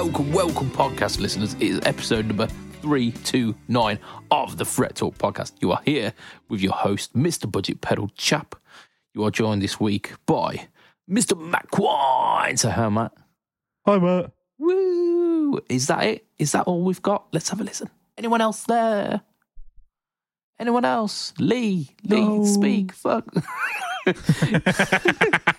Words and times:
welcome, 0.00 0.32
welcome, 0.32 0.70
podcast 0.70 1.20
listeners. 1.20 1.52
It 1.54 1.62
is 1.62 1.80
episode 1.84 2.24
number 2.24 2.46
329 2.80 3.98
of 4.30 4.56
the 4.56 4.64
Fret 4.64 4.94
Talk 4.94 5.18
podcast. 5.18 5.52
You 5.60 5.72
are 5.72 5.82
here 5.84 6.14
with 6.48 6.62
your 6.62 6.72
host, 6.72 7.14
Mr. 7.14 7.50
Budget 7.50 7.82
Pedal 7.82 8.08
Chap. 8.16 8.54
You 9.12 9.24
are 9.24 9.30
joined 9.30 9.60
this 9.60 9.78
week 9.78 10.14
by 10.24 10.68
Mr. 11.08 11.38
Matt 11.38 11.70
Quine. 11.70 12.56
So, 12.56 12.70
how, 12.70 12.88
Matt? 12.88 13.12
Hi, 13.84 13.98
Matt. 13.98 14.30
Woo! 14.58 15.60
Is 15.68 15.88
that 15.88 16.02
it? 16.04 16.24
Is 16.38 16.52
that 16.52 16.62
all 16.62 16.80
we've 16.82 17.02
got? 17.02 17.26
Let's 17.32 17.50
have 17.50 17.60
a 17.60 17.64
listen. 17.64 17.90
Anyone 18.16 18.40
else 18.40 18.62
there? 18.62 19.20
Anyone 20.58 20.86
else? 20.86 21.34
Lee, 21.38 21.90
Lee, 22.04 22.20
No. 22.22 22.44
speak. 22.46 22.92
Fuck. 22.92 23.26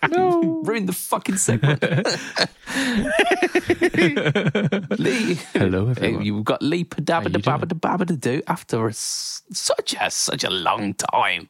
no. 0.09 0.61
Ruin 0.63 0.85
the 0.85 0.93
fucking 0.93 1.37
segment. 1.37 1.81
Lee. 4.99 5.35
Hello, 5.53 5.89
everyone. 5.89 6.25
You've 6.25 6.45
got 6.45 6.61
Lee 6.61 6.85
Padabba 6.85 7.27
Dabba 7.27 7.65
Dabba 7.65 8.07
to 8.07 8.17
do 8.17 8.41
after 8.47 8.87
a 8.87 8.93
such 8.93 9.95
a 9.99 10.09
such 10.09 10.43
a 10.43 10.49
long 10.49 10.93
time. 10.93 11.49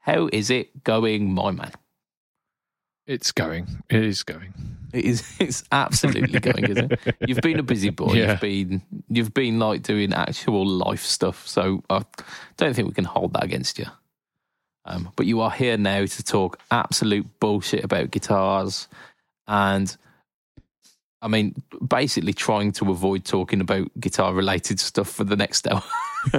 How 0.00 0.28
is 0.32 0.50
it 0.50 0.84
going, 0.84 1.32
my 1.32 1.50
man? 1.50 1.72
It's 3.06 3.32
going. 3.32 3.66
It 3.88 4.04
is 4.04 4.22
going. 4.22 4.52
It 4.92 5.04
is 5.04 5.24
it's 5.40 5.64
absolutely 5.72 6.40
going, 6.40 6.64
isn't 6.64 6.92
it? 6.92 7.16
You've 7.26 7.40
been 7.40 7.58
a 7.58 7.62
busy 7.62 7.90
boy. 7.90 8.14
Yeah. 8.14 8.32
You've 8.32 8.40
been 8.40 8.82
you've 9.08 9.34
been 9.34 9.58
like 9.58 9.82
doing 9.82 10.12
actual 10.12 10.66
life 10.66 11.02
stuff. 11.02 11.46
So 11.46 11.82
I 11.90 12.02
don't 12.56 12.74
think 12.74 12.88
we 12.88 12.94
can 12.94 13.04
hold 13.04 13.32
that 13.34 13.44
against 13.44 13.78
you. 13.78 13.86
Um, 14.84 15.12
but 15.14 15.26
you 15.26 15.40
are 15.40 15.50
here 15.50 15.76
now 15.76 16.04
to 16.06 16.22
talk 16.24 16.58
absolute 16.70 17.38
bullshit 17.38 17.84
about 17.84 18.10
guitars 18.10 18.88
and 19.46 19.96
I 21.22 21.28
mean, 21.28 21.54
basically 21.86 22.32
trying 22.32 22.72
to 22.72 22.90
avoid 22.90 23.24
talking 23.24 23.60
about 23.60 23.88
guitar 24.00 24.34
related 24.34 24.80
stuff 24.80 25.08
for 25.08 25.22
the 25.22 25.36
next 25.36 25.68
hour. 25.68 25.84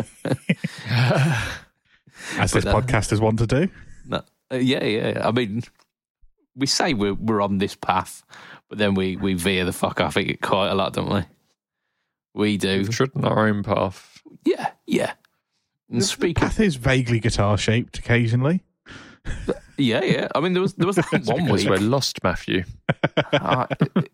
As 2.38 2.52
this 2.52 2.66
But, 2.66 2.68
uh, 2.68 2.82
podcast 2.82 3.14
is 3.14 3.22
one 3.22 3.38
to 3.38 3.48
do. 3.48 3.70
No, 4.06 4.24
uh, 4.52 4.58
yeah, 4.58 4.84
yeah. 4.84 5.22
I 5.26 5.32
mean, 5.32 5.64
we 6.56 6.68
say 6.68 6.94
we're 6.94 7.14
we're 7.14 7.42
on 7.42 7.60
this 7.60 7.76
path, 7.76 8.24
but 8.68 8.78
then 8.78 8.94
we 8.94 9.16
we 9.16 9.36
veer 9.36 9.64
the 9.64 9.72
fuck 9.72 10.02
off 10.02 10.18
it 10.18 10.42
quite 10.42 10.68
a 10.68 10.76
lot, 10.76 10.94
don't 10.94 11.14
we? 11.14 11.24
We 12.34 12.58
do. 12.58 12.80
We've 12.80 12.90
trodden 12.90 13.24
our 13.24 13.48
own 13.48 13.64
path. 13.64 14.22
Yeah, 14.44 14.72
yeah. 14.86 15.14
And 15.94 16.02
The 16.02 16.06
speaking, 16.06 16.34
path 16.42 16.60
is 16.60 16.76
vaguely 16.76 17.20
guitar 17.20 17.58
shaped 17.58 17.98
occasionally. 18.00 18.64
yeah, 19.78 20.04
yeah. 20.04 20.28
I 20.36 20.40
mean, 20.42 20.54
there 20.54 20.62
was 20.62 20.74
there 20.74 20.88
was 20.88 20.96
that 20.98 21.12
one 21.12 21.46
because 21.46 21.62
week. 21.66 21.70
we're 21.70 21.78
lost, 21.78 22.24
Matthew. 22.24 22.64
uh, 23.32 23.68
it, 23.96 24.12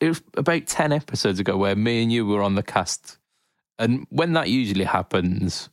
it 0.00 0.08
was 0.08 0.22
about 0.36 0.66
ten 0.66 0.92
episodes 0.92 1.40
ago 1.40 1.56
where 1.56 1.74
me 1.74 2.02
and 2.02 2.12
you 2.12 2.26
were 2.26 2.42
on 2.42 2.54
the 2.54 2.62
cast, 2.62 3.18
and 3.78 4.06
when 4.10 4.34
that 4.34 4.48
usually 4.50 4.84
happens, 4.84 5.70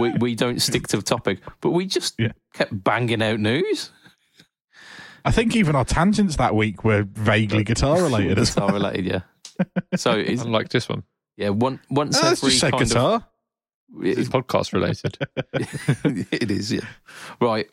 we 0.00 0.12
we 0.14 0.34
don't 0.34 0.60
stick 0.60 0.88
to 0.88 0.96
the 0.96 1.02
topic, 1.02 1.40
but 1.60 1.70
we 1.70 1.86
just 1.86 2.14
Yeah. 2.18 2.32
kept 2.54 2.82
banging 2.82 3.22
out 3.22 3.38
news. 3.40 3.90
I 5.24 5.30
think 5.30 5.54
even 5.54 5.76
our 5.76 5.84
tangents 5.84 6.36
that 6.36 6.54
week 6.54 6.84
were 6.84 7.02
vaguely 7.02 7.64
guitar 7.64 8.02
related 8.02 8.38
as 8.38 8.56
well. 8.56 8.68
Guitar 8.68 8.80
related, 8.80 9.04
yeah. 9.06 9.20
So 9.96 10.12
it's 10.16 10.42
Unlike 10.42 10.70
this 10.70 10.88
one. 10.88 11.02
yeah, 11.36 11.50
one 11.50 11.80
once 11.90 12.16
Oh, 12.22 12.26
let's 12.28 12.40
every 12.42 12.50
just 12.50 12.60
say 12.60 12.70
kind 12.70 12.96
of- 12.96 13.24
guitar. 13.92 14.20
It's 14.20 14.28
podcast 14.28 14.72
related. 14.72 15.18
it 16.32 16.50
is, 16.50 16.72
yeah. 16.72 16.86
Right. 17.40 17.68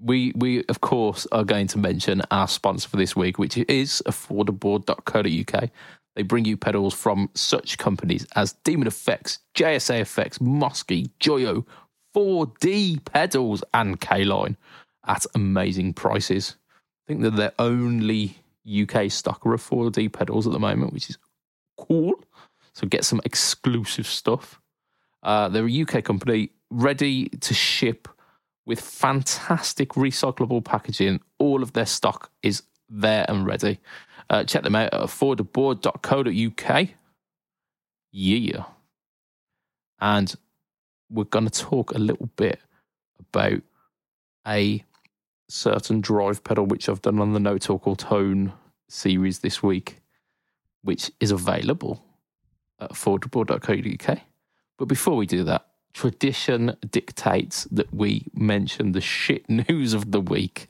We 0.00 0.32
we 0.34 0.64
of 0.64 0.80
course 0.80 1.26
are 1.30 1.44
going 1.44 1.68
to 1.68 1.78
mention 1.78 2.22
our 2.30 2.48
sponsor 2.48 2.88
for 2.88 2.96
this 2.96 3.14
week, 3.14 3.38
which 3.38 3.56
is 3.56 4.02
affordaboard.co.uk. 4.06 5.70
They 6.14 6.22
bring 6.22 6.44
you 6.44 6.56
pedals 6.56 6.92
from 6.92 7.30
such 7.34 7.78
companies 7.78 8.26
as 8.36 8.52
Demon 8.64 8.86
Effects, 8.86 9.38
JSA 9.54 10.00
Effects, 10.00 10.38
Mosky, 10.38 11.10
Joyo, 11.20 11.64
4D 12.14 13.02
pedals, 13.04 13.64
and 13.72 14.00
Caline 14.00 14.56
at 15.06 15.24
amazing 15.34 15.94
prices. 15.94 16.56
I 17.04 17.08
think 17.08 17.22
they're 17.22 17.30
their 17.30 17.52
only 17.58 18.36
UK 18.66 19.08
stocker 19.08 19.54
of 19.54 19.68
4D 19.68 20.12
pedals 20.12 20.46
at 20.46 20.52
the 20.52 20.58
moment, 20.58 20.92
which 20.92 21.10
is 21.10 21.18
cool. 21.78 22.14
So 22.74 22.86
get 22.86 23.04
some 23.04 23.20
exclusive 23.24 24.06
stuff. 24.06 24.60
Uh, 25.22 25.48
they're 25.48 25.66
a 25.66 25.82
UK 25.82 26.04
company 26.04 26.50
ready 26.70 27.28
to 27.28 27.54
ship 27.54 28.08
with 28.66 28.80
fantastic 28.80 29.90
recyclable 29.90 30.64
packaging. 30.64 31.20
All 31.38 31.62
of 31.62 31.72
their 31.72 31.86
stock 31.86 32.30
is 32.42 32.62
there 32.88 33.24
and 33.28 33.46
ready. 33.46 33.78
Uh, 34.30 34.44
check 34.44 34.62
them 34.62 34.74
out 34.74 34.92
at 34.94 35.00
affordaboard.co.uk. 35.00 36.88
Yeah. 38.12 38.64
And 40.00 40.34
we're 41.10 41.24
going 41.24 41.48
to 41.48 41.50
talk 41.50 41.92
a 41.92 41.98
little 41.98 42.30
bit 42.36 42.60
about 43.20 43.62
a 44.46 44.84
certain 45.48 46.00
drive 46.00 46.42
pedal 46.42 46.66
which 46.66 46.88
I've 46.88 47.02
done 47.02 47.20
on 47.20 47.32
the 47.34 47.40
No 47.40 47.58
Talk 47.58 47.86
or 47.86 47.96
Tone 47.96 48.52
series 48.88 49.40
this 49.40 49.62
week, 49.62 49.98
which 50.82 51.10
is 51.20 51.30
available 51.30 52.04
at 52.80 52.90
affordaboard.co.uk. 52.90 54.18
But 54.82 54.88
before 54.88 55.14
we 55.14 55.26
do 55.26 55.44
that, 55.44 55.64
tradition 55.94 56.76
dictates 56.90 57.68
that 57.70 57.94
we 57.94 58.26
mention 58.34 58.90
the 58.90 59.00
shit 59.00 59.48
news 59.48 59.94
of 59.94 60.10
the 60.10 60.20
week. 60.20 60.66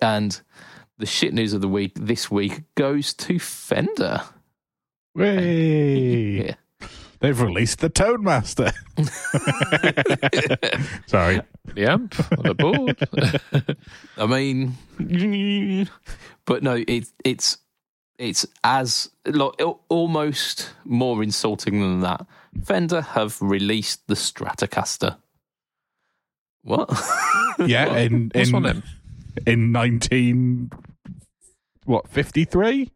And 0.00 0.40
the 0.98 1.06
shit 1.06 1.34
news 1.34 1.52
of 1.52 1.60
the 1.60 1.66
week 1.66 1.94
this 1.96 2.30
week 2.30 2.62
goes 2.76 3.12
to 3.14 3.40
Fender. 3.40 4.22
Way. 5.16 6.46
Yeah. 6.46 6.54
They've 7.18 7.40
released 7.40 7.80
the 7.80 7.88
Tone 7.88 8.22
Master. 8.22 8.70
Sorry. 11.08 11.40
the 11.74 11.86
amp 11.90 12.14
on 12.38 12.44
the 12.44 12.54
board. 12.54 13.76
I 14.16 14.26
mean, 14.26 15.88
but 16.44 16.62
no, 16.62 16.84
it, 16.86 17.08
it's 17.24 17.58
it's 18.18 18.44
as 18.64 19.10
like 19.24 19.60
almost 19.88 20.70
more 20.84 21.22
insulting 21.22 21.80
than 21.80 22.00
that. 22.00 22.26
Fender 22.64 23.00
have 23.00 23.40
released 23.40 24.06
the 24.08 24.14
Stratocaster. 24.14 25.16
What? 26.62 26.90
Yeah, 27.66 27.96
in 27.96 28.30
in, 28.36 28.52
one 28.52 28.66
of 28.66 28.74
them? 28.74 28.82
in 29.44 29.72
nineteen 29.72 30.70
what 31.86 32.06
fifty 32.08 32.44
three 32.44 32.92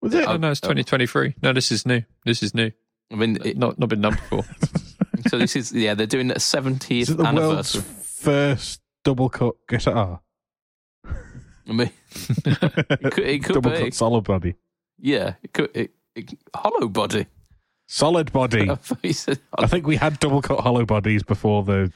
was 0.00 0.14
it? 0.14 0.28
Oh 0.28 0.36
no, 0.36 0.52
it's 0.52 0.60
2023. 0.60 1.34
No, 1.42 1.52
this 1.52 1.72
is 1.72 1.84
new. 1.84 2.02
This 2.24 2.40
is 2.44 2.54
new. 2.54 2.70
I 3.10 3.16
mean, 3.16 3.38
it, 3.44 3.56
Not 3.56 3.76
not 3.76 3.88
been 3.88 4.02
done 4.02 4.12
before. 4.14 4.44
so 5.28 5.36
this 5.38 5.56
is 5.56 5.72
yeah, 5.72 5.94
they're 5.94 6.06
doing 6.06 6.30
a 6.30 6.34
Is 6.34 6.44
seventieth 6.44 7.10
it 7.10 7.16
the 7.16 7.24
world's 7.24 7.74
anniversary. 7.74 7.82
first 7.82 8.80
double 9.02 9.28
cut 9.28 9.56
guitar? 9.68 10.20
I 11.06 11.72
mean, 11.72 11.90
it 12.44 13.12
could, 13.12 13.24
it 13.24 13.44
could 13.44 13.54
double 13.54 13.72
be. 13.72 13.78
cut 13.78 13.94
solid 13.94 14.22
body. 14.24 14.54
Yeah, 15.04 15.34
it 15.42 15.52
could. 15.52 15.70
It, 15.76 15.90
it, 16.16 16.32
hollow 16.56 16.88
body. 16.88 17.26
Solid 17.86 18.32
body. 18.32 18.70
I 18.70 18.74
thought 18.76 19.38
I 19.58 19.66
think 19.66 19.86
we 19.86 19.96
had 19.96 20.18
double 20.18 20.40
cut 20.40 20.60
hollow 20.60 20.86
bodies 20.86 21.22
before 21.22 21.62
the 21.62 21.92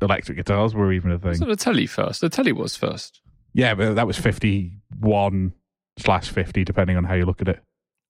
electric 0.00 0.36
guitars 0.36 0.72
were 0.74 0.92
even 0.92 1.10
a 1.10 1.18
thing. 1.18 1.30
Wasn't 1.30 1.48
the 1.50 1.56
telly 1.56 1.86
first? 1.86 2.20
The 2.20 2.28
telly 2.28 2.52
was 2.52 2.76
first. 2.76 3.20
Yeah, 3.54 3.74
but 3.74 3.94
that 3.94 4.06
was 4.06 4.16
51 4.16 5.52
slash 5.98 6.28
50, 6.30 6.64
depending 6.64 6.96
on 6.96 7.02
how 7.04 7.14
you 7.14 7.26
look 7.26 7.40
at 7.42 7.48
it. 7.48 7.60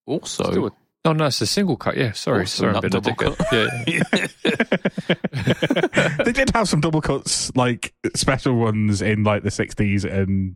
also. 0.07 0.67
A- 0.67 0.71
Oh 1.05 1.13
no, 1.13 1.27
it's 1.27 1.41
a 1.41 1.49
single 1.49 1.77
cut. 1.77 1.97
Yeah, 1.97 2.13
sorry, 2.13 2.43
Also 2.43 2.63
sorry, 2.63 2.77
I'm 2.77 2.81
not 2.81 2.93
double 2.93 3.11
dickhead. 3.11 3.89
Yeah, 3.89 4.29
yeah. 4.47 6.17
they 6.25 6.31
did 6.31 6.51
have 6.51 6.69
some 6.69 6.81
double 6.81 7.01
cuts, 7.01 7.51
like 7.57 7.93
special 8.15 8.55
ones 8.55 9.03
in 9.03 9.25
like 9.25 9.43
the 9.43 9.49
60s 9.49 10.05
and 10.05 10.55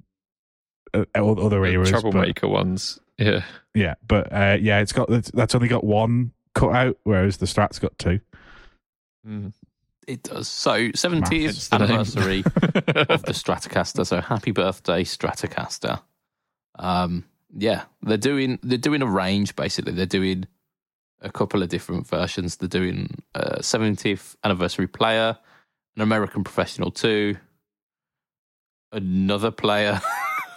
uh, 0.95 1.05
other 1.17 1.63
The 1.63 1.67
eras. 1.73 1.91
but- 1.91 2.01
troublemaker 2.01 2.47
ones. 2.47 3.01
Yeah. 3.19 3.45
yeah, 3.75 3.95
but 4.07 4.33
uh, 4.33 4.59
yeah, 4.61 4.81
it's 4.81 4.93
got 4.93 5.09
that's 5.09 5.55
only 5.55 5.69
got 5.69 5.85
one 5.85 6.33
cut 6.55 6.75
out, 6.75 6.99
whereas 7.05 7.39
the 7.39 7.47
Strat's 7.47 7.79
got 7.79 7.99
two. 7.99 8.21
Mm. 9.27 9.53
It 10.07 10.23
does. 10.23 10.47
So, 10.47 10.89
70th 10.91 11.73
anniversary 11.73 12.39
of 13.09 13.23
the 13.25 13.33
Stratocaster. 13.33 14.07
So, 14.07 14.21
happy 14.21 14.53
birthday, 14.53 15.03
Stratocaster. 15.03 16.01
Um, 16.79 17.25
yeah, 17.57 17.85
they're 18.03 18.17
doing 18.17 18.59
they're 18.63 18.79
doing 18.79 19.03
a 19.03 19.07
range 19.07 19.57
basically. 19.57 19.93
They're 19.93 20.07
doing 20.07 20.47
a 21.21 21.31
couple 21.31 21.63
of 21.63 21.69
different 21.69 22.07
versions. 22.07 22.57
They're 22.57 22.69
doing 22.69 23.23
a 23.35 23.61
70th 23.61 24.37
anniversary 24.45 24.87
player, 24.87 25.39
an 25.97 26.03
American 26.03 26.45
Professional 26.45 26.91
2, 26.91 27.37
another 28.93 29.51
player, 29.51 30.01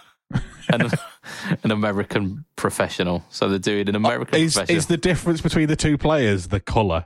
and 0.70 0.94
an 1.64 1.72
American 1.72 2.46
Professional. 2.56 3.24
So, 3.30 3.50
they're 3.50 3.60
doing 3.60 3.90
an 3.90 3.96
American 3.96 4.36
Is 4.40 4.54
Professional. 4.54 4.78
is 4.78 4.86
the 4.88 4.98
difference 4.98 5.42
between 5.42 5.68
the 5.68 5.76
two 5.76 5.98
players 5.98 6.48
the 6.48 6.60
color? 6.60 7.06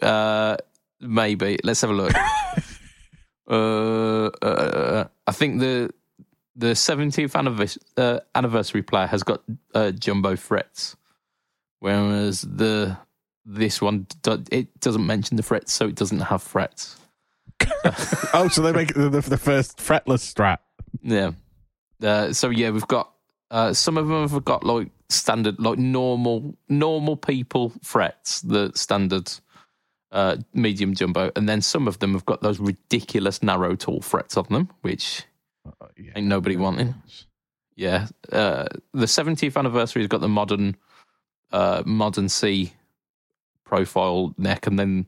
Uh, 0.00 0.56
maybe. 1.00 1.58
Let's 1.62 1.80
have 1.80 1.90
a 1.90 1.94
look. 1.94 2.12
uh, 3.50 4.26
uh, 4.26 5.08
I 5.26 5.32
think 5.32 5.60
the 5.60 5.90
the 6.56 6.72
17th 6.72 7.36
anniversary, 7.36 7.82
uh, 7.96 8.18
anniversary 8.34 8.82
player 8.82 9.06
has 9.06 9.22
got 9.22 9.42
uh, 9.74 9.92
jumbo 9.92 10.34
frets, 10.34 10.96
whereas 11.78 12.42
the 12.42 12.98
this 13.46 13.80
one 13.80 14.06
do, 14.22 14.42
it 14.50 14.80
doesn't 14.80 15.06
mention 15.06 15.36
the 15.36 15.42
frets, 15.42 15.72
so 15.72 15.86
it 15.86 15.94
doesn't 15.94 16.20
have 16.20 16.42
frets. 16.42 16.96
oh, 18.34 18.48
so 18.50 18.62
they 18.62 18.72
make 18.72 18.92
the, 18.94 19.08
the, 19.08 19.20
the 19.20 19.38
first 19.38 19.78
fretless 19.78 20.34
strat. 20.34 20.58
Yeah. 21.02 21.32
Uh, 22.02 22.32
so 22.32 22.50
yeah, 22.50 22.70
we've 22.70 22.86
got 22.88 23.12
uh, 23.50 23.72
some 23.72 23.96
of 23.96 24.06
them 24.08 24.28
have 24.28 24.44
got 24.44 24.64
like 24.64 24.90
standard, 25.08 25.58
like 25.58 25.78
normal, 25.78 26.54
normal 26.68 27.16
people 27.16 27.72
frets, 27.82 28.40
the 28.42 28.70
standard 28.74 29.30
uh, 30.12 30.36
medium 30.54 30.94
jumbo, 30.94 31.30
and 31.36 31.48
then 31.48 31.60
some 31.60 31.88
of 31.88 31.98
them 31.98 32.12
have 32.12 32.24
got 32.26 32.40
those 32.42 32.58
ridiculous 32.60 33.42
narrow 33.42 33.74
tall 33.74 34.00
frets 34.00 34.36
on 34.36 34.46
them, 34.50 34.68
which 34.82 35.24
Yeah. 35.96 36.12
ain't 36.16 36.26
nobody 36.26 36.56
wanting. 36.56 36.94
Yeah, 37.74 38.08
uh, 38.32 38.66
the 38.92 39.06
70th 39.06 39.56
anniversary 39.56 40.02
has 40.02 40.08
got 40.08 40.20
the 40.20 40.28
modern, 40.28 40.76
uh, 41.52 41.82
modern 41.86 42.28
C 42.28 42.72
profile 43.64 44.34
neck, 44.38 44.66
and 44.66 44.78
then 44.78 45.06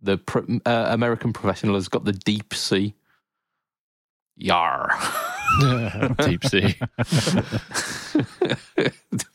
the 0.00 0.16
pro- 0.18 0.46
uh, 0.64 0.86
American 0.90 1.32
professional 1.32 1.74
has 1.74 1.88
got 1.88 2.04
the 2.04 2.12
deep 2.12 2.54
C. 2.54 2.94
Yar. 4.36 4.92
Deep 6.18 6.44
sea. 6.44 6.74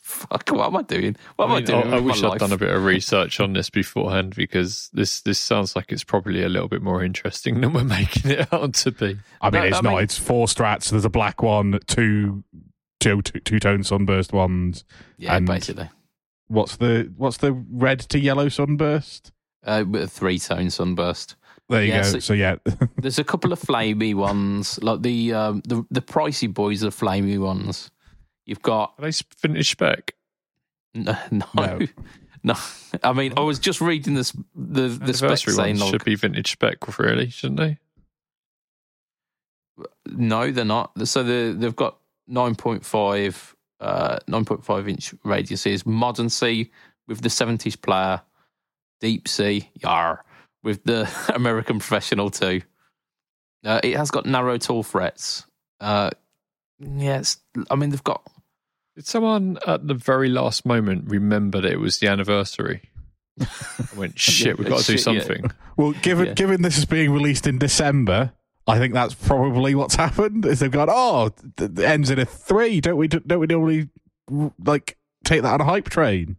Fuck, 0.02 0.50
what 0.50 0.66
am 0.68 0.76
I 0.76 0.82
doing? 0.82 1.16
What 1.36 1.46
am 1.46 1.52
I, 1.52 1.56
I, 1.56 1.60
doing? 1.62 1.92
I, 1.92 1.96
I 1.96 2.00
wish 2.00 2.22
i 2.22 2.30
had 2.30 2.38
done 2.38 2.52
a 2.52 2.56
bit 2.56 2.70
of 2.70 2.84
research 2.84 3.40
on 3.40 3.52
this 3.54 3.70
beforehand 3.70 4.34
because 4.36 4.90
this 4.92 5.20
this 5.22 5.38
sounds 5.38 5.74
like 5.74 5.90
it's 5.90 6.04
probably 6.04 6.42
a 6.42 6.48
little 6.48 6.68
bit 6.68 6.82
more 6.82 7.02
interesting 7.02 7.60
than 7.60 7.72
we're 7.72 7.84
making 7.84 8.30
it 8.30 8.52
out 8.52 8.74
to 8.74 8.92
be. 8.92 9.18
I 9.40 9.50
mean, 9.50 9.62
No, 9.62 9.66
it's 9.68 9.76
I 9.78 9.80
not. 9.80 9.94
mean- 9.94 10.04
it's 10.04 10.18
four 10.18 10.46
strats. 10.46 10.90
There's 10.90 11.04
a 11.04 11.10
black 11.10 11.42
one, 11.42 11.78
two, 11.86 12.44
two, 13.00 13.22
two, 13.22 13.40
two 13.40 13.58
tone 13.58 13.82
sunburst 13.82 14.32
ones. 14.32 14.84
Yeah, 15.18 15.36
and- 15.36 15.46
basically. 15.46 15.90
What's 16.48 16.76
the 16.76 17.10
what's 17.16 17.38
the 17.38 17.52
red 17.52 18.00
to 18.00 18.18
yellow 18.18 18.48
sunburst? 18.50 19.32
Uh, 19.64 19.84
with 19.88 20.02
a 20.02 20.08
three 20.08 20.38
tone 20.38 20.68
sunburst. 20.70 21.36
There 21.68 21.82
you 21.82 21.88
Yeah, 21.92 22.02
go. 22.02 22.08
so- 22.10 22.18
So, 22.20 22.32
yeah, 22.34 22.56
There's 22.98 23.18
a 23.18 23.24
couple 23.24 23.52
of 23.52 23.60
flamey 23.60 24.14
ones, 24.14 24.78
like 24.82 25.02
the 25.02 25.32
um, 25.32 25.62
the 25.66 25.84
the 25.90 26.02
pricey 26.02 26.52
boys 26.52 26.84
are 26.84 26.90
flamey 26.90 27.38
ones. 27.38 27.90
You've 28.46 28.62
got 28.62 28.94
Are 28.98 29.10
they 29.10 29.16
vintage 29.40 29.70
spec? 29.70 30.14
no, 30.94 31.16
no, 31.30 31.46
No. 31.54 31.78
no. 32.44 32.54
I 33.02 33.12
mean, 33.12 33.32
I 33.36 33.40
was 33.40 33.58
just 33.58 33.80
reading 33.80 34.14
this 34.14 34.32
the 34.54 34.88
the 34.88 35.14
spec 35.14 35.22
Anniversary 35.22 35.52
saying 35.54 35.68
ones 35.74 35.80
like, 35.82 35.90
should 35.92 36.04
be 36.04 36.14
vintage 36.16 36.50
spec, 36.52 36.98
really, 36.98 37.30
shouldn't 37.30 37.58
they? 37.60 37.78
no, 40.06 40.50
they're 40.50 40.64
not. 40.64 40.90
So 41.08 41.22
they 41.22 41.52
they've 41.52 41.76
got 41.76 41.98
nine 42.26 42.54
point 42.54 42.84
five 42.84 43.56
uh 43.80 44.18
nine 44.28 44.44
point 44.44 44.64
five 44.64 44.88
inch 44.88 45.14
radiuses. 45.24 45.86
Modern 45.86 46.28
C 46.28 46.70
with 47.08 47.20
the 47.22 47.30
seventies 47.30 47.76
player, 47.76 48.20
deep 49.00 49.26
C, 49.28 49.70
yar, 49.82 50.24
with 50.62 50.84
the 50.84 51.08
American 51.34 51.78
professional 51.78 52.30
too. 52.30 52.62
Uh, 53.64 53.80
it 53.82 53.96
has 53.96 54.10
got 54.10 54.26
narrow 54.26 54.58
tall 54.58 54.82
frets. 54.82 55.46
Uh, 55.80 56.10
yes, 56.80 57.38
I 57.70 57.76
mean 57.76 57.90
they've 57.90 58.02
got 58.04 58.22
Did 58.96 59.06
someone 59.06 59.58
at 59.66 59.86
the 59.86 59.94
very 59.94 60.28
last 60.28 60.66
moment 60.66 61.04
remember 61.08 61.60
that 61.60 61.70
it 61.72 61.80
was 61.80 61.98
the 61.98 62.08
anniversary? 62.08 62.82
I 63.40 63.46
went, 63.96 64.18
shit, 64.18 64.58
we've 64.58 64.68
got 64.68 64.80
to 64.80 64.92
do 64.92 64.98
Shit, 64.98 65.14
yeah. 65.14 65.20
something. 65.22 65.50
well, 65.76 65.92
given 65.92 66.26
Yeah. 66.26 66.34
given 66.34 66.62
this 66.62 66.76
is 66.78 66.84
being 66.84 67.10
released 67.12 67.46
in 67.46 67.58
December, 67.58 68.32
I 68.66 68.78
think 68.78 68.94
that's 68.94 69.14
probably 69.14 69.74
what's 69.74 69.94
happened. 70.06 70.44
Is 70.44 70.60
they've 70.60 70.70
gone, 70.70 70.88
oh, 70.90 71.30
th- 71.56 71.70
it 71.70 71.78
ends 71.80 72.10
in 72.10 72.18
a 72.18 72.24
three. 72.26 72.80
Don't 72.80 72.96
we? 72.96 73.08
Don't 73.08 73.40
we 73.40 73.46
normally 73.46 73.88
like 74.64 74.96
take 75.24 75.42
that 75.42 75.54
on 75.54 75.60
a 75.60 75.64
hype 75.64 75.88
train? 75.88 76.36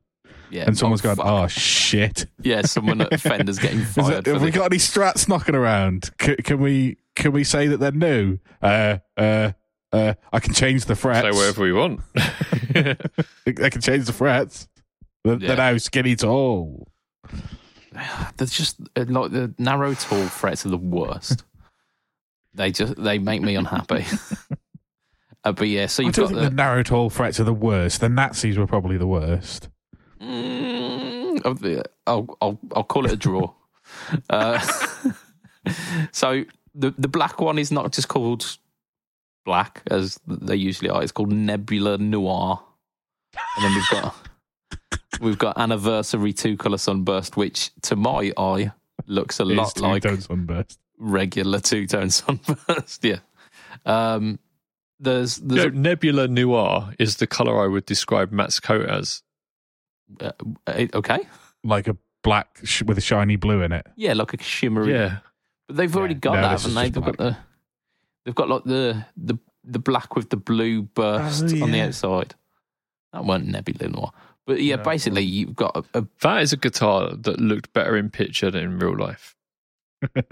Yeah. 0.53 0.65
And 0.67 0.77
someone's 0.77 1.01
oh, 1.01 1.15
gone, 1.15 1.15
fuck. 1.17 1.25
oh 1.25 1.47
shit. 1.47 2.27
yeah, 2.41 2.61
someone 2.61 3.01
at 3.01 3.19
Fender's 3.19 3.57
getting 3.59 3.83
fired. 3.83 4.27
it, 4.27 4.31
have 4.31 4.41
we 4.41 4.51
this. 4.51 4.55
got 4.55 4.65
any 4.71 4.77
strats 4.77 5.27
knocking 5.27 5.55
around? 5.55 6.11
C- 6.21 6.35
can 6.37 6.59
we 6.59 6.97
can 7.15 7.31
we 7.31 7.43
say 7.43 7.67
that 7.67 7.79
they're 7.79 7.91
new? 7.91 8.37
Uh, 8.61 8.99
uh, 9.17 9.51
uh, 9.91 10.13
I 10.31 10.39
can 10.39 10.53
change 10.53 10.85
the 10.85 10.95
frets. 10.95 11.21
Say 11.21 11.31
whatever 11.31 11.63
we 11.63 11.73
want. 11.73 12.01
I 12.15 12.95
can 13.69 13.81
change 13.81 14.05
the 14.05 14.13
frets. 14.13 14.67
They're, 15.23 15.37
Yeah. 15.37 15.47
they're 15.49 15.57
now 15.57 15.77
skinny 15.77 16.15
tall. 16.15 16.87
They're 18.37 18.47
just 18.47 18.79
uh, 18.95 19.05
like 19.07 19.31
the 19.31 19.53
narrow 19.59 19.93
tall 19.93 20.25
frets 20.25 20.65
are 20.65 20.69
the 20.69 20.77
worst. 20.77 21.43
they 22.55 22.71
just 22.71 22.95
they 23.01 23.19
make 23.19 23.41
me 23.41 23.55
unhappy. 23.55 24.05
uh, 25.43 25.51
but 25.51 25.67
yeah, 25.67 25.85
so 25.85 26.01
you've 26.01 26.13
don't 26.13 26.23
got 26.23 26.29
think 26.29 26.43
the, 26.43 26.49
the 26.49 26.55
narrow 26.55 26.81
tall 26.81 27.09
frets 27.11 27.39
are 27.39 27.43
the 27.43 27.53
worst. 27.53 28.01
The 28.01 28.09
Nazis 28.09 28.57
were 28.57 28.65
probably 28.67 28.97
the 28.97 29.07
worst. 29.07 29.69
Mm, 30.23 31.85
I'll 32.07 32.37
I'll 32.41 32.59
I'll 32.75 32.83
call 32.83 33.05
it 33.05 33.11
a 33.11 33.15
draw. 33.17 33.51
uh, 34.29 34.59
so 36.11 36.43
the 36.75 36.93
the 36.97 37.07
black 37.07 37.39
one 37.41 37.57
is 37.59 37.71
not 37.71 37.91
just 37.91 38.07
called 38.07 38.57
black 39.45 39.81
as 39.91 40.19
they 40.27 40.55
usually 40.55 40.89
are. 40.89 41.03
It's 41.03 41.11
called 41.11 41.31
Nebula 41.31 41.97
Noir, 41.97 42.61
and 43.57 43.65
then 43.65 43.73
we've 43.75 43.89
got 43.91 44.15
we've 45.21 45.37
got 45.37 45.57
Anniversary 45.57 46.33
Two 46.33 46.57
Color 46.57 46.77
Sunburst, 46.77 47.37
which 47.37 47.71
to 47.83 47.95
my 47.95 48.31
eye 48.37 48.71
looks 49.07 49.39
a 49.39 49.43
It 49.43 49.51
is 49.51 49.57
lot 49.57 49.79
like 49.79 50.03
two-tone 50.03 50.21
sunburst. 50.21 50.79
regular 50.97 51.59
two 51.59 51.87
tone 51.87 52.09
sunburst. 52.09 53.03
yeah. 53.03 53.19
Um, 53.85 54.39
there's 54.99 55.39
You 55.39 55.47
there's 55.47 55.73
know, 55.73 55.79
Nebula 55.81 56.27
Noir 56.29 56.93
is 56.99 57.17
the 57.17 57.27
color 57.27 57.61
I 57.63 57.67
would 57.67 57.85
describe 57.85 58.31
Matt's 58.31 58.59
coat 58.59 58.87
as. 58.87 59.21
A, 60.19 60.33
uh, 60.67 60.87
okay, 60.95 61.19
like 61.63 61.87
a 61.87 61.97
black 62.23 62.59
sh- 62.63 62.83
with 62.83 62.97
a 62.97 63.01
shiny 63.01 63.35
blue 63.35 63.61
in 63.61 63.71
it. 63.71 63.85
yeah, 63.95 64.13
like 64.13 64.33
a 64.33 64.41
shimmery. 64.43 64.93
Yeah. 64.93 65.17
But 65.67 65.77
they've 65.77 65.95
already 65.95 66.15
Yeah. 66.15 66.19
got 66.19 66.35
No, 66.35 66.41
that, 66.41 66.51
this 66.53 66.61
haven't 66.63 66.75
they? 66.75 66.89
They've 66.89 67.03
got 67.03 67.17
the 67.17 67.37
they've 68.25 68.35
got 68.35 68.49
like 68.49 68.63
the 68.65 69.05
the 69.17 69.37
the 69.63 69.79
black 69.79 70.15
with 70.15 70.29
the 70.29 70.37
blue 70.37 70.81
burst 70.83 71.43
Oh, 71.55 71.63
on 71.63 71.71
the 71.71 71.81
outside. 71.81 72.35
That 73.13 73.25
weren't 73.25 73.47
Nebula 73.47 73.89
Noir. 73.89 74.11
But 74.45 74.61
yeah, 74.61 74.75
No. 74.77 74.83
basically 74.83 75.21
you've 75.23 75.55
got 75.55 75.75
a, 75.77 75.99
a 75.99 76.05
That 76.21 76.41
is 76.41 76.51
a 76.51 76.57
guitar 76.57 77.15
that 77.15 77.39
looked 77.39 77.71
better 77.73 77.95
in 77.95 78.09
picture 78.09 78.51
than 78.51 78.63
in 78.63 78.79
real 78.79 78.97
life. 78.97 79.35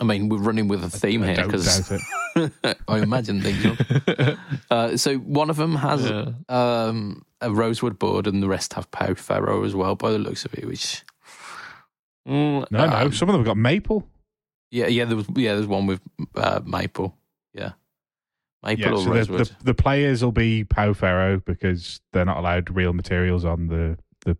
I 0.00 0.04
mean, 0.04 0.28
we're 0.28 0.38
running 0.38 0.66
with 0.68 0.82
a 0.82 0.90
theme 0.90 1.22
I 1.22 1.34
here 1.34 1.44
because 1.46 1.88
doubt. 2.34 2.50
I 2.88 2.98
imagine 2.98 3.40
things. 3.40 3.78
Uh, 4.70 4.96
so 4.96 5.16
one 5.18 5.50
of 5.50 5.56
them 5.56 5.76
has 5.76 6.04
yeah. 6.08 6.30
um, 6.48 7.24
a 7.44 7.50
rosewood 7.52 7.98
board, 7.98 8.26
and 8.26 8.42
the 8.42 8.48
rest 8.48 8.74
have 8.74 8.90
Pau 8.90 9.14
Ferro 9.14 9.64
as 9.64 9.74
well, 9.74 9.94
by 9.94 10.10
the 10.12 10.18
looks 10.18 10.44
of 10.44 10.54
it. 10.54 10.66
Which 10.66 11.02
Mm, 12.26 12.64
No, 12.70 12.86
no. 12.86 12.96
um, 12.96 13.12
Some 13.12 13.28
of 13.28 13.34
them 13.34 13.40
have 13.42 13.46
got 13.46 13.56
maple. 13.58 14.08
yeah, 14.70 14.86
yeah, 14.86 15.04
there 15.04 15.16
was 15.16 15.26
yeah, 15.36 15.54
there's 15.54 15.66
one 15.66 15.86
with 15.86 16.00
uh, 16.34 16.60
maple. 16.64 17.16
Yeah, 17.52 17.72
maple 18.62 18.82
Yeah, 18.84 18.90
or 18.92 18.98
so 18.98 19.04
the, 19.04 19.10
rosewood. 19.10 19.46
the, 19.46 19.64
the 19.64 19.74
players 19.74 20.24
will 20.24 20.32
be 20.32 20.64
Pau 20.64 20.92
Ferro 20.94 21.40
because 21.40 22.00
they're 22.12 22.24
not 22.24 22.38
allowed 22.38 22.70
real 22.74 22.92
materials 22.94 23.44
on 23.44 23.66
the 23.68 23.98
the 24.24 24.36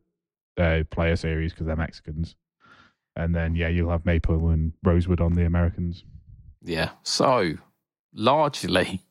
uh, 0.62 0.84
player 0.90 1.16
series 1.16 1.52
because 1.52 1.66
they're 1.66 1.76
Mexicans. 1.76 2.37
And 3.16 3.34
then 3.34 3.54
yeah, 3.54 3.68
you'll 3.68 3.90
have 3.90 4.04
maple 4.06 4.49
and 4.49 4.73
rosewood 4.82 5.20
on 5.20 5.34
the 5.34 5.44
Americans. 5.44 6.04
Yeah. 6.62 6.90
So 7.04 7.54
largely, 8.14 9.02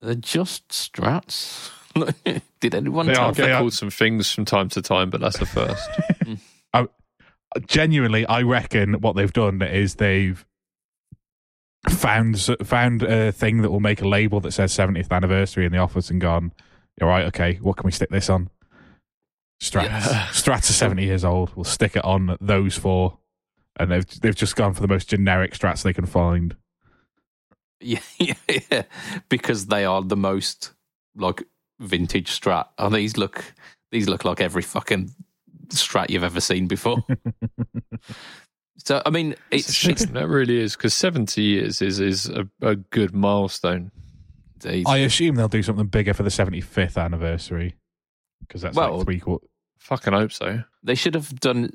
they're 0.00 0.14
just 0.14 0.68
strats. 0.68 1.70
Did 2.60 2.74
anyone 2.74 3.06
They 3.06 3.14
tell 3.14 3.32
get 3.32 3.58
called 3.58 3.74
some 3.74 3.90
things 3.90 4.30
from 4.32 4.44
time 4.44 4.68
to 4.70 4.82
time, 4.82 5.10
but 5.10 5.20
that's 5.20 5.38
the 5.38 5.46
first. 5.46 5.88
Genuinely, 7.66 8.24
I 8.26 8.42
reckon 8.42 8.94
what 8.94 9.14
they've 9.14 9.32
done 9.32 9.60
is 9.60 9.96
they've 9.96 10.44
found 11.90 12.40
found 12.64 13.02
a 13.02 13.30
thing 13.32 13.60
that 13.62 13.70
will 13.70 13.80
make 13.80 14.00
a 14.00 14.08
label 14.08 14.40
that 14.40 14.52
says 14.52 14.72
70th 14.72 15.10
anniversary 15.10 15.66
in 15.66 15.72
the 15.72 15.78
office 15.78 16.08
and 16.08 16.20
gone, 16.20 16.52
all 17.00 17.08
right, 17.08 17.26
okay, 17.26 17.56
what 17.56 17.76
can 17.76 17.84
we 17.84 17.92
stick 17.92 18.08
this 18.08 18.30
on? 18.30 18.48
Strats. 19.62 19.84
Yeah. 19.84 20.26
Strats 20.30 20.70
are 20.70 20.74
70 20.74 21.04
years 21.04 21.24
old. 21.24 21.54
We'll 21.54 21.64
stick 21.64 21.94
it 21.94 22.04
on 22.04 22.36
those 22.40 22.76
four. 22.76 23.18
And 23.76 23.90
they've 23.90 24.20
they've 24.20 24.34
just 24.34 24.56
gone 24.56 24.72
for 24.74 24.80
the 24.80 24.88
most 24.88 25.08
generic 25.08 25.52
strats 25.52 25.82
they 25.82 25.92
can 25.92 26.06
find. 26.06 26.56
Yeah, 27.84 27.98
yeah, 28.16 28.34
yeah, 28.70 28.82
because 29.28 29.66
they 29.66 29.84
are 29.84 30.02
the 30.02 30.16
most 30.16 30.72
like 31.16 31.42
vintage 31.80 32.38
strat. 32.40 32.66
Oh, 32.78 32.88
these 32.90 33.16
look 33.16 33.44
these 33.90 34.08
look 34.08 34.24
like 34.24 34.40
every 34.40 34.62
fucking 34.62 35.10
strat 35.68 36.10
you've 36.10 36.24
ever 36.24 36.40
seen 36.40 36.66
before. 36.66 36.98
so 38.78 39.02
I 39.04 39.10
mean, 39.10 39.34
It's, 39.50 39.68
it's, 39.68 40.02
it's 40.02 40.12
that 40.12 40.28
really 40.28 40.58
is 40.58 40.76
because 40.76 40.94
seventy 40.94 41.42
years 41.42 41.82
is 41.82 42.00
is 42.00 42.28
a, 42.28 42.48
a 42.60 42.76
good 42.76 43.14
milestone. 43.14 43.90
indeed. 44.64 44.86
I 44.86 44.98
assume 44.98 45.34
they'll 45.36 45.48
do 45.48 45.62
something 45.62 45.86
bigger 45.86 46.14
for 46.14 46.22
the 46.22 46.30
75th 46.30 46.96
anniversary 46.96 47.76
because 48.40 48.62
that's 48.62 48.76
Well, 48.76 48.98
like 48.98 49.04
three 49.06 49.20
quarters. 49.20 49.48
Fucking 49.78 50.12
hope 50.12 50.32
so. 50.32 50.62
they 50.82 50.94
should 50.94 51.14
have 51.14 51.38
done 51.40 51.70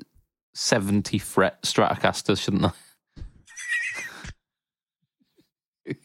seventy 0.54 1.18
fret 1.18 1.62
Stratocasters, 1.62 2.40
shouldn't 2.42 2.62
they? 2.62 2.68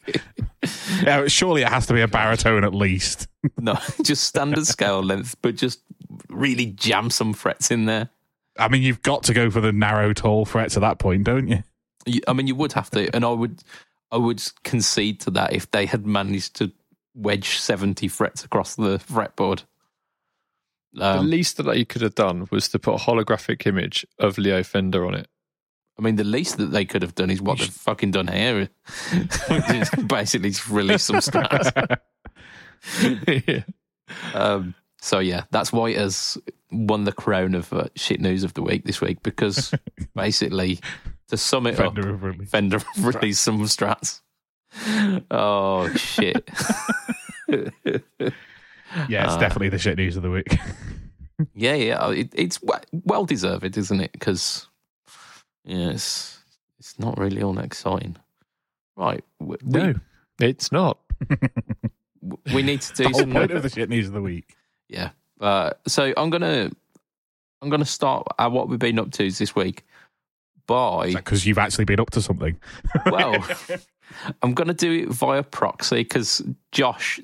Yeah, 1.02 1.26
surely 1.26 1.60
it 1.62 1.68
has 1.68 1.86
to 1.88 1.92
be 1.92 2.00
a 2.00 2.08
baritone 2.08 2.64
at 2.64 2.72
least. 2.74 3.28
No, 3.58 3.78
just 4.02 4.24
standard 4.24 4.66
scale 4.66 5.02
length, 5.02 5.36
but 5.42 5.56
just 5.56 5.80
really 6.30 6.66
jam 6.66 7.10
some 7.10 7.34
frets 7.34 7.70
in 7.70 7.84
there. 7.84 8.08
I 8.58 8.68
mean, 8.68 8.82
you've 8.82 9.02
got 9.02 9.24
to 9.24 9.34
go 9.34 9.50
for 9.50 9.60
the 9.60 9.72
narrow, 9.72 10.12
tall 10.14 10.46
frets 10.46 10.76
at 10.76 10.80
that 10.80 10.98
point, 10.98 11.24
don't 11.24 11.48
you? 11.48 11.62
You- 12.06 12.22
I 12.28 12.32
mean, 12.32 12.46
you 12.46 12.54
would 12.54 12.72
have 12.72 12.90
to, 12.92 13.14
and 13.14 13.24
I 13.26 13.30
would, 13.30 13.62
I 14.10 14.16
would 14.16 14.42
concede 14.62 15.20
to 15.20 15.30
that 15.32 15.52
if 15.52 15.70
they 15.70 15.84
had 15.86 16.06
managed 16.06 16.56
to 16.56 16.72
wedge 17.14 17.58
seventy 17.58 18.08
frets 18.08 18.42
across 18.44 18.74
the 18.76 18.98
fretboard. 18.98 19.64
the 20.94 21.18
Um, 21.18 21.28
least 21.30 21.56
that 21.58 21.64
they 21.64 21.84
could 21.84 22.02
have 22.02 22.14
done 22.14 22.46
was 22.50 22.68
to 22.70 22.78
put 22.78 22.94
a 22.94 23.04
holographic 23.04 23.66
image 23.66 24.06
of 24.18 24.38
Leo 24.38 24.62
Fender 24.62 25.04
on 25.06 25.14
it. 25.14 25.28
I 25.98 26.02
mean, 26.02 26.16
the 26.16 26.24
least 26.24 26.56
that 26.58 26.66
they 26.72 26.84
could 26.84 27.02
have 27.02 27.14
done 27.14 27.30
is 27.30 27.40
what 27.40 27.58
they've 27.58 27.68
fucking 27.68 28.10
done 28.10 28.26
here. 28.28 28.68
Basically 30.08 30.50
just 30.50 30.68
release 30.68 31.04
some 31.04 31.16
strats. 31.16 31.98
yeah. 33.46 33.62
Um, 34.34 34.74
so 35.00 35.18
yeah, 35.20 35.44
that's 35.50 35.72
why 35.72 35.90
it 35.90 35.98
has 35.98 36.36
won 36.72 37.04
the 37.04 37.12
crown 37.12 37.54
of 37.54 37.72
uh, 37.72 37.84
shit 37.94 38.20
news 38.20 38.42
of 38.42 38.54
the 38.54 38.62
week 38.62 38.84
this 38.84 39.00
week 39.00 39.22
because 39.22 39.72
basically, 40.14 40.80
to 41.28 41.36
sum 41.36 41.66
it 41.68 41.78
up, 41.78 41.94
Fender 41.94 42.10
of 42.10 42.22
release. 42.22 42.50
Fender 42.50 42.78
released 42.98 43.42
some 43.42 43.60
strats. 43.62 44.20
Oh 45.30 45.88
shit! 45.94 46.48
Yeah, 49.08 49.24
it's 49.24 49.34
Uh, 49.34 49.38
definitely 49.38 49.68
the 49.70 49.78
shit 49.78 49.96
news 49.96 50.16
of 50.16 50.22
the 50.22 50.30
week. 50.30 50.56
yeah, 51.54 51.74
yeah, 51.74 52.10
it, 52.10 52.30
it's 52.34 52.60
we- 52.62 53.00
well 53.04 53.24
deserved, 53.26 53.76
isn't 53.76 54.00
it? 54.00 54.12
Because 54.12 54.68
yeah, 55.64 55.90
it's 55.90 56.38
it's 56.78 56.98
not 56.98 57.18
really 57.18 57.42
all 57.42 57.52
that 57.54 57.64
exciting, 57.64 58.16
right? 58.96 59.24
We, 59.40 59.56
No, 59.62 59.94
it's 60.40 60.70
not. 60.70 60.98
we, 62.20 62.36
we 62.54 62.62
need 62.62 62.80
to 62.82 62.94
do 63.02 63.08
the 63.08 63.14
some. 63.14 63.32
point 63.32 63.50
of 63.50 63.62
the 63.62 63.70
shit 63.70 63.88
news 63.88 64.08
of 64.08 64.12
the 64.14 64.22
week. 64.22 64.56
Yeah. 64.88 65.10
Uh, 65.40 65.70
so 65.86 66.12
I'm 66.16 66.30
gonna 66.30 66.70
I'm 67.62 67.70
gonna 67.70 67.84
start 67.84 68.26
at 68.38 68.52
what 68.52 68.68
we've 68.68 68.78
been 68.78 68.98
up 68.98 69.10
to 69.12 69.30
this 69.30 69.54
week 69.56 69.84
by 70.66 71.12
Because 71.12 71.46
you've 71.46 71.58
actually 71.58 71.84
been 71.84 72.00
up 72.00 72.10
to 72.10 72.22
something. 72.22 72.58
well, 73.06 73.36
I'm 74.42 74.54
gonna 74.54 74.74
do 74.74 74.92
it 74.92 75.08
via 75.08 75.42
proxy 75.42 75.96
because 75.96 76.42
Josh 76.72 77.20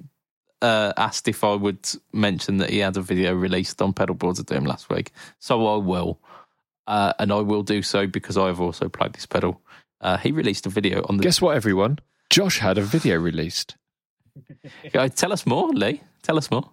uh, 0.62 0.92
asked 0.96 1.28
if 1.28 1.44
I 1.44 1.54
would 1.54 1.88
mention 2.12 2.58
that 2.58 2.70
he 2.70 2.78
had 2.78 2.96
a 2.96 3.00
video 3.00 3.34
released 3.34 3.80
on 3.80 3.92
Pedalboards 3.92 4.38
of 4.38 4.46
Doom 4.46 4.64
last 4.64 4.90
week, 4.90 5.12
so 5.38 5.66
I 5.66 5.76
will, 5.76 6.18
uh, 6.90 7.12
and 7.20 7.32
I 7.32 7.36
will 7.36 7.62
do 7.62 7.82
so 7.82 8.08
because 8.08 8.36
I 8.36 8.48
have 8.48 8.60
also 8.60 8.88
played 8.88 9.12
this 9.12 9.24
pedal. 9.24 9.60
Uh, 10.00 10.16
he 10.16 10.32
released 10.32 10.66
a 10.66 10.70
video 10.70 11.06
on 11.08 11.16
the. 11.16 11.22
Guess 11.22 11.40
what, 11.40 11.54
everyone? 11.54 12.00
Josh 12.30 12.58
had 12.58 12.78
a 12.78 12.82
video 12.82 13.16
released. 13.16 13.76
Tell 15.14 15.32
us 15.32 15.46
more, 15.46 15.68
Lee. 15.68 16.02
Tell 16.22 16.36
us 16.36 16.50
more. 16.50 16.68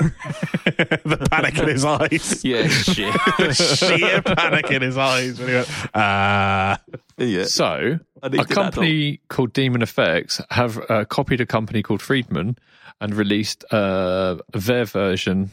the 0.00 1.28
panic 1.30 1.58
in 1.58 1.68
his 1.68 1.84
eyes. 1.84 2.42
Yeah, 2.44 2.68
shit. 2.68 3.12
the 3.36 3.52
sheer 3.52 4.22
panic 4.22 4.70
in 4.70 4.80
his 4.80 4.96
eyes. 4.96 5.38
When 5.38 5.48
he 5.48 5.54
went, 5.56 5.94
uh, 5.94 6.78
yeah. 7.18 7.44
So, 7.44 7.98
a 8.22 8.44
company 8.46 9.20
called 9.28 9.52
Demon 9.52 9.82
Effects 9.82 10.40
have 10.50 10.80
uh, 10.88 11.04
copied 11.04 11.42
a 11.42 11.46
company 11.46 11.82
called 11.82 12.00
Friedman 12.00 12.56
and 13.02 13.14
released 13.14 13.70
uh, 13.70 14.38
their 14.54 14.86
version 14.86 15.50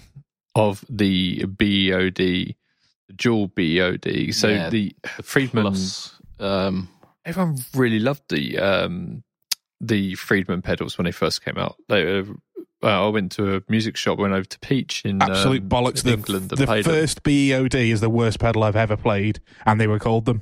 of 0.55 0.85
the 0.87 1.43
BE-OD, 1.45 2.55
dual 3.15 3.47
BE-OD. 3.47 4.33
So 4.33 4.47
Yeah, 4.49 4.69
the 4.69 4.95
Friedman, 5.21 5.63
Plus, 5.63 6.19
um, 6.39 6.89
everyone 7.25 7.57
really 7.73 7.99
loved 7.99 8.23
the 8.29 8.57
um, 8.59 9.23
the 9.81 10.15
Friedman 10.15 10.61
pedals 10.61 10.97
when 10.97 11.05
they 11.05 11.11
first 11.11 11.43
came 11.43 11.57
out. 11.57 11.75
They, 11.89 12.19
uh, 12.83 13.05
I 13.05 13.07
went 13.07 13.31
to 13.33 13.55
a 13.57 13.61
music 13.69 13.95
shop, 13.97 14.19
went 14.19 14.33
over 14.33 14.45
to 14.45 14.59
Peach 14.59 15.03
in 15.05 15.21
absolute 15.21 15.63
um, 15.63 15.69
bollocks. 15.69 16.03
in 16.05 16.11
The, 16.11 16.17
England. 16.17 16.51
and 16.51 16.59
the 16.61 16.65
played 16.65 16.85
them. 16.85 16.93
first 16.93 17.23
BE-OD 17.23 17.75
is 17.75 18.01
the 18.01 18.09
worst 18.09 18.39
pedal 18.39 18.63
I've 18.63 18.75
ever 18.75 18.95
played, 18.97 19.39
and 19.65 19.79
they 19.81 19.87
were 19.87 19.99
called 19.99 20.25
them 20.25 20.41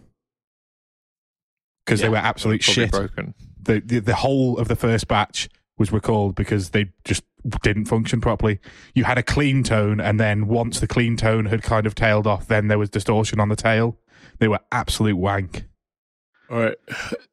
because 1.85 1.99
Yeah, 2.01 2.07
they 2.07 2.09
were 2.11 2.17
absolute 2.17 2.63
shit. 2.63 2.91
broken. 2.91 3.33
The, 3.61 3.79
the 3.79 3.99
the 3.99 4.15
whole 4.15 4.57
of 4.59 4.67
the 4.67 4.75
first 4.75 5.07
batch 5.07 5.49
was 5.77 5.91
recalled 5.91 6.35
because 6.35 6.69
they 6.69 6.91
just 7.03 7.23
didn't 7.61 7.85
function 7.85 8.21
properly. 8.21 8.59
You 8.93 9.03
had 9.03 9.17
a 9.17 9.23
clean 9.23 9.63
tone, 9.63 9.99
and 9.99 10.19
then 10.19 10.47
once 10.47 10.79
the 10.79 10.87
clean 10.87 11.17
tone 11.17 11.45
had 11.45 11.63
kind 11.63 11.85
of 11.85 11.95
tailed 11.95 12.27
off, 12.27 12.47
then 12.47 12.67
there 12.67 12.79
was 12.79 12.89
distortion 12.89 13.39
on 13.39 13.49
the 13.49 13.55
tail. 13.55 13.97
They 14.39 14.47
were 14.47 14.59
absolute 14.71 15.17
wank. 15.17 15.65
All 16.49 16.59
right. 16.59 16.77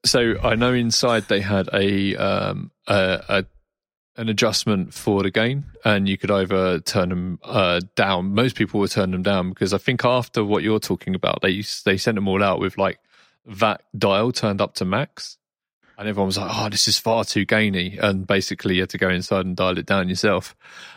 So 0.05 0.37
I 0.43 0.55
know 0.55 0.73
inside 0.73 1.25
they 1.29 1.41
had 1.41 1.69
a 1.73 2.17
um 2.17 2.71
a, 2.87 3.23
a 3.29 3.45
an 4.17 4.29
adjustment 4.29 4.93
for 4.93 5.23
the 5.23 5.31
gain, 5.31 5.65
and 5.85 6.09
you 6.09 6.19
could 6.19 6.31
either 6.31 6.81
turn 6.81 7.09
them 7.09 7.39
uh, 7.43 7.81
down. 7.95 8.35
Most 8.35 8.57
people 8.57 8.81
would 8.81 8.91
turn 8.91 9.11
them 9.11 9.23
down 9.23 9.51
because 9.51 9.73
I 9.73 9.79
think 9.79 10.05
after 10.05 10.45
what 10.45 10.63
you're 10.63 10.81
talking 10.81 11.15
about, 11.15 11.41
they 11.43 11.63
they 11.85 11.97
sent 11.97 12.17
them 12.17 12.29
all 12.29 12.43
out 12.43 12.61
with 12.61 12.77
like 12.79 12.99
that 13.47 13.83
dial 13.97 14.33
turned 14.33 14.61
up 14.61 14.75
to 14.75 14.85
max, 14.85 15.39
and 16.03 16.09
everyone 16.09 16.27
was 16.27 16.39
like, 16.39 16.51
"Oh, 16.53 16.69
this 16.69 16.89
is 16.89 16.99
far 16.99 17.25
too 17.25 17.45
gainy," 17.45 17.97
and 17.99 18.27
basically 18.27 18.75
you 18.75 18.83
had 18.83 18.91
to 18.91 18.99
go 18.99 19.09
inside 19.09 19.47
and 19.47 19.57
dial 19.57 19.79
it 19.79 19.87
down 19.87 20.09
yourself. 20.09 20.57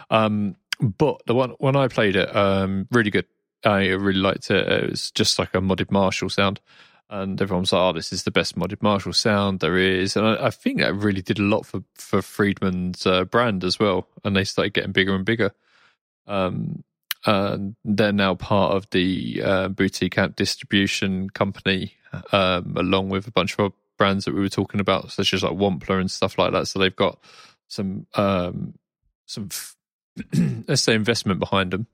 Um, 0.10 0.56
but 0.80 1.22
the 1.28 1.36
one 1.36 1.52
when 1.60 1.76
I 1.76 1.88
played 1.88 2.16
it, 2.16 2.36
um, 2.36 2.88
really 2.92 3.12
good. 3.12 3.26
I 3.64 3.88
really 3.88 4.20
liked 4.20 4.52
it. 4.52 4.68
It 4.68 4.90
was 4.92 5.12
just 5.12 5.40
like 5.40 5.56
a 5.56 5.60
modded 5.60 5.90
Marshall 5.90 6.30
sound 6.30 6.60
and 7.10 7.40
everyone's 7.42 7.72
like, 7.72 7.82
"Oh, 7.82 7.94
this 7.94 8.12
is 8.12 8.24
the 8.24 8.32
best 8.32 8.58
modded 8.58 8.82
Marshall 8.82 9.14
sound 9.14 9.60
there 9.60 9.78
is," 9.78 10.16
and 10.16 10.26
I, 10.26 10.48
I 10.48 10.50
think 10.50 10.80
that 10.80 10.96
really 10.96 11.22
did 11.22 11.40
a 11.40 11.44
lot 11.44 11.66
for 11.66 11.84
for 11.94 12.22
Friedman's 12.22 13.06
uh, 13.06 13.26
brand 13.26 13.64
as 13.64 13.80
well, 13.80 14.08
and 14.24 14.36
they 14.36 14.44
started 14.44 14.74
getting 14.74 14.92
bigger 14.92 15.16
and 15.16 15.26
bigger. 15.26 15.52
Um, 16.28 16.84
and 17.28 17.76
they're 17.84 18.12
now 18.12 18.36
part 18.36 18.74
of 18.74 18.90
the 18.92 19.42
uh, 19.44 19.68
boutique 19.70 20.18
distribution 20.36 21.30
company, 21.30 21.94
um, 22.32 22.76
along 22.78 23.10
with 23.10 23.28
a 23.28 23.32
bunch 23.32 23.54
of 23.54 23.74
brands 23.98 24.26
that 24.26 24.34
we 24.34 24.42
were 24.42 24.50
talking 24.50 24.80
about, 24.80 25.12
such 25.12 25.34
as 25.34 25.44
like 25.44 25.54
Wampler 25.54 26.00
and 26.00 26.12
stuff 26.12 26.38
like 26.38 26.52
that. 26.54 26.68
So 26.68 26.80
they've 26.80 26.96
got 26.96 27.20
some 27.68 28.08
um, 28.16 28.76
some 29.26 29.50
f- 29.52 29.76
let's 30.68 30.82
say 30.82 30.94
investment 30.94 31.40
behind 31.40 31.72
them 31.72 31.88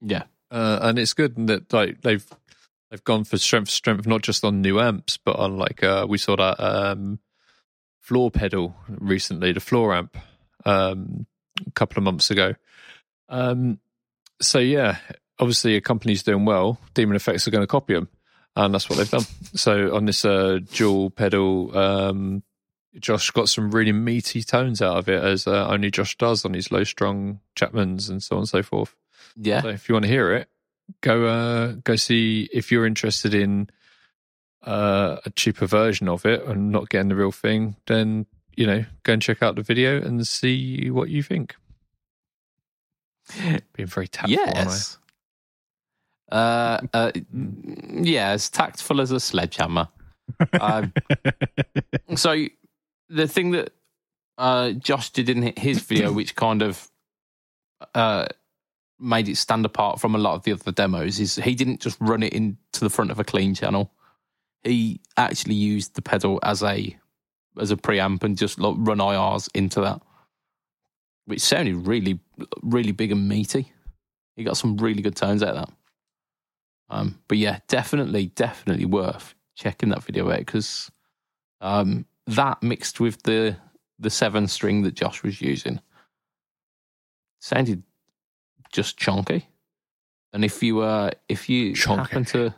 yeah. 0.00 0.24
uh, 0.50 0.78
and 0.82 0.98
it's 0.98 1.14
good 1.14 1.34
that 1.46 1.72
like 1.72 2.00
they've 2.02 2.26
they've 2.90 3.04
gone 3.04 3.24
for 3.24 3.38
strength 3.38 3.70
strength 3.70 4.06
not 4.06 4.22
just 4.22 4.44
on 4.44 4.62
new 4.62 4.80
amps 4.80 5.16
but 5.16 5.36
on 5.36 5.56
like 5.56 5.82
uh, 5.82 6.06
we 6.08 6.18
saw 6.18 6.36
that 6.36 6.60
um, 6.60 7.18
floor 8.00 8.30
pedal 8.30 8.76
recently 8.88 9.52
the 9.52 9.60
floor 9.60 9.94
amp 9.94 10.16
um, 10.64 11.26
a 11.66 11.70
couple 11.72 11.98
of 11.98 12.04
months 12.04 12.30
ago 12.30 12.54
um, 13.28 13.78
so 14.40 14.58
yeah 14.58 14.98
obviously 15.40 15.74
a 15.74 15.80
company's 15.80 16.22
doing 16.22 16.44
well 16.44 16.78
demon 16.94 17.16
effects 17.16 17.48
are 17.48 17.50
going 17.50 17.62
to 17.62 17.66
copy 17.66 17.94
them 17.94 18.08
and 18.56 18.72
that's 18.74 18.88
what 18.88 18.96
they've 18.98 19.10
done 19.10 19.24
so 19.54 19.94
on 19.94 20.04
this 20.06 20.24
uh, 20.24 20.58
dual 20.72 21.10
pedal 21.10 21.76
um, 21.76 22.42
Josh 22.98 23.30
got 23.32 23.48
some 23.48 23.70
really 23.70 23.92
meaty 23.92 24.42
tones 24.42 24.80
out 24.80 24.96
of 24.98 25.08
it 25.08 25.22
as 25.22 25.46
uh, 25.46 25.66
only 25.68 25.90
Josh 25.90 26.16
does 26.16 26.44
on 26.44 26.54
his 26.54 26.70
low 26.70 26.84
strung 26.84 27.40
Chapmans 27.56 28.08
and 28.08 28.22
so 28.22 28.36
on 28.36 28.40
and 28.42 28.48
so 28.48 28.62
forth 28.62 28.94
Yeah. 29.36 29.62
so 29.62 29.68
if 29.68 29.88
you 29.88 29.94
want 29.94 30.04
to 30.04 30.10
hear 30.10 30.32
it, 30.32 30.48
go 31.00 31.26
uh, 31.26 31.72
go 31.82 31.96
see 31.96 32.48
if 32.52 32.70
you're 32.70 32.86
interested 32.86 33.34
in 33.34 33.68
uh, 34.62 35.16
a 35.26 35.30
cheaper 35.30 35.66
version 35.66 36.08
of 36.08 36.24
it 36.24 36.42
and 36.44 36.70
not 36.70 36.88
getting 36.88 37.08
the 37.08 37.16
real 37.16 37.32
thing. 37.32 37.76
Then 37.86 38.26
you 38.56 38.66
know, 38.66 38.84
go 39.02 39.12
and 39.14 39.20
check 39.20 39.42
out 39.42 39.56
the 39.56 39.62
video 39.62 40.00
and 40.00 40.24
see 40.26 40.88
what 40.88 41.08
you 41.10 41.22
think. 41.22 41.56
Being 43.72 43.88
very 43.88 44.06
tactful? 44.08 44.30
Yes. 44.32 44.98
Uh, 46.30 46.80
uh, 46.92 47.12
yeah, 47.32 48.30
as 48.30 48.48
tactful 48.50 49.00
as 49.00 49.10
a 49.10 49.20
sledgehammer. 49.20 49.88
um, 50.60 50.92
so 52.16 52.46
the 53.08 53.28
thing 53.28 53.50
that 53.52 53.72
uh, 54.38 54.72
Josh 54.72 55.10
did 55.10 55.28
in 55.28 55.54
his 55.56 55.80
video, 55.82 56.12
which 56.12 56.34
kind 56.34 56.62
of 56.62 56.90
uh, 57.94 58.26
made 58.98 59.28
it 59.28 59.36
stand 59.36 59.64
apart 59.64 60.00
from 60.00 60.14
a 60.14 60.18
lot 60.18 60.34
of 60.34 60.42
the 60.44 60.52
other 60.52 60.72
demos, 60.72 61.20
is 61.20 61.36
he 61.36 61.54
didn't 61.54 61.80
just 61.80 61.98
run 62.00 62.22
it 62.22 62.32
into 62.32 62.80
the 62.80 62.90
front 62.90 63.10
of 63.10 63.18
a 63.18 63.24
clean 63.24 63.54
channel. 63.54 63.90
He 64.62 65.00
actually 65.16 65.54
used 65.54 65.94
the 65.94 66.02
pedal 66.02 66.40
as 66.42 66.62
a 66.62 66.96
as 67.60 67.70
a 67.70 67.76
preamp 67.76 68.24
and 68.24 68.36
just 68.36 68.58
like, 68.58 68.74
run 68.78 68.98
IRs 68.98 69.48
into 69.54 69.80
that, 69.82 70.00
which 71.26 71.40
sounded 71.40 71.86
really 71.86 72.18
really 72.62 72.92
big 72.92 73.12
and 73.12 73.28
meaty. 73.28 73.72
He 74.36 74.42
got 74.42 74.56
some 74.56 74.76
really 74.78 75.02
good 75.02 75.14
tones 75.14 75.42
out 75.42 75.50
of 75.50 75.66
that. 75.66 75.74
Um, 76.90 77.18
but 77.28 77.38
yeah, 77.38 77.60
definitely, 77.68 78.26
definitely 78.26 78.84
worth 78.86 79.34
checking 79.54 79.88
that 79.90 80.02
video 80.02 80.30
out 80.30 80.38
because 80.38 80.90
um, 81.60 82.06
that 82.26 82.62
mixed 82.62 83.00
with 83.00 83.22
the 83.22 83.56
the 83.98 84.10
seven 84.10 84.48
string 84.48 84.82
that 84.82 84.94
Josh 84.94 85.22
was 85.22 85.40
using 85.40 85.80
sounded 87.38 87.82
just 88.72 88.96
chunky. 88.96 89.48
And 90.32 90.44
if 90.44 90.62
you 90.62 90.80
uh, 90.80 91.10
if 91.28 91.48
you 91.48 91.72
Chonky. 91.72 91.98
happen 91.98 92.24
to 92.26 92.54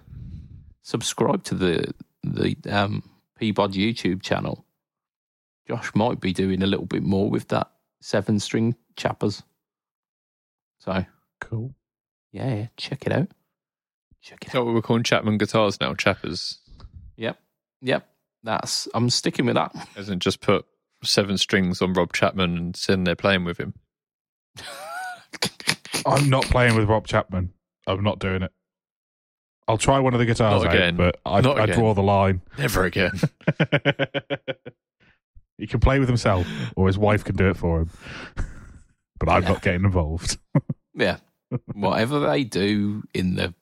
subscribe 0.82 1.44
to 1.44 1.54
the 1.54 1.94
the 2.22 2.56
um, 2.70 3.02
PBOD 3.40 3.74
YouTube 3.74 4.22
channel, 4.22 4.64
Josh 5.68 5.94
might 5.94 6.20
be 6.20 6.32
doing 6.32 6.62
a 6.62 6.66
little 6.66 6.86
bit 6.86 7.02
more 7.02 7.28
with 7.28 7.48
that 7.48 7.70
seven 8.00 8.40
string 8.40 8.76
chappers. 8.96 9.42
So 10.78 11.04
Cool. 11.40 11.74
yeah, 12.32 12.54
yeah, 12.54 12.66
check 12.76 13.06
it 13.06 13.12
out. 13.12 13.28
Check 14.22 14.38
it 14.42 14.46
Is 14.48 14.52
that 14.52 14.64
what 14.64 14.74
we're 14.74 14.82
calling 14.82 15.02
Chapman 15.02 15.38
guitars 15.38 15.80
now? 15.80 15.94
Chappers. 15.94 16.58
Yep. 17.16 17.38
Yep. 17.82 18.08
That's 18.42 18.88
I'm 18.94 19.10
sticking 19.10 19.46
with 19.46 19.56
that. 19.56 19.74
Hasn't 19.96 20.22
just 20.22 20.40
put 20.40 20.64
seven 21.02 21.38
strings 21.38 21.82
on 21.82 21.92
Rob 21.92 22.12
Chapman 22.12 22.56
and 22.56 22.76
sitting 22.76 23.04
there 23.04 23.16
playing 23.16 23.44
with 23.44 23.58
him. 23.58 23.74
I'm 26.06 26.28
not 26.30 26.44
playing 26.44 26.76
with 26.76 26.88
Rob 26.88 27.06
Chapman. 27.06 27.52
I'm 27.86 28.02
not 28.02 28.18
doing 28.18 28.42
it. 28.42 28.52
I'll 29.68 29.78
try 29.78 29.98
one 29.98 30.14
of 30.14 30.20
the 30.20 30.26
guitars 30.26 30.62
Not 30.62 30.70
out, 30.70 30.74
again. 30.76 30.96
but 30.96 31.18
I, 31.26 31.40
Not 31.40 31.58
I 31.58 31.66
draw 31.66 31.92
the 31.94 32.02
line. 32.02 32.40
Never 32.56 32.84
again. 32.84 33.10
he 35.58 35.66
can 35.66 35.80
play 35.80 35.98
with 35.98 36.08
himself, 36.08 36.46
or 36.76 36.86
his 36.86 36.96
wife 36.98 37.24
can 37.24 37.34
do 37.34 37.50
it 37.50 37.56
for 37.56 37.80
him. 37.80 37.90
But 39.18 39.28
I'm 39.28 39.42
Yeah. 39.42 39.48
not 39.48 39.62
getting 39.62 39.84
involved. 39.84 40.38
Yeah. 40.94 41.16
Whatever 41.74 42.20
they 42.20 42.44
do 42.44 43.02
in 43.12 43.34
the 43.34 43.54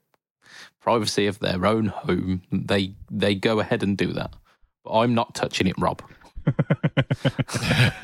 privacy 0.85 1.26
of 1.26 1.38
their 1.38 1.64
own 1.64 1.87
home, 1.87 2.43
they 2.53 2.93
they 3.11 3.35
go 3.35 3.59
ahead 3.59 3.83
and 3.83 3.97
do 3.97 4.12
that. 4.12 4.35
But 4.85 4.99
I'm 4.99 5.14
not 5.14 5.35
touching 5.35 5.67
it, 5.67 5.76
Rob. 5.79 6.03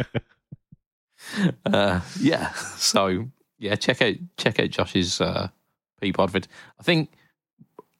Uh, 1.64 2.00
yeah. 2.18 2.50
So 2.54 3.28
yeah, 3.58 3.76
check 3.76 4.02
out 4.02 4.14
check 4.37 4.58
out 4.58 4.70
Josh's 4.70 5.20
uh, 5.20 5.49
PBOD 6.02 6.30
vid. 6.30 6.49
I 6.80 6.82
think 6.82 7.12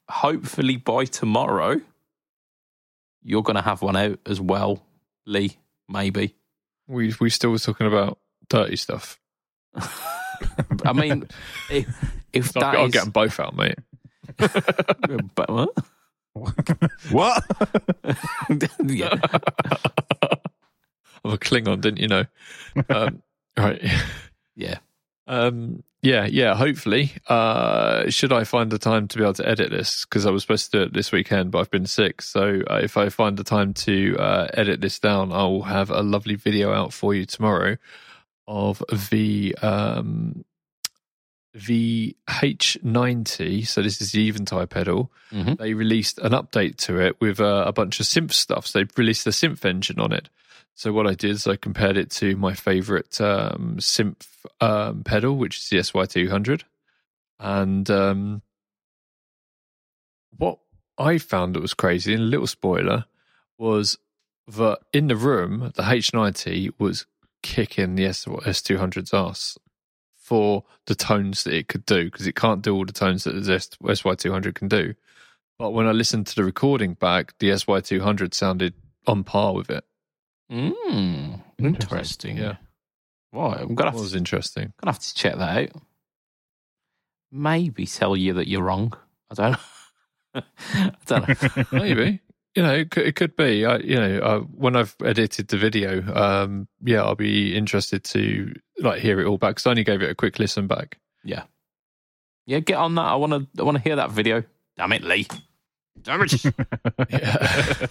hopefully 0.08 0.76
by 0.76 1.04
tomorrow 1.04 1.80
you're 3.22 3.44
going 3.44 3.56
to 3.56 3.62
have 3.62 3.82
one 3.82 3.94
out 3.94 4.18
as 4.26 4.40
well, 4.40 4.82
Lee. 5.26 5.58
Maybe. 5.88 6.34
we 6.88 7.14
we 7.20 7.30
still 7.30 7.56
talking 7.58 7.87
about 7.87 8.18
dirty 8.49 8.75
stuff. 8.75 9.20
I 10.84 10.92
mean, 10.92 11.28
if, 11.70 11.87
if 12.32 12.56
I'll, 12.56 12.62
that 12.62 12.75
I'll 12.78 12.88
get 12.88 13.04
them 13.04 13.12
both 13.12 13.38
out, 13.38 13.54
mate. 13.54 13.78
But 14.37 15.50
what? 15.50 15.70
what? 17.10 17.44
yeah. 18.87 19.14
I'm 21.25 21.32
a 21.32 21.38
Klingon, 21.38 21.80
didn't 21.80 21.99
you 21.99 22.08
know? 22.08 22.25
Um, 22.88 23.22
right. 23.58 23.82
Yeah. 24.56 24.78
Um, 25.26 25.82
yeah, 26.02 26.26
yeah. 26.26 26.54
Hopefully, 26.54 27.12
uh, 27.28 28.08
should 28.08 28.32
I 28.32 28.44
find 28.44 28.70
the 28.70 28.78
time 28.78 29.06
to 29.08 29.18
be 29.18 29.22
able 29.22 29.34
to 29.34 29.46
edit 29.46 29.70
this? 29.70 30.06
Because 30.06 30.25
I 30.25 30.30
was 30.30 30.42
supposed 30.42 30.72
to 30.72 30.78
do 30.78 30.82
it 30.84 30.94
this 30.94 31.12
weekend, 31.12 31.50
but 31.50 31.58
I've 31.58 31.70
been 31.70 31.87
sick. 31.87 32.22
So 32.22 32.62
uh, 32.70 32.80
if 32.82 32.96
I 32.96 33.10
find 33.10 33.37
the 33.37 33.44
time 33.44 33.75
to 33.75 34.16
uh, 34.18 34.49
edit 34.54 34.80
this 34.80 34.99
down, 34.99 35.30
I'll 35.30 35.62
have 35.62 35.90
a 35.90 36.02
lovely 36.02 36.37
video 36.37 36.72
out 36.72 36.94
for 36.94 37.14
you 37.14 37.26
tomorrow 37.26 37.76
of 38.49 38.82
the 39.10 39.54
um, 39.62 40.45
the 41.52 42.17
H90. 42.28 43.67
So 43.67 43.82
this 43.82 44.00
is 44.00 44.13
the 44.13 44.28
Eventide 44.28 44.71
pedal. 44.71 45.10
Mhm. 45.32 45.58
They 45.58 45.75
released 45.75 46.19
an 46.19 46.32
update 46.32 46.76
to 46.86 46.99
it 47.00 47.21
with 47.21 47.41
uh, 47.41 47.65
a 47.67 47.73
bunch 47.73 47.99
of 48.00 48.06
synth 48.06 48.32
stuff. 48.32 48.67
So 48.67 48.78
they've 48.78 48.99
released 48.99 49.26
a 49.26 49.30
synth 49.30 49.65
engine 49.65 49.99
on 49.99 50.13
it. 50.13 50.28
So 50.75 50.93
what 50.93 51.06
I 51.06 51.15
did 51.15 51.32
is 51.32 51.47
I 51.47 51.56
compared 51.56 51.97
it 51.97 52.10
to 52.13 52.36
my 52.36 52.54
favorite 52.54 53.21
um, 53.21 53.76
synth 53.80 54.26
um, 54.60 55.02
pedal, 55.04 55.36
which 55.36 55.58
is 55.58 55.69
the 55.69 55.76
SY200, 55.78 56.63
and 57.39 57.91
um, 57.91 58.43
what 60.36 60.58
I 60.99 61.19
found 61.19 61.54
that 61.54 61.60
was 61.63 61.75
crazy, 61.75 62.15
and 62.15 62.23
a 62.23 62.26
little 62.26 62.47
spoiler, 62.47 63.04
was 63.58 63.99
that 64.47 64.78
in 64.93 65.08
the 65.08 65.17
room 65.17 65.73
the 65.75 65.82
H90 65.82 66.73
was 66.78 67.06
kicking 67.43 67.95
the 67.97 68.06
S- 68.06 68.25
SY200's 68.25 69.13
ass 69.13 69.58
for 70.30 70.62
the 70.86 70.95
tones 70.95 71.43
that 71.43 71.54
it 71.54 71.66
could 71.66 71.84
do 71.86 72.04
because 72.04 72.25
it 72.28 72.36
can't 72.36 72.62
do 72.62 72.73
all 72.73 72.84
the 72.86 72.93
tones 72.93 73.25
that 73.25 73.32
the 73.32 73.40
SY200 73.50 74.54
can 74.54 74.69
do. 74.69 74.95
But 75.58 75.71
when 75.73 75.88
I 75.88 75.90
listened 75.90 76.28
to 76.28 76.36
the 76.36 76.45
recording 76.45 76.95
back, 76.95 77.34
the 77.40 77.49
SY200 77.50 78.32
sounded 78.32 78.75
on 79.08 79.25
par 79.25 79.54
with 79.54 79.71
it. 79.71 79.82
Mm, 80.49 81.40
interesting. 81.58 82.36
Yeah. 82.36 82.58
Right. 83.32 83.58
I'm 83.58 83.75
gonna 83.75 83.90
That 83.90 83.95
have, 83.97 84.00
was 84.00 84.12
to, 84.12 84.19
interesting. 84.19 84.73
gonna 84.80 84.93
have 84.93 85.00
to 85.00 85.14
check 85.16 85.34
that 85.36 85.58
out. 85.75 85.82
Maybe 87.32 87.84
tell 87.86 88.16
you 88.16 88.34
that 88.34 88.47
you're 88.47 88.62
wrong. 88.62 88.93
I 89.30 89.34
don't. 89.34 89.56
I 90.75 90.93
don't 91.06 91.28
know. 91.28 91.64
Maybe 91.73 92.21
you 92.54 92.63
know 92.63 92.75
it 92.75 92.91
could, 92.91 93.06
it 93.06 93.17
could 93.17 93.36
be. 93.36 93.65
I, 93.65 93.76
you 93.78 93.97
know, 93.97 94.19
uh, 94.19 94.41
when 94.41 94.76
I've 94.76 94.95
edited 95.04 95.49
the 95.49 95.56
video, 95.56 96.02
um, 96.15 96.69
yeah, 96.82 97.02
I'll 97.02 97.15
be 97.15 97.56
interested 97.56 98.04
to 98.04 98.52
like 98.78 99.00
hear 99.00 99.21
it 99.21 99.26
all 99.26 99.39
back 99.39 99.50
because 99.52 99.67
I 99.67 99.71
only 99.71 99.84
gave 99.84 100.02
it 100.02 100.10
a 100.10 100.15
quick 100.15 100.39
listen 100.39 100.67
back. 100.67 100.99
Yeah. 101.25 101.45
Yeah. 102.47 102.60
Get 102.60 102.76
on 102.76 102.95
that. 102.97 103.02
I 103.02 103.15
want 103.17 103.32
to. 103.32 103.60
I 103.60 103.65
want 103.65 103.76
to 103.76 103.82
hear 103.82 103.97
that 103.97 104.10
video. 104.10 104.43
Damn 104.76 104.93
it, 104.93 105.02
Lee. 105.04 105.26
Damn 106.02 106.23
it. 106.23 106.32
Yeah, 107.10 107.86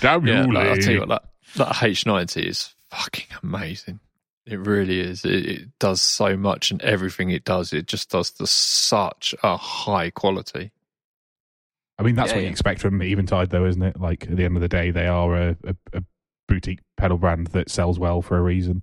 Damn 0.00 0.26
yeah. 0.26 0.44
you, 0.44 0.52
like, 0.52 0.68
I'll 0.68 0.76
tell 0.76 0.92
you 0.92 1.00
what, 1.00 1.08
that 1.08 1.24
that 1.56 1.74
H90 1.76 2.44
is 2.44 2.74
fucking 2.90 3.26
amazing. 3.42 4.00
It 4.46 4.58
really 4.58 5.00
is. 5.00 5.24
It, 5.24 5.46
it 5.46 5.78
does 5.78 6.02
so 6.02 6.36
much, 6.36 6.70
and 6.70 6.82
everything 6.82 7.30
it 7.30 7.44
does, 7.44 7.72
it 7.72 7.86
just 7.86 8.10
does 8.10 8.32
the 8.32 8.46
such 8.46 9.34
a 9.42 9.56
high 9.56 10.10
quality. 10.10 10.70
I 11.98 12.02
mean, 12.02 12.14
that's 12.16 12.30
Yeah, 12.30 12.36
what 12.36 12.40
yeah. 12.42 12.46
you 12.46 12.50
expect 12.52 12.80
from 12.80 13.00
Eventide, 13.02 13.50
though, 13.50 13.66
isn't 13.66 13.82
it? 13.82 14.00
Like, 14.00 14.24
at 14.24 14.36
the 14.36 14.44
end 14.44 14.56
of 14.56 14.62
the 14.62 14.68
day, 14.68 14.90
they 14.90 15.06
are 15.06 15.34
a, 15.34 15.56
a, 15.64 15.76
a 15.92 16.02
boutique 16.48 16.80
pedal 16.96 17.18
brand 17.18 17.48
that 17.48 17.70
sells 17.70 17.98
well 17.98 18.20
for 18.22 18.36
a 18.36 18.42
reason 18.42 18.82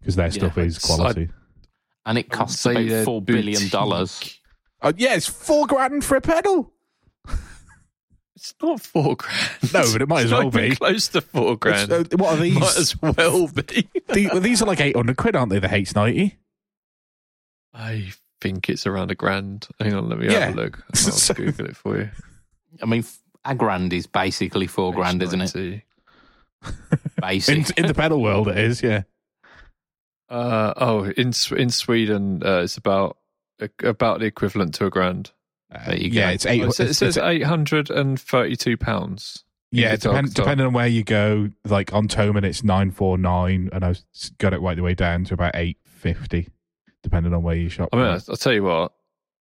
because 0.00 0.16
their 0.16 0.26
Yeah, 0.26 0.32
stuff 0.32 0.58
is 0.58 0.76
it's- 0.76 0.90
I- 0.90 0.94
quality. 0.96 1.28
and 2.06 2.18
it 2.18 2.30
costs 2.30 2.64
about 2.66 3.04
four 3.04 3.20
billion 3.20 3.68
dollars. 3.68 4.38
Oh, 4.82 4.92
yeah, 4.96 5.14
it's 5.14 5.26
four 5.26 5.66
grand 5.66 6.04
for 6.04 6.16
a 6.16 6.20
pedal. 6.20 6.72
It's 8.36 8.54
not 8.62 8.80
four 8.80 9.16
grand. 9.16 9.74
No, 9.74 9.92
but 9.92 10.00
it 10.00 10.08
might 10.08 10.20
It's 10.24 10.32
as 10.32 10.38
well 10.38 10.50
be. 10.50 10.74
Close 10.76 11.08
to 11.08 11.20
four 11.20 11.56
grand. 11.58 11.92
Uh, 11.92 12.04
what 12.16 12.38
are 12.38 12.40
these? 12.40 12.58
Might 12.58 12.76
as 12.78 13.02
well 13.02 13.48
be. 13.48 13.86
The- 14.08 14.28
well, 14.32 14.40
these 14.40 14.62
are 14.62 14.66
like 14.66 14.80
800 14.80 15.16
quid, 15.18 15.36
aren't 15.36 15.50
they? 15.50 15.58
The 15.58 15.66
H90. 15.68 16.36
I 17.74 18.12
think 18.40 18.68
it's 18.70 18.86
around 18.86 19.10
a 19.10 19.14
grand. 19.14 19.68
Hang 19.80 19.94
on, 19.94 20.08
let 20.08 20.18
me 20.18 20.26
Yeah. 20.26 20.46
have 20.46 20.58
a 20.58 20.60
look. 20.62 20.82
I'll 20.88 20.96
So- 20.96 21.34
Google 21.42 21.66
it 21.66 21.76
for 21.76 21.98
you. 21.98 22.10
I 22.82 22.86
mean, 22.86 23.04
a 23.44 23.54
grand 23.54 23.92
is 23.92 24.06
basically 24.06 24.66
four 24.66 24.92
grand, 24.92 25.22
isn't 25.22 25.40
it? 25.40 25.82
H90. 27.22 27.48
In, 27.48 27.64
in 27.76 27.86
the 27.86 27.94
pedal 27.94 28.20
world, 28.20 28.48
it 28.48 28.58
is, 28.58 28.82
yeah. 28.82 29.02
Uh, 30.28 30.72
oh, 30.76 31.04
in 31.16 31.32
in 31.56 31.70
Sweden, 31.70 32.42
uh, 32.44 32.60
it's 32.62 32.76
about 32.76 33.16
about 33.82 34.20
the 34.20 34.26
equivalent 34.26 34.74
to 34.74 34.86
a 34.86 34.90
grand. 34.90 35.32
There 35.86 35.96
you 35.96 36.10
yeah, 36.10 36.30
it's 36.30 36.46
eight. 36.46 36.62
Oh, 36.62 36.68
it 36.68 36.72
says, 36.72 36.80
it 36.80 36.82
it's- 36.90 36.98
says 36.98 37.16
it's- 37.16 37.30
eight 37.34 37.42
hundred 37.44 37.90
and 37.90 38.20
thirty-two 38.20 38.76
pounds. 38.76 39.42
yeah, 39.72 39.96
Guitar 39.96 40.12
depend, 40.14 40.34
depending 40.34 40.66
on 40.68 40.72
where 40.72 40.86
you 40.86 41.02
go. 41.02 41.50
Like 41.64 41.92
on 41.92 42.06
Thomann, 42.08 42.44
it's 42.44 42.62
nine 42.62 42.90
four 42.92 43.18
nine, 43.18 43.70
and 43.72 43.84
I've 43.84 44.00
got 44.38 44.52
it 44.54 44.60
right 44.60 44.76
the 44.76 44.82
way 44.84 44.94
down 44.94 45.24
to 45.24 45.34
about 45.34 45.52
eight 45.56 45.78
fifty, 45.84 46.48
depending 47.02 47.34
on 47.34 47.42
where 47.42 47.56
you 47.56 47.68
shop. 47.68 47.88
I 47.92 47.96
mean. 47.96 48.06
I'll 48.06 48.36
tell 48.36 48.52
you 48.52 48.64
what, 48.64 48.92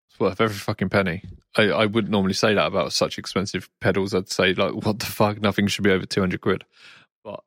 it's 0.09 0.19
worth 0.19 0.41
every 0.41 0.55
fucking 0.55 0.89
penny. 0.89 1.23
I, 1.55 1.63
I 1.63 1.85
wouldn't 1.85 2.11
normally 2.11 2.33
say 2.33 2.53
that 2.53 2.67
about 2.67 2.93
such 2.93 3.17
expensive 3.17 3.69
pedals. 3.81 4.13
I'd 4.13 4.29
say 4.29 4.53
like, 4.53 4.73
what 4.85 4.99
the 4.99 5.05
fuck? 5.05 5.41
Nothing 5.41 5.67
should 5.67 5.83
be 5.83 5.91
over 5.91 6.05
two 6.05 6.21
hundred 6.21 6.41
quid. 6.41 6.63
But 7.23 7.43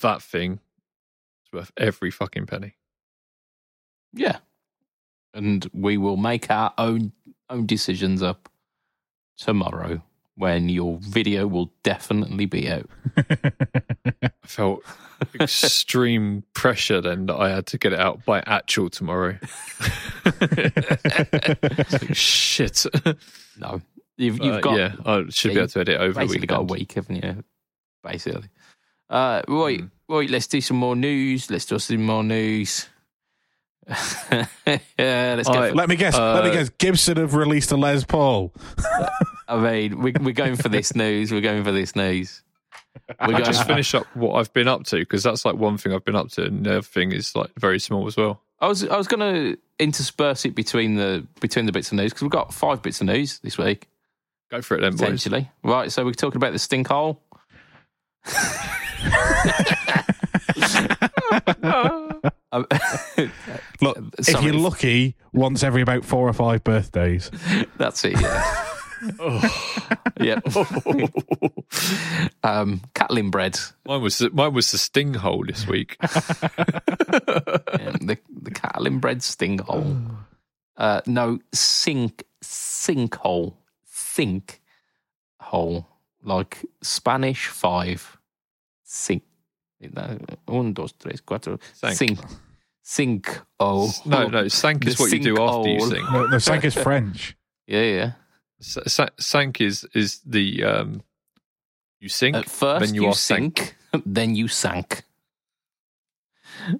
that 0.00 0.22
thing 0.22 0.60
is 1.44 1.52
worth 1.52 1.72
every 1.76 2.10
fucking 2.10 2.46
penny. 2.46 2.76
Yeah. 4.12 4.38
And 5.34 5.68
we 5.72 5.98
will 5.98 6.16
make 6.16 6.50
our 6.50 6.72
own 6.78 7.12
own 7.50 7.66
decisions 7.66 8.22
up 8.22 8.48
tomorrow 9.36 10.02
when 10.38 10.68
your 10.68 10.98
video 11.02 11.46
will 11.46 11.70
definitely 11.82 12.46
be 12.46 12.70
out. 12.70 12.88
I 13.18 14.30
felt 14.46 14.82
extreme 15.40 16.44
pressure 16.54 17.00
then 17.00 17.26
that 17.26 17.34
I 17.36 17.50
had 17.50 17.66
to 17.66 17.78
get 17.78 17.92
it 17.92 17.98
out 17.98 18.24
by 18.24 18.40
actual 18.46 18.88
tomorrow. 18.88 19.36
Like, 20.24 22.14
shit. 22.14 22.86
No. 23.58 23.80
You've, 24.16 24.38
you've 24.38 24.56
Uh, 24.56 24.60
got 24.60 24.76
yeah, 24.78 24.94
I 25.04 25.24
should 25.30 25.52
be 25.54 25.58
able 25.58 25.68
to 25.68 25.80
edit 25.80 26.00
over 26.00 26.12
the 26.12 26.20
basically 26.20 26.40
weekend. 26.42 26.48
got 26.48 26.60
a 26.60 26.74
week, 26.74 26.92
haven't 26.92 27.24
you? 27.24 27.44
Basically. 28.02 28.48
Uh, 29.10 29.42
right, 29.48 29.80
Mm. 29.80 29.90
right, 30.08 30.28
let's 30.30 30.46
do 30.46 30.60
some 30.60 30.76
more 30.76 30.96
news. 30.96 31.50
Let's 31.50 31.66
do 31.66 31.78
some 31.78 32.04
more 32.04 32.22
news. 32.24 32.88
yeah, 33.88 34.46
let's 35.36 35.48
I- 35.48 35.70
go. 35.70 35.74
let 35.74 35.88
me 35.88 35.96
guess. 35.96 36.14
let 36.16 36.44
me 36.44 36.50
Uh, 36.50 36.52
guess. 36.52 36.68
Gibson 36.70 37.16
have 37.16 37.34
released 37.34 37.70
a 37.72 37.76
Les 37.76 38.04
Paul. 38.04 38.52
I 39.48 39.56
mean, 39.56 40.02
we're, 40.02 40.12
we're 40.20 40.32
going 40.32 40.56
for 40.56 40.68
this 40.68 40.94
news. 40.94 41.32
We're 41.32 41.40
going 41.40 41.64
for 41.64 41.72
this 41.72 41.96
news. 41.96 42.42
We're 43.20 43.32
going... 43.32 43.44
just 43.44 43.66
finish 43.66 43.94
up 43.94 44.04
what 44.14 44.34
I've 44.34 44.52
been 44.52 44.68
up 44.68 44.84
to 44.86 44.98
because 44.98 45.22
that's 45.22 45.44
like 45.44 45.56
one 45.56 45.78
thing 45.78 45.94
I've 45.94 46.04
been 46.04 46.16
up 46.16 46.28
to, 46.32 46.44
and 46.44 46.66
the 46.66 46.70
other 46.70 46.82
thing 46.82 47.12
is 47.12 47.34
like 47.34 47.50
very 47.58 47.78
small 47.78 48.06
as 48.06 48.16
well. 48.16 48.42
I 48.60 48.66
was 48.66 48.84
I 48.84 48.96
was 48.96 49.08
going 49.08 49.20
to 49.20 49.58
intersperse 49.78 50.44
it 50.44 50.54
between 50.54 50.96
the 50.96 51.26
between 51.40 51.66
the 51.66 51.72
bits 51.72 51.92
of 51.92 51.96
news 51.96 52.12
because 52.12 52.22
we've 52.22 52.30
got 52.30 52.52
five 52.52 52.82
bits 52.82 53.00
of 53.00 53.06
news 53.06 53.38
this 53.40 53.56
week. 53.56 53.88
Go 54.50 54.62
for 54.62 54.76
it 54.76 54.80
then, 54.80 54.94
Essentially, 54.94 55.50
boys. 55.62 55.72
right? 55.72 55.92
So 55.92 56.04
we're 56.04 56.12
talking 56.12 56.36
about 56.36 56.52
the 56.52 56.58
stinkhole. 56.58 57.18
Look, 63.80 63.98
if 64.18 64.42
you're 64.42 64.54
lucky, 64.54 65.14
once 65.32 65.62
every 65.62 65.82
about 65.82 66.04
four 66.04 66.28
or 66.28 66.32
five 66.32 66.64
birthdays. 66.64 67.30
That's 67.76 68.04
it. 68.04 68.20
Yeah. 68.20 68.66
yep. 70.20 70.44
um, 72.42 72.80
Catalinbread. 72.94 73.72
Mine 73.86 74.02
was 74.02 74.20
mine 74.32 74.52
was 74.52 74.70
the 74.70 74.78
sting 74.78 75.14
hole 75.14 75.44
this 75.46 75.66
week. 75.66 75.96
Yeah, 77.78 77.92
the 78.00 78.18
the 78.42 78.50
Catalinbread 78.50 79.22
sting 79.22 79.58
hole. 79.58 79.96
Uh, 80.76 81.00
no, 81.06 81.40
sink 81.52 82.22
sinkhole. 82.40 83.54
Sink 83.84 84.60
hole. 85.40 85.88
Like 86.22 86.64
Spanish 86.82 87.48
five. 87.48 88.16
Sink. 88.84 89.24
Un, 90.46 90.72
dos, 90.72 90.92
tres, 90.92 91.20
cuatro. 91.20 91.58
Sank. 91.74 91.96
Sink. 91.96 92.18
Sink. 92.82 93.40
Oh. 93.58 93.90
No, 94.06 94.28
no, 94.28 94.46
sank 94.46 94.86
is 94.86 94.96
The 94.96 95.02
what 95.02 95.12
you 95.12 95.18
do 95.18 95.42
after 95.42 95.68
you 95.68 95.80
sink. 95.80 95.94
sing. 95.94 96.04
No, 96.12 96.26
no 96.26 96.38
Sank 96.38 96.64
is 96.64 96.74
French. 96.74 97.36
Yeah, 97.66 97.82
yeah. 97.82 98.12
Sank 98.60 99.60
is 99.60 99.86
is 99.94 100.20
the 100.26 100.64
um, 100.64 101.02
you 102.00 102.08
sink, 102.08 102.36
At 102.36 102.48
first 102.48 102.86
then 102.86 102.94
you, 102.94 103.02
you, 103.02 103.08
are 103.08 103.14
sank. 103.14 103.58
sink, 103.58 103.76
then 104.06 104.34
you 104.34 104.48
sank. 104.48 105.04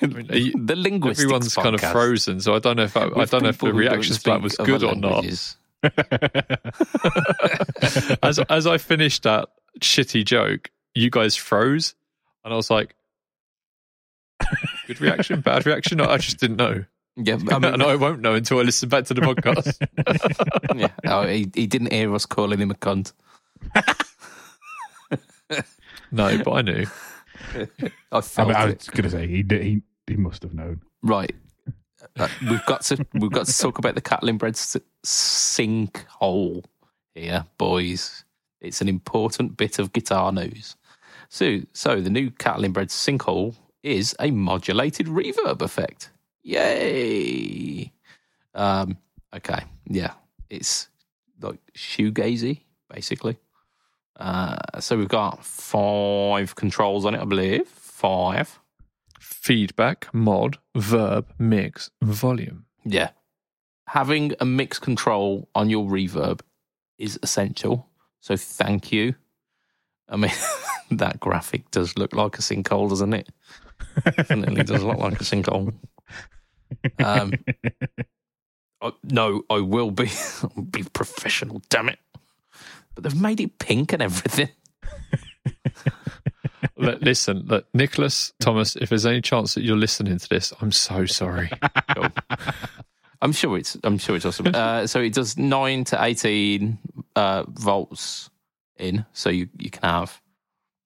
mean, 0.00 0.26
you- 0.32 0.52
the 0.64 0.76
linguistics 0.76 1.24
Everyone's 1.24 1.54
kind 1.54 1.74
of 1.74 1.80
frozen, 1.80 2.40
so 2.40 2.54
I 2.54 2.58
don't 2.58 2.76
know 2.76 2.84
if 2.84 2.96
I, 2.96 3.04
I 3.04 3.24
don't 3.24 3.42
know 3.42 3.48
if 3.50 3.58
the 3.58 3.66
people 3.66 3.68
who 3.68 3.82
don't 3.84 3.92
reaction 3.92 4.16
to 4.16 4.22
that 4.24 4.42
was 4.42 4.56
good 4.56 4.82
or 4.84 4.94
not. 4.94 5.24
as 8.22 8.38
as 8.38 8.66
I 8.66 8.78
finished 8.78 9.22
that 9.24 9.48
shitty 9.80 10.24
joke, 10.24 10.70
you 10.94 11.10
guys 11.10 11.36
froze, 11.36 11.94
and 12.44 12.52
I 12.52 12.56
was 12.56 12.70
like, 12.70 12.94
"Good 14.86 15.00
reaction, 15.00 15.40
bad 15.40 15.66
reaction." 15.66 16.00
I 16.00 16.16
just 16.18 16.38
didn't 16.38 16.56
know, 16.56 16.84
Yeah, 17.22 17.34
I 17.50 17.58
mean, 17.58 17.74
and 17.74 17.82
I 17.82 17.96
won't 17.96 18.20
know 18.20 18.34
until 18.34 18.58
I 18.58 18.62
listen 18.62 18.88
back 18.88 19.04
to 19.06 19.14
the 19.14 19.20
podcast. 19.20 19.76
yeah. 20.76 20.88
Oh, 21.04 21.26
he, 21.26 21.50
he 21.54 21.66
didn't 21.66 21.92
hear 21.92 22.14
us 22.14 22.26
calling 22.26 22.58
him 22.58 22.70
a 22.70 22.74
cunt. 22.74 23.12
no, 26.10 26.42
but 26.42 26.52
I 26.52 26.62
knew. 26.62 26.86
I 27.54 27.88
I, 28.12 28.20
felt 28.20 28.48
mean, 28.48 28.56
I 28.56 28.64
was 28.66 28.88
going 28.88 29.04
to 29.04 29.10
say 29.10 29.26
he, 29.26 29.42
did- 29.42 29.62
he 29.62 29.82
he 30.06 30.16
must 30.16 30.42
have 30.42 30.54
known. 30.54 30.82
Right. 31.02 31.34
Uh, 32.18 32.28
we've 32.48 32.64
got 32.66 32.82
to 32.82 33.06
we've 33.14 33.30
got 33.30 33.46
to 33.46 33.56
talk 33.58 33.78
about 33.78 33.94
the 33.94 34.00
Catalinbread 34.00 34.50
s- 34.50 34.76
sinkhole 35.04 36.64
here, 37.14 37.44
boys. 37.58 38.24
It's 38.60 38.80
an 38.80 38.88
important 38.88 39.56
bit 39.56 39.78
of 39.78 39.92
guitar 39.92 40.32
news. 40.32 40.76
So, 41.28 41.60
so 41.72 42.00
the 42.00 42.10
new 42.10 42.30
Catalinbread 42.30 42.88
sinkhole 42.88 43.54
is 43.82 44.14
a 44.20 44.30
modulated 44.30 45.06
reverb 45.06 45.62
effect. 45.62 46.09
Yay! 46.42 47.92
Um, 48.54 48.98
okay, 49.34 49.62
yeah, 49.86 50.12
it's 50.48 50.88
like 51.40 51.60
shoegazy, 51.76 52.62
basically. 52.92 53.38
Uh, 54.18 54.56
so 54.80 54.96
we've 54.98 55.08
got 55.08 55.44
five 55.44 56.54
controls 56.54 57.06
on 57.06 57.14
it, 57.14 57.20
I 57.20 57.24
believe. 57.24 57.66
Five. 57.68 58.60
Feedback, 59.18 60.12
mod, 60.12 60.58
verb, 60.76 61.26
mix, 61.38 61.90
volume. 62.02 62.66
Yeah. 62.84 63.10
Having 63.86 64.34
a 64.40 64.44
mix 64.44 64.78
control 64.78 65.48
on 65.54 65.70
your 65.70 65.86
reverb 65.86 66.40
is 66.98 67.18
essential. 67.22 67.88
So 68.20 68.36
thank 68.36 68.92
you. 68.92 69.14
I 70.08 70.16
mean, 70.16 70.32
that 70.90 71.18
graphic 71.18 71.70
does 71.70 71.96
look 71.96 72.14
like 72.14 72.38
a 72.38 72.42
sinkhole, 72.42 72.90
doesn't 72.90 73.14
it? 73.14 73.28
Definitely 74.04 74.64
does 74.64 74.82
look 74.82 74.98
like 74.98 75.20
a 75.20 75.24
sinkhole. 75.24 75.72
Um, 76.98 77.32
I- 78.82 78.92
no, 79.04 79.42
I 79.50 79.60
will 79.60 79.90
be 79.90 80.10
I'll 80.42 80.62
be 80.62 80.82
professional. 80.92 81.62
Damn 81.68 81.88
it! 81.90 81.98
But 82.94 83.04
they've 83.04 83.20
made 83.20 83.40
it 83.40 83.58
pink 83.58 83.92
and 83.92 84.02
everything. 84.02 84.48
Look, 86.76 87.00
listen, 87.02 87.44
look, 87.46 87.66
Nicholas 87.74 88.32
Thomas, 88.40 88.74
if 88.76 88.88
there's 88.88 89.04
any 89.04 89.20
chance 89.20 89.54
that 89.54 89.62
you're 89.62 89.76
listening 89.76 90.16
to 90.18 90.28
this, 90.28 90.52
I'm 90.62 90.72
so 90.72 91.04
sorry. 91.04 91.50
I'm 93.20 93.32
sure 93.32 93.58
it's. 93.58 93.76
I'm 93.84 93.98
sure 93.98 94.16
it's 94.16 94.24
awesome. 94.24 94.46
Uh, 94.54 94.86
so 94.86 95.00
it 95.00 95.12
does 95.12 95.36
nine 95.36 95.84
to 95.84 96.02
eighteen 96.02 96.78
uh, 97.16 97.44
volts 97.48 98.30
in, 98.78 99.04
so 99.12 99.28
you 99.28 99.48
you 99.58 99.68
can 99.70 99.82
have 99.82 100.22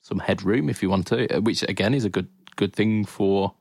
some 0.02 0.18
headroom 0.18 0.68
if 0.68 0.82
you 0.82 0.90
want 0.90 1.06
to, 1.08 1.36
uh, 1.36 1.40
which 1.40 1.62
again 1.62 1.94
is 1.94 2.04
a 2.04 2.10
good 2.10 2.28
good 2.56 2.72
thing 2.72 3.04
for 3.04 3.54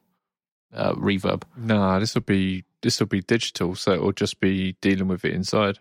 uh, 0.73 0.93
reverb. 0.93 1.43
Nah, 1.57 1.99
this 1.99 2.15
will 2.15 2.21
be 2.21 2.63
this 2.81 2.99
will 2.99 3.07
be 3.07 3.21
digital, 3.21 3.75
so 3.75 3.93
it'll 3.93 4.11
just 4.11 4.39
be 4.39 4.73
dealing 4.81 5.07
with 5.07 5.23
it 5.25 5.33
inside. 5.33 5.79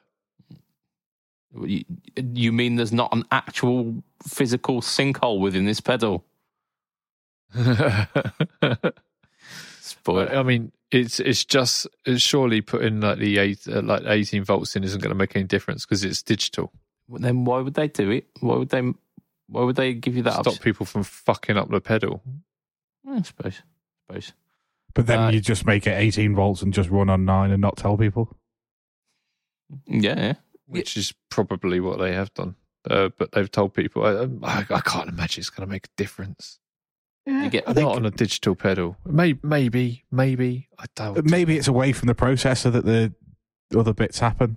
You, 1.61 1.85
you 2.17 2.53
mean 2.53 2.77
there's 2.77 2.93
not 2.93 3.13
an 3.13 3.25
actual 3.31 4.03
physical 4.27 4.81
sinkhole 4.81 5.41
within 5.41 5.67
this 5.67 5.81
pedal? 5.81 6.25
Spoil. 9.81 10.29
I 10.33 10.43
mean, 10.43 10.73
it's 10.91 11.21
it's 11.21 11.45
just 11.45 11.87
it's 12.07 12.23
surely 12.23 12.61
putting 12.63 13.01
like 13.01 13.19
the 13.19 13.39
eight 13.39 13.67
uh, 13.69 13.83
like 13.83 14.03
eighteen 14.07 14.45
volts 14.45 14.75
in 14.77 14.85
isn't 14.85 15.03
going 15.03 15.11
to 15.11 15.17
make 15.17 15.37
any 15.37 15.45
difference 15.45 15.85
because 15.85 16.05
it's 16.05 16.23
digital. 16.23 16.73
Then 17.09 17.45
why 17.45 17.61
would 17.61 17.75
they 17.75 17.89
do 17.89 18.11
it? 18.11 18.29
Why 18.41 18.57
would 18.57 18.71
they? 18.71 18.81
Why 19.49 19.65
would 19.65 19.77
they 19.77 19.93
give 19.93 20.17
you 20.17 20.23
that 20.23 20.33
Stop 20.35 20.47
option? 20.47 20.63
people 20.63 20.87
from 20.87 21.03
fucking 21.03 21.59
up 21.59 21.69
the 21.69 21.81
pedal. 21.81 22.23
I 23.07 23.21
suppose. 23.23 23.61
suppose. 24.07 24.33
But 24.95 25.07
then 25.07 25.19
Uh, 25.21 25.31
you 25.31 25.41
just 25.41 25.65
make 25.67 25.87
it 25.87 25.99
18 25.99 26.35
volts 26.35 26.63
and 26.63 26.73
just 26.75 26.91
run 26.91 27.09
on 27.09 27.25
nine 27.25 27.51
and 27.51 27.61
not 27.61 27.77
tell 27.77 27.97
people. 27.97 28.37
Yeah, 29.87 30.19
yeah. 30.19 30.35
which 30.67 30.97
is 30.97 31.15
probably 31.31 31.81
what 31.81 31.99
they 31.99 32.13
have 32.13 32.33
done. 32.35 32.57
Uh, 32.89 33.09
but 33.17 33.33
they've 33.33 33.51
told 33.51 33.73
people, 33.75 34.05
I, 34.05 34.27
I, 34.47 34.67
I 34.69 34.81
can't 34.81 35.09
imagine 35.09 35.41
it's 35.41 35.51
going 35.51 35.67
to 35.67 35.71
make 35.73 35.87
a 35.87 35.91
difference. 35.97 36.59
You 37.25 37.49
get 37.51 37.69
I 37.69 37.73
think- 37.73 37.87
Not 37.87 37.97
on 37.97 38.05
a 38.07 38.11
digital 38.11 38.55
pedal. 38.57 38.97
Maybe, 39.07 39.39
maybe, 39.43 40.05
maybe. 40.11 40.69
I 40.79 40.87
doubt. 40.97 41.25
Maybe 41.25 41.57
it's 41.57 41.69
away 41.69 41.93
from 41.93 42.09
the 42.09 42.15
processor 42.15 42.73
that 42.73 42.85
the 42.85 43.15
other 43.79 43.93
bits 43.95 44.19
happen. 44.19 44.57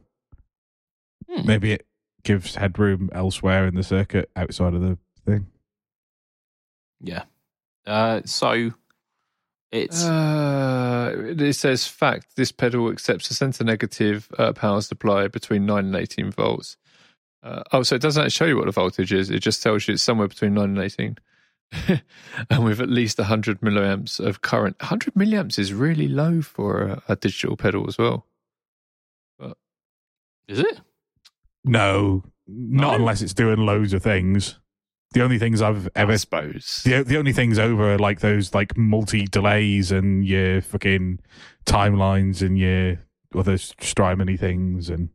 Hmm. 1.30 1.46
Maybe 1.46 1.72
it 1.74 1.86
gives 2.24 2.56
headroom 2.56 3.10
elsewhere 3.14 3.68
in 3.68 3.76
the 3.76 3.84
circuit 3.84 4.32
outside 4.36 4.74
of 4.74 4.82
the 4.82 4.98
thing. 5.26 5.46
Yeah. 7.00 7.24
Uh, 7.86 8.22
so 8.26 8.72
it's 9.76 10.04
Uh, 10.04 11.34
it 11.38 11.54
says 11.54 11.88
fact. 11.88 12.36
This 12.36 12.52
pedal 12.52 12.90
accepts 12.92 13.30
a 13.30 13.34
center 13.34 13.64
negative 13.64 14.30
uh, 14.38 14.54
power 14.54 14.82
supply 14.82 15.28
between 15.28 15.66
nine 15.66 15.86
and 15.88 15.96
eighteen 15.96 16.32
volts. 16.32 16.78
Uh, 17.44 17.62
oh, 17.72 17.84
so 17.84 17.96
it 17.96 18.02
doesn't 18.02 18.22
actually 18.24 18.32
show 18.32 18.46
you 18.46 18.56
what 18.58 18.66
the 18.66 18.72
voltage 18.72 19.14
is. 19.14 19.30
It 19.30 19.40
just 19.40 19.62
tells 19.62 19.88
you 19.88 19.94
it's 19.94 20.04
somewhere 20.04 20.28
between 20.28 20.54
nine 20.56 20.78
and 20.78 20.80
eighteen, 20.80 21.18
and 22.50 22.64
with 22.66 22.80
at 22.82 22.90
least 22.90 23.20
hundred 23.20 23.62
milliamps 23.62 24.20
of 24.20 24.42
current. 24.42 24.82
Hundred 24.82 25.14
milliamps 25.14 25.60
is 25.60 25.74
really 25.74 26.08
low 26.08 26.42
for 26.42 26.82
a, 26.84 27.04
a 27.10 27.16
digital 27.16 27.56
pedal 27.58 27.86
as 27.88 27.98
well. 27.98 28.26
But, 29.38 29.58
is 30.48 30.60
it? 30.60 30.82
No, 31.64 32.24
not 32.48 32.92
No? 32.92 32.96
unless 32.96 33.22
it's 33.22 33.34
doing 33.34 33.58
loads 33.60 33.94
of 33.94 34.02
things. 34.04 34.58
The 35.16 35.24
only 35.24 35.40
things 35.40 35.62
I've 35.62 35.88
I 35.88 36.02
ever 36.02 36.18
suppose. 36.18 36.82
the 36.86 37.02
the 37.04 37.18
only 37.18 37.32
things 37.34 37.58
over 37.58 37.94
are 37.94 37.98
like 37.98 38.20
those 38.20 38.54
like 38.54 38.76
multi 38.78 39.26
delays 39.26 39.92
and 39.92 40.26
your 40.28 40.62
fucking 40.62 41.20
timelines 41.66 42.42
and 42.46 42.60
your 42.60 43.00
other 43.34 43.58
Strymony 43.58 44.38
things 44.38 44.90
and 44.90 45.10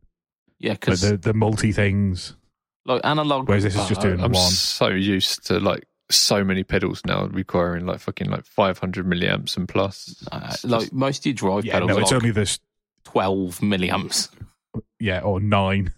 Yeah, 0.58 0.72
because 0.72 1.02
the 1.02 1.16
the 1.18 1.34
multi 1.34 1.70
things. 1.72 2.34
like 2.86 3.02
analog. 3.04 3.46
Whereas 3.48 3.62
this 3.64 3.76
is 3.76 3.86
just 3.88 4.00
Uh, 4.00 4.04
doing 4.04 4.20
I'm 4.20 4.32
one. 4.32 4.50
so 4.50 4.88
used 4.88 5.46
to 5.48 5.60
like 5.60 5.84
so 6.10 6.42
many 6.42 6.64
pedals 6.64 7.02
now 7.04 7.26
requiring 7.26 7.86
like 7.86 8.00
fucking 8.00 8.30
like 8.30 8.44
500 8.46 9.06
milliamps 9.06 9.56
and 9.56 9.68
plus. 9.68 10.24
uh, 10.32 10.48
It's 10.50 10.64
like 10.64 10.80
just- 10.80 10.92
most 10.94 11.18
of 11.20 11.26
your 11.26 11.34
drive 11.34 11.64
Yeah, 11.66 11.74
pedals 11.74 11.90
no, 11.90 11.98
it's 11.98 12.10
like 12.10 12.22
only 12.22 12.30
this. 12.32 12.58
twelve 13.04 13.58
milliamps. 13.60 14.30
Yeah, 14.98 15.20
or 15.20 15.40
nine. 15.40 15.92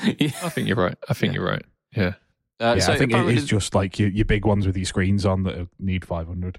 yeah. 0.04 0.30
I 0.42 0.48
think 0.50 0.66
you're 0.68 0.76
right. 0.76 0.96
I 1.08 1.14
think 1.14 1.32
Yeah. 1.32 1.38
you're 1.40 1.48
right. 1.48 1.64
Yeah. 1.96 2.14
Uh, 2.60 2.74
yeah, 2.76 2.84
so 2.84 2.92
I 2.92 2.98
think 2.98 3.12
it 3.12 3.14
apparently- 3.14 3.36
is 3.36 3.44
just 3.44 3.74
like 3.74 3.98
your, 3.98 4.08
your 4.08 4.24
big 4.24 4.44
ones 4.44 4.66
with 4.66 4.76
your 4.76 4.86
screens 4.86 5.24
on 5.24 5.44
that 5.44 5.68
need 5.78 6.04
500. 6.04 6.58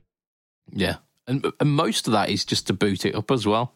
Yeah, 0.71 0.97
and 1.27 1.45
and 1.59 1.71
most 1.71 2.07
of 2.07 2.13
that 2.13 2.29
is 2.29 2.45
just 2.45 2.67
to 2.67 2.73
boot 2.73 3.05
it 3.05 3.15
up 3.15 3.31
as 3.31 3.45
well. 3.45 3.73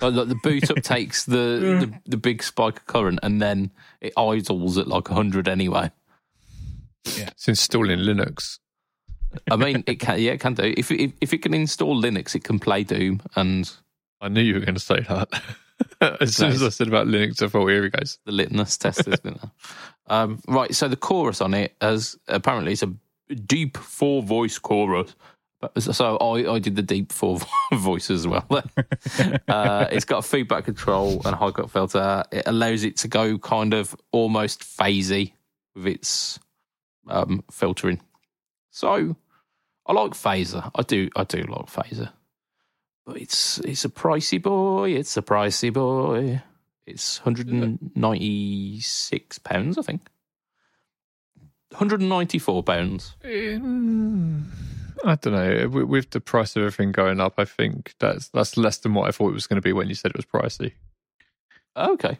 So 0.00 0.08
like 0.08 0.28
the 0.28 0.34
boot 0.42 0.70
up 0.70 0.76
takes 0.82 1.24
the, 1.24 1.34
the 1.34 2.00
the 2.04 2.16
big 2.18 2.42
spike 2.42 2.76
of 2.76 2.86
current, 2.86 3.20
and 3.22 3.40
then 3.40 3.70
it 4.00 4.12
idles 4.16 4.76
at 4.78 4.86
like 4.86 5.08
hundred 5.08 5.48
anyway. 5.48 5.90
It's 7.06 7.48
installing 7.48 8.00
Linux. 8.00 8.58
I 9.50 9.56
mean, 9.56 9.84
it 9.86 10.00
can 10.00 10.20
yeah, 10.20 10.32
it 10.32 10.40
can 10.40 10.54
do. 10.54 10.74
If 10.76 10.90
it, 10.90 11.12
if 11.20 11.32
it 11.32 11.42
can 11.42 11.54
install 11.54 12.00
Linux, 12.00 12.34
it 12.34 12.44
can 12.44 12.58
play 12.58 12.84
Doom, 12.84 13.22
and 13.34 13.70
I 14.20 14.28
knew 14.28 14.42
you 14.42 14.54
were 14.54 14.60
going 14.60 14.74
to 14.74 14.80
say 14.80 15.00
that. 15.00 15.42
as 16.20 16.36
soon 16.36 16.52
as 16.52 16.62
I 16.62 16.68
said 16.70 16.88
about 16.88 17.06
Linux, 17.06 17.42
I 17.42 17.48
thought, 17.48 17.68
here 17.68 17.84
he 17.84 17.90
goes. 17.90 18.18
the 18.24 18.32
litmus 18.32 18.76
test 18.76 19.06
is 19.08 19.20
been 19.20 19.38
um, 20.08 20.40
right. 20.48 20.74
So 20.74 20.88
the 20.88 20.96
chorus 20.96 21.40
on 21.40 21.54
it, 21.54 21.74
as 21.80 22.16
apparently 22.28 22.72
it's 22.72 22.82
a 22.82 22.92
deep 23.34 23.76
four 23.76 24.22
voice 24.22 24.58
chorus, 24.58 25.14
so 25.78 26.16
I, 26.18 26.54
I 26.54 26.58
did 26.58 26.76
the 26.76 26.82
deep 26.82 27.12
four 27.12 27.40
voice 27.74 28.10
as 28.10 28.26
well. 28.26 28.46
uh, 29.48 29.86
it's 29.90 30.04
got 30.04 30.24
feedback 30.24 30.64
control 30.64 31.22
and 31.24 31.34
high 31.34 31.50
cut 31.50 31.70
filter. 31.70 32.24
It 32.30 32.44
allows 32.46 32.84
it 32.84 32.96
to 32.98 33.08
go 33.08 33.38
kind 33.38 33.74
of 33.74 33.96
almost 34.12 34.60
phasey 34.60 35.32
with 35.74 35.86
its 35.86 36.38
um, 37.08 37.42
filtering. 37.50 38.00
So 38.70 39.16
I 39.86 39.92
like 39.92 40.12
phaser. 40.12 40.70
I 40.74 40.82
do. 40.82 41.08
I 41.16 41.24
do 41.24 41.42
like 41.42 41.66
phaser. 41.66 42.10
But 43.04 43.18
it's 43.18 43.58
it's 43.60 43.84
a 43.84 43.88
pricey 43.88 44.42
boy. 44.42 44.90
It's 44.90 45.16
a 45.16 45.22
pricey 45.22 45.72
boy. 45.72 46.42
It's 46.86 47.18
196 47.24 49.38
pounds, 49.40 49.78
I 49.78 49.82
think. 49.82 50.02
194 51.70 52.62
pounds. 52.62 53.16
Um, 53.24 54.50
I 55.04 55.16
don't 55.16 55.32
know. 55.34 55.68
With 55.68 55.84
with 55.88 56.10
the 56.10 56.20
price 56.20 56.54
of 56.56 56.62
everything 56.62 56.92
going 56.92 57.20
up, 57.20 57.34
I 57.38 57.44
think 57.44 57.94
that's 57.98 58.28
that's 58.28 58.56
less 58.56 58.78
than 58.78 58.94
what 58.94 59.08
I 59.08 59.12
thought 59.12 59.30
it 59.30 59.34
was 59.34 59.46
going 59.48 59.60
to 59.60 59.62
be 59.62 59.72
when 59.72 59.88
you 59.88 59.94
said 59.94 60.12
it 60.12 60.16
was 60.16 60.24
pricey. 60.26 60.72
Okay. 61.76 62.18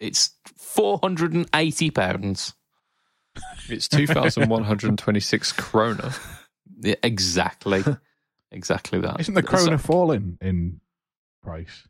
It's 0.00 0.30
480 0.56 1.90
pounds. 1.90 2.54
It's 3.68 3.88
two 3.88 4.06
thousand 4.06 4.48
one 4.48 4.64
hundred 4.64 4.96
twenty-six 4.98 5.52
krona. 5.56 6.18
Yeah, 6.80 6.94
exactly. 7.02 7.84
exactly 8.50 9.00
that. 9.00 9.20
Isn't 9.20 9.34
the 9.34 9.42
So- 9.42 9.48
krona 9.68 9.78
falling 9.80 10.38
in 10.40 10.80
price? 11.42 11.86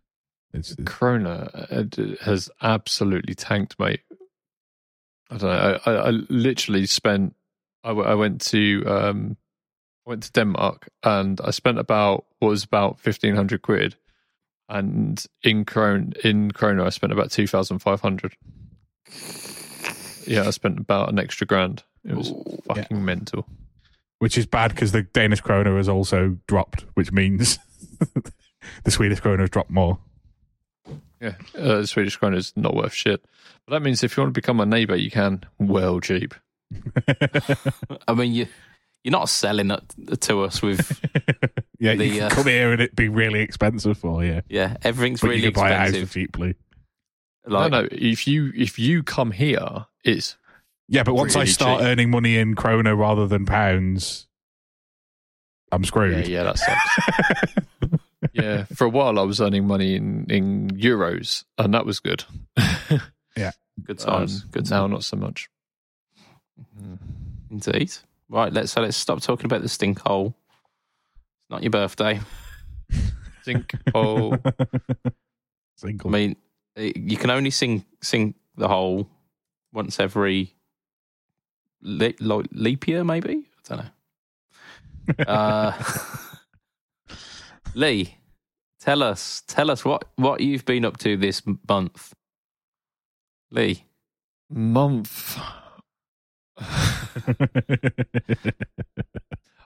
It's, 0.53 0.73
it's 0.73 0.81
Krona 0.83 1.49
uh, 1.73 2.25
has 2.25 2.51
absolutely 2.61 3.35
tanked, 3.35 3.79
mate. 3.79 4.01
I 5.31 5.37
don't 5.38 5.51
know. 5.51 5.79
I, 5.87 5.91
I, 5.91 5.95
I 6.09 6.11
literally 6.29 6.87
spent. 6.87 7.35
I, 7.85 7.88
w- 7.88 8.07
I 8.07 8.15
went 8.15 8.41
to 8.43 8.85
um, 8.87 9.37
I 10.07 10.11
went 10.11 10.23
to 10.25 10.33
Denmark 10.33 10.88
and 11.03 11.41
I 11.43 11.51
spent 11.51 11.79
about 11.79 12.27
what 12.38 12.49
was 12.49 12.65
about 12.65 13.01
fifteen 13.01 13.35
hundred 13.35 13.62
quid, 13.62 13.97
and 14.69 15.25
in 15.43 15.65
kron 15.65 16.12
in 16.23 16.51
krona 16.53 16.85
I 16.87 16.91
spent 16.91 17.12
about 17.12 17.31
two 17.31 17.47
thousand 17.47 17.79
five 17.79 18.01
hundred. 18.03 18.37
Yeah, 20.27 20.45
I 20.47 20.51
spent 20.51 20.79
about 20.79 21.09
an 21.09 21.19
extra 21.19 21.47
grand. 21.47 21.83
It 22.05 22.15
was 22.15 22.31
Ooh, 22.31 22.59
fucking 22.67 23.05
mental. 23.05 23.47
which 24.19 24.37
is 24.38 24.47
bad 24.47 24.71
because 24.73 24.93
the 24.93 25.03
Danish 25.03 25.43
krona 25.43 25.77
has 25.77 25.88
also 25.88 26.37
dropped, 26.47 26.85
which 26.95 27.11
means 27.11 27.59
the 28.85 28.91
Swedish 28.91 29.21
krona 29.21 29.41
has 29.41 29.51
dropped 29.51 29.71
more. 29.71 29.99
Yeah, 31.22 31.35
uh, 31.56 31.78
the 31.82 31.87
Swedish 31.87 32.18
krona 32.18 32.37
is 32.37 32.52
not 32.56 32.74
worth 32.74 32.92
shit. 32.92 33.24
But 33.66 33.74
that 33.74 33.82
means 33.82 34.02
if 34.02 34.16
you 34.16 34.22
want 34.24 34.35
to 34.35 34.38
become 34.40 34.58
a 34.61 34.66
neighbour, 34.66 34.96
you 34.96 35.11
can 35.11 35.44
well 35.58 36.00
cheap. 36.00 36.35
I 38.08 38.14
mean, 38.14 38.32
you 38.32 38.46
you're 39.04 39.12
not 39.12 39.28
selling 39.28 39.70
it 39.70 40.20
to 40.22 40.42
us 40.42 40.62
with 40.62 41.00
yeah, 41.78 41.94
The, 41.94 42.06
you 42.06 42.12
can 42.20 42.22
uh, 42.24 42.30
come 42.30 42.46
here 42.46 42.72
and 42.72 42.80
it 42.80 42.94
be 42.96 43.08
really 43.08 43.40
expensive 43.40 43.98
for 43.98 44.24
you, 44.24 44.42
yeah. 44.48 44.76
Everything's 44.82 45.20
but 45.20 45.28
really 45.30 45.42
you 45.44 45.52
can 45.52 45.61
buy 45.62 45.70
a 45.70 45.76
house 45.76 45.88
expensive. 45.90 46.12
cheaply. 46.12 46.54
Like, 47.46 47.70
no, 47.72 47.82
no. 47.82 47.88
If 47.92 48.26
you 48.26 48.52
if 48.56 48.78
you 48.78 49.02
come 49.02 49.30
here, 49.32 49.87
it's 50.04 50.37
Yeah, 50.88 51.02
but 51.04 51.14
once 51.14 51.37
I 51.37 51.44
start 51.44 51.80
cheap. 51.80 51.87
earning 51.88 52.11
money 52.11 52.37
in 52.37 52.54
krona 52.54 52.96
rather 52.98 53.26
than 53.26 53.46
pounds, 53.46 54.26
I'm 55.72 55.82
yeah, 55.82 55.87
screwed. 55.87 56.28
yeah, 56.28 56.42
that 56.44 56.58
sucks. 56.58 57.54
yeah, 58.33 58.64
for 58.64 58.85
a 58.85 58.88
while 58.88 59.18
I 59.18 59.23
was 59.23 59.40
earning 59.40 59.66
money 59.66 59.95
in 59.95 60.27
in 60.31 60.68
euros, 60.71 61.45
and 61.59 61.75
that 61.75 61.87
was 61.87 62.01
good. 62.01 62.25
Yeah, 63.35 63.53
good 63.83 63.99
times. 63.99 64.42
Um, 64.42 64.49
good 64.51 64.71
now, 64.71 64.81
times. 64.83 64.90
not 64.90 65.05
so 65.05 65.16
much. 65.16 65.49
Indeed. 67.51 67.92
Right. 68.29 68.53
Let's 68.53 68.73
so 68.73 68.83
let's 68.83 68.97
stop 68.97 69.23
talking 69.23 69.47
about 69.47 69.62
the 69.62 69.71
stink 69.71 70.01
hole. 70.01 70.35
It's 71.14 71.51
not 71.51 71.62
your 71.62 71.71
birthday. 71.71 72.21
Think, 73.45 73.75
oh, 73.95 74.37
Single. 75.77 76.11
I 76.11 76.12
mean, 76.12 76.37
eh, 76.77 76.92
you 76.95 77.16
can 77.16 77.31
only 77.31 77.51
sing 77.51 77.85
sing 78.03 78.35
the 78.57 78.68
whole 78.68 79.09
once 79.73 79.99
every 79.99 80.55
le- 81.81 82.12
like 82.21 82.47
leap 82.53 82.87
year, 82.87 83.03
maybe. 83.03 83.49
I 83.71 83.75
don't 83.75 83.79
know. 85.16 85.25
Uh, 85.27 85.83
Lee, 87.75 88.16
tell 88.83 89.03
us, 89.03 89.42
tell 89.47 89.71
us 89.71 89.85
what 89.85 90.05
what 90.16 90.40
you've 90.40 90.64
been 90.64 90.85
up 90.85 90.99
to 90.99 91.16
this 91.16 91.42
month. 91.68 92.12
Lee, 93.51 93.87
month. 94.51 95.38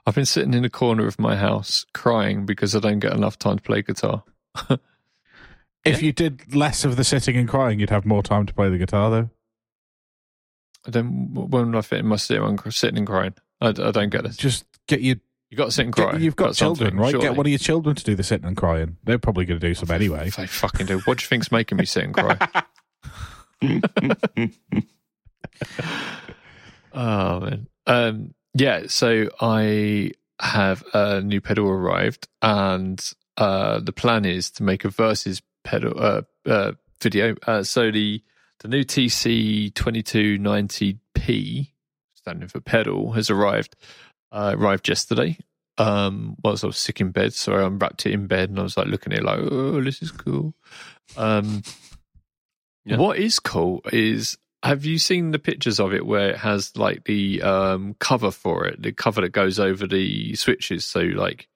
I've 0.05 0.15
been 0.15 0.25
sitting 0.25 0.53
in 0.53 0.63
a 0.63 0.69
corner 0.69 1.05
of 1.05 1.19
my 1.19 1.35
house 1.35 1.85
crying 1.93 2.45
because 2.45 2.73
I 2.75 2.79
don't 2.79 2.99
get 2.99 3.13
enough 3.13 3.37
time 3.37 3.57
to 3.57 3.63
play 3.63 3.81
guitar. 3.81 4.23
if 5.83 6.01
you 6.01 6.13
did 6.13 6.55
less 6.55 6.85
of 6.85 6.95
the 6.95 7.03
sitting 7.03 7.35
and 7.35 7.49
crying, 7.49 7.79
you'd 7.79 7.89
have 7.89 8.05
more 8.05 8.23
time 8.23 8.45
to 8.45 8.53
play 8.53 8.69
the 8.69 8.77
guitar, 8.77 9.09
though. 9.09 9.29
I 10.85 10.91
don't. 10.91 11.33
When 11.33 11.71
would 11.71 11.75
I 11.75 11.81
fit 11.81 11.99
in 11.99 12.07
my 12.07 12.15
sitting 12.15 12.43
and 12.43 12.73
sitting 12.73 12.99
and 12.99 13.07
crying? 13.07 13.33
I, 13.59 13.69
I 13.69 13.91
don't 13.91 14.09
get 14.09 14.25
it. 14.25 14.37
Just 14.37 14.63
get 14.87 15.01
your. 15.01 15.17
You 15.49 15.55
got 15.57 15.65
to 15.65 15.71
sit 15.71 15.85
and 15.85 15.95
Get, 15.95 16.09
cry. 16.09 16.19
you've 16.19 16.35
got 16.35 16.55
children, 16.55 16.97
right? 16.97 17.11
surely. 17.11 17.25
Get 17.25 17.37
one 17.37 17.45
of 17.45 17.49
your 17.49 17.59
children 17.59 17.95
to 17.95 18.03
do 18.03 18.15
the 18.15 18.23
sitting 18.23 18.45
and 18.45 18.57
crying. 18.57 18.97
They're 19.05 19.17
probably 19.17 19.45
going 19.45 19.59
to 19.59 19.65
do 19.67 19.73
some 19.73 19.89
anyway. 19.91 20.29
They 20.29 20.45
fucking 20.45 20.87
do. 20.87 20.99
What 20.99 21.19
do 21.19 21.23
you 21.23 21.27
think's 21.27 21.51
making 21.51 21.77
me 21.77 21.85
sit 21.85 22.03
and 22.03 22.13
cry? 22.13 22.37
oh 26.93 27.39
man. 27.39 27.67
Um, 27.85 28.33
yeah. 28.53 28.83
So 28.87 29.29
I 29.39 30.11
have 30.39 30.83
a 30.93 31.21
new 31.21 31.41
pedal 31.41 31.69
arrived, 31.69 32.27
and 32.41 33.03
uh, 33.37 33.79
the 33.79 33.93
plan 33.93 34.25
is 34.25 34.51
to 34.51 34.63
make 34.63 34.83
a 34.85 34.89
versus 34.89 35.41
pedal 35.63 35.93
uh, 35.97 36.21
uh, 36.45 36.71
video. 37.01 37.35
Uh, 37.45 37.63
so 37.63 37.91
the 37.91 38.21
the 38.59 38.67
new 38.67 38.83
TC 38.83 39.73
twenty 39.73 40.03
two 40.03 40.37
ninety 40.37 40.99
P, 41.15 41.73
standing 42.15 42.49
for 42.49 42.59
pedal, 42.59 43.13
has 43.13 43.29
arrived. 43.29 43.75
Uh, 44.31 44.55
arrived 44.57 44.87
yesterday. 44.89 45.37
Um, 45.77 46.35
whilst 46.43 46.63
I 46.63 46.67
was 46.67 46.77
sick 46.77 46.99
in 47.01 47.11
bed, 47.11 47.33
so 47.33 47.53
I 47.53 47.65
unwrapped 47.65 48.05
it 48.07 48.11
in 48.11 48.25
bed, 48.27 48.49
and 48.49 48.59
I 48.59 48.63
was 48.63 48.75
like 48.77 48.87
looking 48.87 49.13
at 49.13 49.19
it 49.19 49.25
like, 49.25 49.39
oh, 49.39 49.81
this 49.83 50.01
is 50.01 50.11
cool. 50.11 50.53
Um, 51.15 51.61
Yeah. 52.83 52.97
What 52.97 53.17
is 53.17 53.39
cool 53.39 53.81
is 53.91 54.37
have 54.63 54.85
you 54.85 54.97
seen 54.97 55.31
the 55.31 55.39
pictures 55.39 55.79
of 55.79 55.93
it 55.93 56.05
where 56.05 56.29
it 56.31 56.37
has 56.37 56.75
like 56.77 57.03
the 57.03 57.41
um, 57.41 57.95
cover 57.99 58.31
for 58.31 58.65
it, 58.65 58.81
the 58.81 58.91
cover 58.91 59.21
that 59.21 59.29
goes 59.33 59.59
over 59.59 59.85
the 59.85 60.33
switches? 60.35 60.83
So 60.85 61.01
like, 61.01 61.47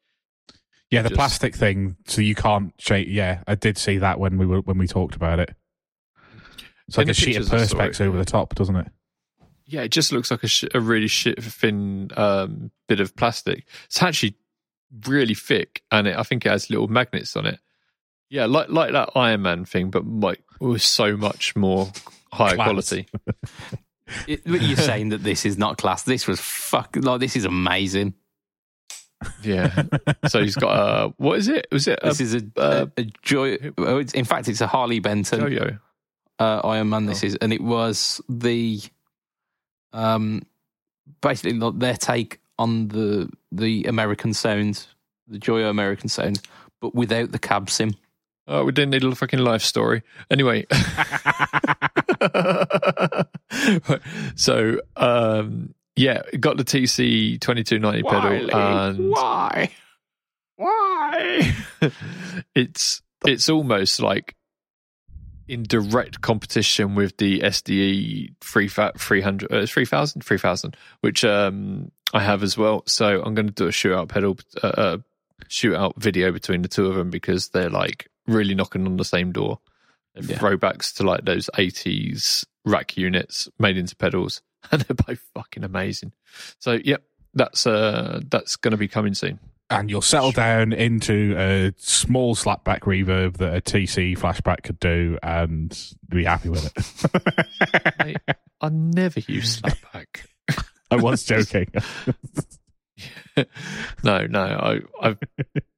Yeah, 0.91 1.01
the 1.01 1.09
Just- 1.09 1.17
plastic 1.17 1.55
thing, 1.55 1.95
so 2.05 2.21
you 2.21 2.35
can't 2.35 2.73
shake. 2.77 3.07
Yeah, 3.09 3.43
I 3.47 3.55
did 3.55 3.77
see 3.77 3.97
that 3.99 4.19
when 4.19 4.37
we 4.37 4.45
were 4.45 4.59
when 4.61 4.77
we 4.77 4.87
talked 4.87 5.15
about 5.15 5.39
it. 5.39 5.55
It's 6.87 6.97
like 6.97 7.07
a 7.07 7.13
sheet 7.13 7.37
of 7.37 7.43
pictures 7.49 7.53
I 7.53 7.65
saw 7.65 7.77
perspex 7.77 8.01
it, 8.01 8.03
over 8.03 8.17
the 8.17 8.25
top, 8.25 8.53
doesn't 8.55 8.75
it? 8.75 8.87
Yeah, 9.71 9.81
it 9.81 9.89
just 9.91 10.11
looks 10.11 10.29
like 10.31 10.43
a, 10.43 10.47
sh- 10.47 10.65
a 10.73 10.79
really 10.79 11.07
shit 11.07 11.41
thin 11.43 12.11
um, 12.17 12.71
bit 12.87 12.99
of 12.99 13.15
plastic. 13.15 13.65
It's 13.85 14.01
actually 14.03 14.35
really 15.07 15.33
thick, 15.33 15.81
and 15.91 16.07
it, 16.07 16.17
I 16.17 16.23
think 16.23 16.45
it 16.45 16.49
has 16.49 16.69
little 16.69 16.87
magnets 16.87 17.35
on 17.35 17.45
it. 17.45 17.59
Yeah, 18.29 18.45
like 18.45 18.69
like 18.69 18.91
that 18.93 19.09
Iron 19.15 19.41
Man 19.41 19.65
thing, 19.65 19.89
but 19.89 20.05
like 20.05 20.41
with 20.59 20.81
so 20.81 21.17
much 21.17 21.55
more 21.55 21.91
higher 22.31 22.55
Class. 22.55 22.67
quality. 22.67 23.07
It- 24.27 24.43
but 24.45 24.61
you're 24.61 24.75
saying 24.75 25.09
that 25.09 25.23
this 25.23 25.45
is 25.45 25.57
not 25.57 25.77
class. 25.77 26.03
This 26.03 26.27
was 26.27 26.37
fuck. 26.41 26.97
Like 26.99 27.21
this 27.21 27.37
is 27.37 27.45
amazing. 27.45 28.13
Yeah. 29.43 29.83
so 30.27 30.41
he's 30.41 30.55
got 30.55 30.73
a 30.75 31.13
what 31.17 31.37
is 31.39 31.47
it? 31.47 31.67
Was 31.71 31.87
it 31.87 31.99
a 32.01 32.09
This 32.09 32.19
is 32.19 32.35
a, 32.35 32.41
uh, 32.57 32.85
a, 32.97 33.01
a 33.01 33.05
joy. 33.21 33.57
oh, 33.77 33.99
it's, 33.99 34.13
in 34.13 34.25
fact, 34.25 34.47
it's 34.49 34.59
a 34.61 34.67
Harley 34.67 34.99
Benton. 34.99 35.39
yo-yo? 35.41 35.77
uh, 36.39 36.61
Iron 36.65 36.89
Man. 36.89 37.05
This 37.05 37.23
Oh. 37.23 37.27
is, 37.27 37.35
and 37.35 37.53
it 37.53 37.61
was 37.61 38.19
the 38.27 38.81
um 39.93 40.43
basically 41.21 41.53
like 41.53 41.79
their 41.79 41.95
take 41.95 42.39
on 42.57 42.87
the 42.89 43.29
the 43.51 43.85
American 43.85 44.33
sound, 44.33 44.85
the 45.27 45.39
Joyo 45.39 45.69
American 45.69 46.09
sound, 46.09 46.41
but 46.79 46.93
without 46.95 47.31
the 47.31 47.39
cab 47.39 47.69
sim. 47.69 47.95
Oh, 48.47 48.65
we 48.65 48.71
didn't 48.71 48.91
need 48.91 49.03
a 49.03 49.15
fucking 49.15 49.39
life 49.39 49.61
story. 49.61 50.01
Anyway. 50.29 50.65
so, 54.35 54.79
um, 54.97 55.73
yeah, 55.95 56.21
got 56.39 56.57
the 56.57 56.63
TC 56.63 57.39
2290 57.39 58.03
pedal 58.03 58.55
and 58.55 59.11
Why? 59.11 59.71
Why? 60.57 61.55
it's 62.55 63.01
it's 63.25 63.49
almost 63.49 64.01
like 64.01 64.35
in 65.51 65.63
direct 65.63 66.21
competition 66.21 66.95
with 66.95 67.17
the 67.17 67.39
SDE 67.41 68.33
300 68.41 69.51
uh, 69.51 69.65
3000 69.65 70.21
3000 70.23 70.77
which 71.01 71.25
um 71.25 71.91
I 72.13 72.21
have 72.21 72.41
as 72.41 72.57
well 72.57 72.83
so 72.87 73.21
I'm 73.21 73.35
going 73.35 73.47
to 73.47 73.53
do 73.53 73.67
a 73.67 73.71
shootout 73.71 74.07
pedal 74.07 74.37
uh, 74.63 74.67
uh 74.67 74.97
shootout 75.49 75.97
video 75.97 76.31
between 76.31 76.61
the 76.61 76.69
two 76.69 76.85
of 76.85 76.95
them 76.95 77.09
because 77.09 77.49
they're 77.49 77.69
like 77.69 78.07
really 78.27 78.55
knocking 78.55 78.85
on 78.85 78.95
the 78.95 79.03
same 79.03 79.31
door 79.33 79.59
Yeah. 80.15 80.37
throwbacks 80.37 80.93
to 80.95 81.03
like 81.03 81.25
those 81.25 81.49
80s 81.55 82.45
rack 82.63 82.95
units 82.95 83.49
made 83.59 83.77
into 83.77 83.95
pedals 83.95 84.41
and 84.71 84.81
they're 84.83 84.95
both 84.95 85.19
fucking 85.35 85.63
amazing 85.65 86.13
so 86.59 86.79
yep 86.83 87.03
that's 87.33 87.67
uh 87.67 88.21
that's 88.29 88.55
going 88.55 88.71
to 88.71 88.77
be 88.77 88.87
coming 88.87 89.13
soon. 89.13 89.39
And 89.71 89.89
you'll 89.89 90.01
settle 90.01 90.31
down 90.31 90.73
into 90.73 91.33
a 91.37 91.73
small 91.77 92.35
slapback 92.35 92.81
reverb 92.81 93.37
that 93.37 93.55
a 93.55 93.61
TC 93.61 94.17
flashback 94.17 94.63
could 94.63 94.79
do 94.79 95.17
and 95.23 95.95
be 96.09 96.25
happy 96.25 96.49
with 96.49 96.65
it. 96.65 97.95
Mate, 98.05 98.17
I 98.59 98.69
never 98.69 99.21
use 99.21 99.61
Slapback. 99.61 100.25
I 100.91 100.97
was 100.97 101.23
joking. 101.23 101.67
no, 104.03 104.27
no, 104.27 104.41
I 104.41 104.81
I, 105.01 105.15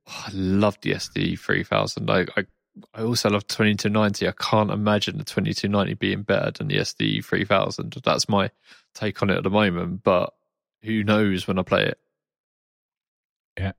I 0.07 0.29
love 0.33 0.77
the 0.81 0.91
SD 0.91 1.39
three 1.39 1.63
thousand. 1.63 2.09
I, 2.09 2.25
I 2.35 2.45
I 2.93 3.03
also 3.03 3.29
love 3.29 3.47
twenty 3.47 3.75
two 3.75 3.89
ninety. 3.89 4.27
I 4.27 4.33
can't 4.33 4.71
imagine 4.71 5.17
the 5.17 5.23
twenty 5.23 5.53
two 5.53 5.69
ninety 5.69 5.93
being 5.93 6.23
better 6.23 6.51
than 6.51 6.67
the 6.67 6.77
SD 6.77 7.23
three 7.23 7.45
thousand. 7.45 7.95
That's 8.03 8.27
my 8.27 8.49
take 8.95 9.21
on 9.21 9.29
it 9.29 9.37
at 9.37 9.43
the 9.43 9.49
moment. 9.49 10.03
But 10.03 10.33
who 10.81 11.03
knows 11.03 11.47
when 11.47 11.59
I 11.59 11.63
play 11.63 11.85
it? 11.85 11.99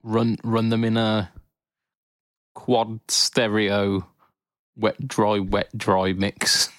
Run 0.03 0.37
run 0.43 0.69
them 0.69 0.83
in 0.83 0.97
a 0.97 1.31
quad 2.53 2.99
stereo 3.09 4.07
wet 4.75 5.07
dry 5.07 5.39
wet 5.39 5.75
dry 5.77 6.13
mix. 6.13 6.69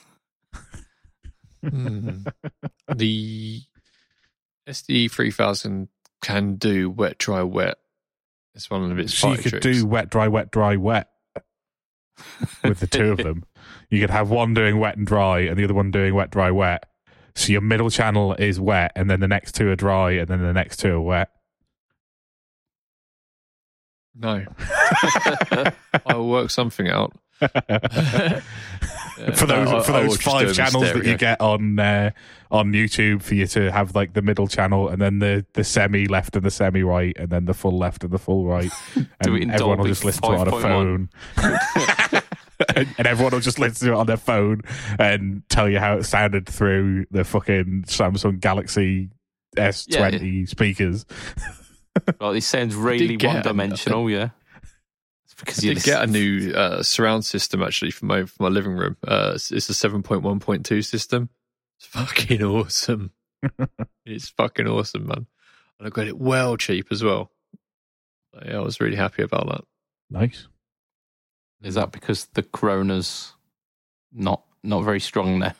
Hmm. 1.63 2.23
the 2.95 3.63
SD 4.69 5.11
three 5.11 5.31
thousand 5.31 5.89
can 6.23 6.57
do 6.57 6.91
wet, 6.91 7.19
dry, 7.19 7.43
wet. 7.43 7.77
It's 8.55 8.71
one 8.71 8.91
of 8.91 8.99
its 8.99 9.15
so 9.15 9.33
you 9.33 9.39
could 9.39 9.51
tricks. 9.51 9.67
do 9.67 9.87
wet, 9.87 10.11
dry, 10.11 10.29
wet, 10.29 10.51
dry, 10.51 10.77
wet 10.77 11.09
with 12.65 12.81
the 12.81 12.87
two 12.87 13.13
of 13.13 13.19
them. 13.19 13.45
You 13.91 14.01
could 14.01 14.11
have 14.11 14.31
one 14.31 14.55
doing 14.55 14.79
wet 14.79 14.97
and 14.97 15.07
dry 15.07 15.41
and 15.41 15.57
the 15.59 15.65
other 15.65 15.75
one 15.75 15.91
doing 15.91 16.15
wet, 16.15 16.31
dry, 16.31 16.51
wet. 16.51 16.87
So 17.35 17.53
your 17.53 17.61
middle 17.61 17.91
channel 17.91 18.35
is 18.35 18.59
wet 18.59 18.93
and 18.97 19.11
then 19.11 19.21
the 19.21 19.29
next 19.29 19.55
two 19.55 19.71
are 19.71 19.77
dry 19.77 20.13
and 20.13 20.27
then 20.27 20.43
the 20.43 20.55
next 20.55 20.79
two 20.79 20.95
are 20.95 21.01
wet. 21.01 21.31
No, 24.18 24.44
I'll 26.07 26.26
work 26.26 26.50
something 26.50 26.88
out. 26.88 27.12
Yeah, 29.18 29.33
for 29.33 29.46
those 29.46 29.70
no, 29.70 29.81
for 29.81 29.92
I 29.92 30.02
those 30.02 30.18
do 30.18 30.31
five 30.31 30.52
channels 30.52 30.92
that 30.92 31.05
you 31.05 31.16
get 31.16 31.40
on 31.40 31.79
uh, 31.79 32.11
on 32.50 32.72
YouTube 32.72 33.22
for 33.22 33.35
you 33.35 33.46
to 33.46 33.72
have 33.72 33.94
like 33.94 34.12
the 34.12 34.22
middle 34.22 34.46
channel 34.46 34.88
and 34.88 35.00
then 35.00 35.20
the 35.20 35.46
the 35.55 35.64
semi 35.64 36.07
left 36.07 36.37
and 36.37 36.44
the 36.44 36.50
semi 36.50 36.83
right 36.83 37.16
and 37.18 37.31
then 37.31 37.46
the 37.46 37.55
full 37.55 37.79
left 37.79 38.05
and 38.05 38.12
the 38.12 38.18
full 38.18 38.44
right. 38.44 38.70
And 39.20 39.50
everyone 39.50 39.79
will 39.79 39.87
just 39.87 40.05
listen 40.05 40.22
to 40.22 40.33
it 40.33 40.40
on 40.40 40.48
a 40.48 40.61
phone. 40.61 41.11
And, 42.74 42.88
and 42.98 43.07
everyone 43.07 43.33
will 43.33 43.40
just 43.40 43.59
listen 43.59 43.88
to 43.88 43.94
it 43.94 43.96
on 43.96 44.07
their 44.07 44.16
phone 44.16 44.62
and 44.98 45.42
tell 45.48 45.68
you 45.68 45.79
how 45.79 45.96
it 45.98 46.05
sounded 46.05 46.46
through 46.46 47.07
the 47.11 47.24
fucking 47.24 47.85
Samsung 47.87 48.40
Galaxy 48.40 49.11
S20 49.57 50.48
speakers 50.48 51.07
Like, 52.21 52.35
this 52.35 52.47
sounds 52.47 52.75
really 52.75 53.17
one 53.17 53.43
dimensional, 53.43 54.11
yeah. 54.11 54.31
It's 55.25 55.35
because 55.35 55.63
I 55.65 55.69
you 55.69 55.75
did 55.75 55.83
get 55.83 56.03
a 56.03 56.07
new 56.07 56.53
uh, 56.53 56.83
surround 56.83 57.25
system 57.25 57.63
actually 57.63 57.91
for 57.91 58.07
my 58.07 58.25
for 58.25 58.45
my 58.45 58.49
living 58.49 58.77
room. 58.77 58.97
Uh, 59.07 59.33
it's, 59.35 59.51
it's 59.51 59.69
a 59.69 59.75
seven 59.75 60.03
point 60.03 60.23
one 60.23 60.41
point 60.41 60.67
two 60.67 60.83
system. 60.83 61.31
It's 61.79 61.87
fucking 61.87 62.43
awesome. 62.43 63.13
it's 64.07 64.29
fucking 64.31 64.67
awesome, 64.67 65.07
man. 65.07 65.27
And 65.79 65.87
I 65.87 65.91
got 65.91 66.07
it 66.07 66.19
well 66.19 66.57
cheap 66.57 66.89
as 66.91 67.05
well. 67.05 67.31
So, 68.35 68.43
yeah, 68.47 68.57
I 68.57 68.61
was 68.61 68.81
really 68.81 68.97
happy 68.97 69.23
about 69.23 69.47
that. 69.49 69.65
nice 70.11 70.49
Is 71.63 71.75
that 71.75 71.93
because 71.93 72.27
the 72.35 72.43
corona's 72.43 73.35
not 74.13 74.43
not 74.63 74.85
very 74.85 75.01
strong 75.01 75.39
now? 75.39 75.55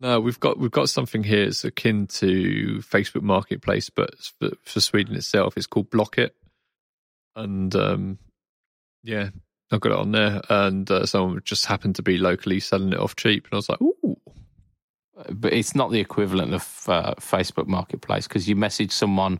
No, 0.00 0.18
we've 0.18 0.40
got 0.40 0.58
we've 0.58 0.70
got 0.70 0.88
something 0.88 1.22
here. 1.22 1.44
It's 1.44 1.64
akin 1.64 2.06
to 2.08 2.78
Facebook 2.78 3.22
Marketplace, 3.22 3.90
but 3.90 4.14
for, 4.18 4.50
for 4.62 4.80
Sweden 4.80 5.14
itself, 5.14 5.56
it's 5.56 5.66
called 5.66 5.90
Blocket. 5.90 6.34
And 7.36 7.74
um, 7.76 8.18
yeah, 9.02 9.28
I 9.70 9.78
got 9.78 9.92
it 9.92 9.98
on 9.98 10.12
there, 10.12 10.40
and 10.48 10.90
uh, 10.90 11.04
someone 11.04 11.40
just 11.44 11.66
happened 11.66 11.96
to 11.96 12.02
be 12.02 12.16
locally 12.16 12.60
selling 12.60 12.92
it 12.92 12.98
off 12.98 13.14
cheap, 13.14 13.44
and 13.44 13.52
I 13.52 13.56
was 13.56 13.68
like, 13.68 13.82
"Ooh, 13.82 14.16
But 15.28 15.52
it's 15.52 15.74
not 15.74 15.90
the 15.90 16.00
equivalent 16.00 16.54
of 16.54 16.84
uh, 16.88 17.14
Facebook 17.16 17.66
Marketplace 17.66 18.26
because 18.26 18.48
you 18.48 18.56
message 18.56 18.92
someone 18.92 19.38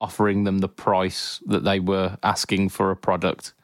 offering 0.00 0.44
them 0.44 0.58
the 0.58 0.68
price 0.68 1.42
that 1.46 1.64
they 1.64 1.80
were 1.80 2.16
asking 2.22 2.68
for 2.68 2.90
a 2.90 2.96
product. 2.96 3.54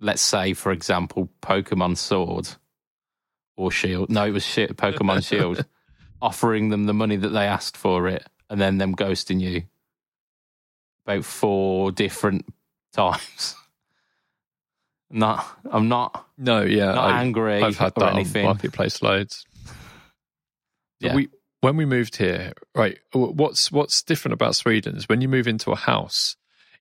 Let's 0.00 0.22
say, 0.22 0.54
for 0.54 0.72
example, 0.72 1.30
Pokemon 1.42 1.96
Sword 1.96 2.48
or 3.56 3.70
Shield. 3.70 4.10
No, 4.10 4.24
it 4.26 4.30
was 4.30 4.44
Pokemon 4.44 5.26
Shield. 5.26 5.64
Offering 6.22 6.70
them 6.70 6.86
the 6.86 6.94
money 6.94 7.16
that 7.16 7.28
they 7.28 7.46
asked 7.46 7.76
for 7.76 8.08
it 8.08 8.26
and 8.48 8.60
then 8.60 8.78
them 8.78 8.94
ghosting 8.94 9.40
you 9.40 9.64
about 11.04 11.24
four 11.24 11.92
different 11.92 12.46
times. 12.92 13.54
Not, 15.08 15.46
I'm 15.70 15.88
not, 15.88 16.26
no, 16.36 16.62
yeah, 16.62 16.86
not 16.86 17.10
I, 17.12 17.20
angry 17.20 17.62
I've 17.62 17.78
had 17.78 17.92
or 17.94 18.00
that 18.00 18.10
on 18.10 18.16
anything. 18.16 18.44
Marketplace 18.44 19.02
loads." 19.02 19.46
Yeah. 20.98 21.14
we 21.14 21.28
when 21.60 21.76
we 21.76 21.84
moved 21.84 22.16
here, 22.16 22.54
right? 22.74 22.98
What's 23.12 23.70
what's 23.70 24.02
different 24.02 24.32
about 24.32 24.56
Sweden 24.56 24.96
is 24.96 25.10
when 25.10 25.20
you 25.20 25.28
move 25.28 25.46
into 25.46 25.70
a 25.70 25.76
house, 25.76 26.36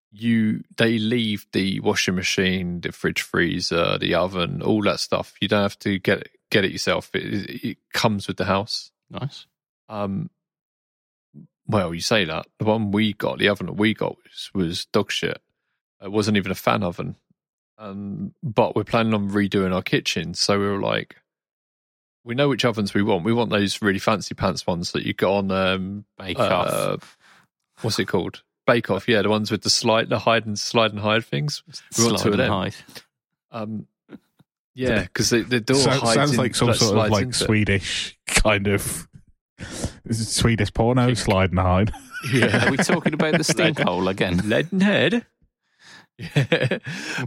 you 0.09 0.63
they 0.77 0.97
leave 0.97 1.45
the 1.51 1.81
washing 1.81 2.15
machine, 2.15 2.79
the 2.79 2.93
fridge 2.93 3.21
freezer, 3.21 3.97
the 3.97 4.15
oven, 4.15 4.61
all 4.61 4.81
that 4.83 5.01
stuff. 5.01 5.33
You 5.41 5.49
don't 5.49 5.63
have 5.63 5.77
to 5.79 5.99
get 5.99 6.29
get 6.55 6.65
it 6.65 6.71
yourself. 6.71 7.09
It, 7.13 7.63
it 7.65 7.77
comes 7.93 8.27
with 8.27 8.37
the 8.37 8.45
house. 8.45 8.91
Nice. 9.09 9.45
Um, 9.89 10.29
well, 11.67 11.93
you 11.93 12.01
say 12.01 12.25
that 12.25 12.45
the 12.59 12.65
one 12.65 12.91
we 12.91 13.13
got, 13.13 13.39
the 13.39 13.49
oven 13.49 13.65
that 13.67 13.73
we 13.73 13.93
got 13.93 14.15
was, 14.23 14.51
was 14.53 14.85
dog 14.85 15.11
shit. 15.11 15.41
It 16.01 16.11
wasn't 16.11 16.37
even 16.37 16.51
a 16.51 16.55
fan 16.55 16.83
oven. 16.83 17.15
Um, 17.77 18.33
but 18.41 18.75
we're 18.75 18.83
planning 18.85 19.13
on 19.13 19.29
redoing 19.31 19.73
our 19.73 19.81
kitchen, 19.81 20.33
so 20.33 20.57
we 20.57 20.65
were 20.65 20.79
like, 20.79 21.17
we 22.23 22.33
know 22.35 22.47
which 22.49 22.63
ovens 22.65 22.93
we 22.93 23.03
want. 23.03 23.25
We 23.25 23.33
want 23.33 23.49
those 23.49 23.81
really 23.81 23.99
fancy 23.99 24.33
pants 24.33 24.65
ones 24.65 24.93
that 24.93 25.05
you 25.05 25.13
got 25.13 25.33
on. 25.33 25.51
Um, 25.51 26.05
Bake 26.17 26.39
uh, 26.39 26.97
off. 27.01 27.17
what's 27.81 27.99
it 27.99 28.05
called? 28.05 28.43
Bake 28.65 28.89
Off. 28.89 29.07
Yeah, 29.07 29.21
the 29.21 29.29
ones 29.29 29.51
with 29.51 29.61
the 29.61 29.69
slide, 29.69 30.09
the 30.09 30.17
hide 30.19 30.45
and 30.45 30.57
slide 30.57 30.91
and 30.91 30.99
hide 30.99 31.25
things. 31.25 31.61
we 31.97 32.05
want 32.05 32.17
two 32.17 32.21
Slide 32.23 32.31
of 32.31 32.37
them. 32.37 32.49
hide. 32.51 32.75
Um, 33.51 33.87
yeah, 34.75 35.01
because 35.03 35.29
the, 35.31 35.41
the 35.41 35.59
door 35.61 35.77
So- 35.77 35.89
hides 35.89 36.13
sounds 36.13 36.31
in- 36.33 36.37
like 36.37 36.55
some 36.55 36.67
that 36.67 36.75
sort 36.77 36.97
of 36.97 37.11
like 37.11 37.23
into 37.23 37.29
it. 37.43 37.45
Swedish 37.47 38.17
kind 38.27 38.67
of 38.67 39.07
Swedish 40.11 40.73
porno 40.73 41.13
slide 41.13 41.51
and 41.51 41.59
hide 41.59 41.91
Are 42.43 42.71
we 42.71 42.77
talking 42.77 43.13
about 43.13 43.37
the 43.37 43.43
stink 43.45 43.79
hole 43.79 44.07
again? 44.07 44.39
Leadenhead. 44.39 45.25
Yeah. 46.17 46.79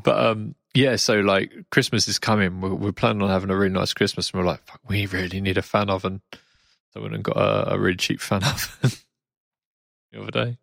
but 0.03 0.19
um, 0.19 0.55
yeah, 0.75 0.97
so 0.97 1.21
like 1.21 1.53
Christmas 1.71 2.09
is 2.09 2.19
coming. 2.19 2.61
We're, 2.61 2.75
we're 2.75 2.93
planning 2.93 3.23
on 3.23 3.29
having 3.31 3.51
a 3.51 3.57
really 3.57 3.73
nice 3.73 3.93
Christmas, 3.95 4.31
and 4.31 4.41
we're 4.41 4.47
like, 4.47 4.65
Fuck, 4.67 4.81
we 4.89 5.07
really 5.07 5.41
need 5.41 5.59
a 5.59 5.63
fan 5.63 5.89
oven. 5.91 6.21
So 6.93 7.01
we 7.01 7.03
went 7.03 7.15
and 7.17 7.25
got 7.25 7.37
a, 7.37 7.75
a 7.75 7.79
really 7.79 7.97
cheap 7.97 8.21
fan 8.21 8.43
oven 8.45 8.91
the 10.13 10.21
other 10.23 10.31
day. 10.31 10.59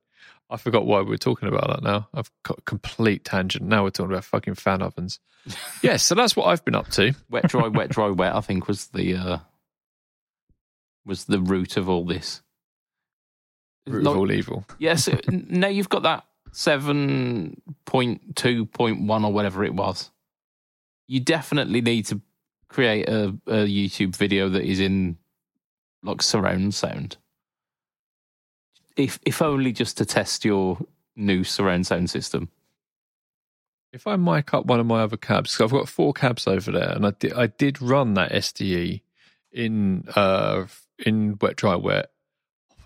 I 0.50 0.58
forgot 0.58 0.86
why 0.86 1.02
we 1.02 1.10
were 1.10 1.18
talking 1.18 1.48
about 1.48 1.68
that 1.68 1.84
now. 1.84 2.08
I've 2.14 2.30
got 2.44 2.60
a 2.60 2.62
complete 2.62 3.26
tangent. 3.26 3.66
Now 3.66 3.84
we're 3.84 3.90
talking 3.90 4.12
about 4.12 4.26
fucking 4.26 4.56
fan 4.56 4.82
ovens. 4.82 5.20
yeah, 5.82 5.98
so 5.98 6.14
that's 6.16 6.36
what 6.36 6.46
I've 6.46 6.64
been 6.64 6.76
up 6.76 6.90
to. 6.92 7.14
Wet, 7.30 7.48
dry, 7.48 7.68
wet, 7.68 7.90
dry, 7.90 8.10
wet. 8.10 8.36
I 8.36 8.42
think 8.42 8.68
was 8.68 8.88
the 8.88 9.16
uh, 9.16 9.38
was 11.06 11.26
the 11.26 11.40
root 11.40 11.78
of 11.78 11.90
all 11.90 12.06
this. 12.06 12.42
Root 13.88 14.06
of 14.06 14.18
all 14.18 14.32
evil. 14.32 14.66
Yes. 14.78 15.10
now 15.30 15.68
you've 15.68 15.90
got 15.90 16.04
that 16.04 16.26
seven 16.52 17.62
point 17.86 18.36
two 18.36 18.66
point 18.66 19.02
one 19.02 19.26
or 19.26 19.34
whatever 19.34 19.64
it 19.64 19.74
was. 19.74 20.12
You 21.08 21.20
definitely 21.20 21.82
need 21.82 22.06
to 22.08 22.22
create 22.68 23.08
a, 23.08 23.36
a 23.48 23.66
YouTube 23.66 24.16
video 24.16 24.50
that 24.50 24.64
is 24.64 24.80
in 24.80 25.18
like 26.04 26.22
surround 26.22 26.74
sound. 26.74 27.18
If 28.96 29.20
if 29.26 29.42
only 29.42 29.72
just 29.74 29.98
to 29.98 30.06
test 30.06 30.46
your 30.46 30.80
new 31.16 31.44
surround 31.44 31.88
sound 31.88 32.10
system. 32.10 32.50
If 33.94 34.08
I 34.08 34.18
mic 34.18 34.54
up 34.54 34.66
one 34.66 34.80
of 34.80 34.86
my 34.86 35.02
other 35.02 35.18
cabs, 35.18 35.60
I've 35.62 35.72
got 35.72 35.88
four 35.88 36.12
cabs 36.12 36.48
over 36.48 36.72
there, 36.72 36.92
and 36.92 37.06
I 37.06 37.12
did, 37.12 37.34
I 37.34 37.48
did 37.48 37.82
run 37.82 38.14
that 38.16 38.32
SDE 38.32 39.02
in 39.52 40.04
uh 40.16 40.66
in 41.00 41.38
wet 41.40 41.56
dry 41.56 41.76
wet. 41.76 42.12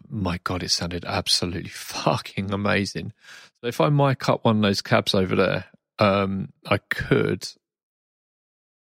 My 0.07 0.39
God, 0.43 0.63
it 0.63 0.69
sounded 0.69 1.05
absolutely 1.05 1.69
fucking 1.69 2.51
amazing. 2.51 3.13
So 3.61 3.67
if 3.67 3.81
I 3.81 3.89
mic 3.89 4.29
up 4.29 4.45
one 4.45 4.57
of 4.57 4.61
those 4.61 4.81
cabs 4.81 5.13
over 5.13 5.35
there, 5.35 5.65
um, 5.99 6.53
I 6.65 6.77
could 6.77 7.47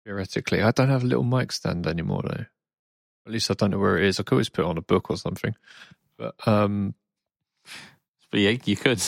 theoretically. 0.05 0.61
I 0.61 0.71
don't 0.71 0.89
have 0.89 1.03
a 1.03 1.07
little 1.07 1.23
mic 1.23 1.51
stand 1.51 1.87
anymore 1.87 2.23
though. 2.23 2.45
At 3.25 3.33
least 3.33 3.51
I 3.51 3.55
don't 3.55 3.71
know 3.71 3.79
where 3.79 3.97
it 3.97 4.05
is. 4.05 4.19
I 4.19 4.23
could 4.23 4.35
always 4.35 4.49
put 4.49 4.63
it 4.63 4.67
on 4.67 4.77
a 4.77 4.81
book 4.81 5.09
or 5.09 5.17
something. 5.17 5.55
But 6.17 6.35
um, 6.47 6.95
But 8.31 8.39
yeah, 8.41 8.57
you 8.65 8.75
could. 8.75 9.01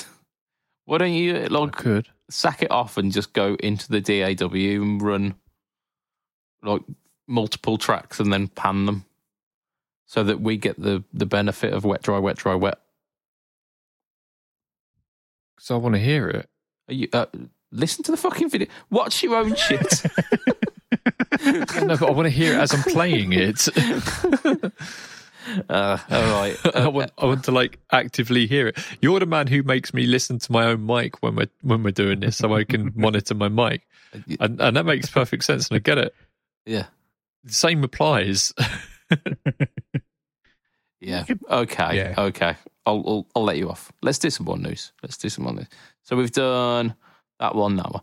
Why 0.86 0.97
don't 0.97 1.14
you 1.14 1.38
I 1.38 1.47
like 1.47 1.72
could. 1.74 2.07
sack 2.30 2.62
it 2.64 2.72
off 2.72 2.97
and 2.97 3.12
just 3.12 3.34
go 3.34 3.55
into 3.60 3.88
the 3.89 4.01
DAW 4.01 4.82
and 4.82 5.01
run 5.01 5.36
like 6.64 6.82
multiple 7.28 7.78
tracks 7.78 8.20
and 8.20 8.32
then 8.34 8.47
pan 8.47 8.86
them 8.86 9.05
so 10.05 10.24
that 10.24 10.41
we 10.41 10.57
get 10.57 10.80
the 10.82 11.03
the 11.14 11.26
benefit 11.26 11.74
of 11.74 11.86
wet 11.86 12.01
dry 12.01 12.18
wet 12.18 12.38
dry 12.38 12.55
wet 12.55 12.80
Because 15.55 15.72
I 15.72 15.76
want 15.76 15.95
to 15.95 16.01
hear 16.01 16.28
it. 16.30 16.49
Are 16.88 16.93
you, 16.93 17.07
uh, 17.14 17.26
listen 17.72 18.03
to 18.05 18.12
the 18.12 18.18
fucking 18.18 18.49
video. 18.49 18.68
Watch 18.89 19.22
your 19.22 19.36
own 19.36 19.55
shit. 19.55 20.01
no, 21.45 21.97
but 21.97 22.03
I 22.03 22.12
want 22.12 22.26
to 22.26 22.30
hear 22.32 22.53
it 22.53 22.60
as 22.60 22.74
I'm 22.74 22.82
playing 22.84 23.34
it. 23.34 23.68
Uh, 25.70 25.97
all 26.10 26.32
right. 26.41 26.58
I 26.76 26.88
want, 26.88 27.12
I 27.18 27.26
want 27.26 27.43
to 27.45 27.52
like 27.52 27.80
actively 27.91 28.45
hear 28.47 28.68
it. 28.68 28.78
You're 29.02 29.20
the 29.20 29.26
man 29.26 29.47
who 29.47 29.64
makes 29.64 29.93
me 29.93 30.06
listen 30.06 30.38
to 30.39 30.52
my 30.52 30.66
own 30.66 30.86
mic 30.86 31.22
when 31.24 31.36
we're 31.36 31.50
when 31.62 31.84
we're 31.84 31.91
doing 31.91 32.20
this, 32.20 32.38
so 32.38 32.54
I 32.54 32.64
can 32.64 32.91
monitor 32.95 33.34
my 33.36 33.47
mic, 33.50 33.88
and, 34.39 34.60
and 34.62 34.76
that 34.78 34.86
makes 34.86 35.10
perfect 35.10 35.43
sense, 35.43 35.68
and 35.70 35.76
I 35.76 35.80
get 35.80 35.97
it. 35.97 36.14
Yeah. 36.66 36.86
Same 37.47 37.84
applies. 37.84 38.54
Yeah. 41.02 41.26
Okay. 41.50 41.95
Yeah. 41.95 42.14
Okay. 42.18 42.56
I'll, 42.86 43.04
I'll 43.08 43.28
I'll 43.36 43.43
let 43.43 43.58
you 43.58 43.70
off. 43.70 43.91
Let's 44.02 44.20
do 44.20 44.30
some 44.30 44.45
more 44.45 44.58
news. 44.58 44.91
Let's 45.02 45.18
do 45.18 45.30
some 45.30 45.45
more 45.45 45.54
news. 45.54 45.68
So 46.04 46.16
we've 46.16 46.32
done 46.32 46.93
that 47.39 47.56
one. 47.56 47.76
That 47.78 47.91
one. 47.93 48.02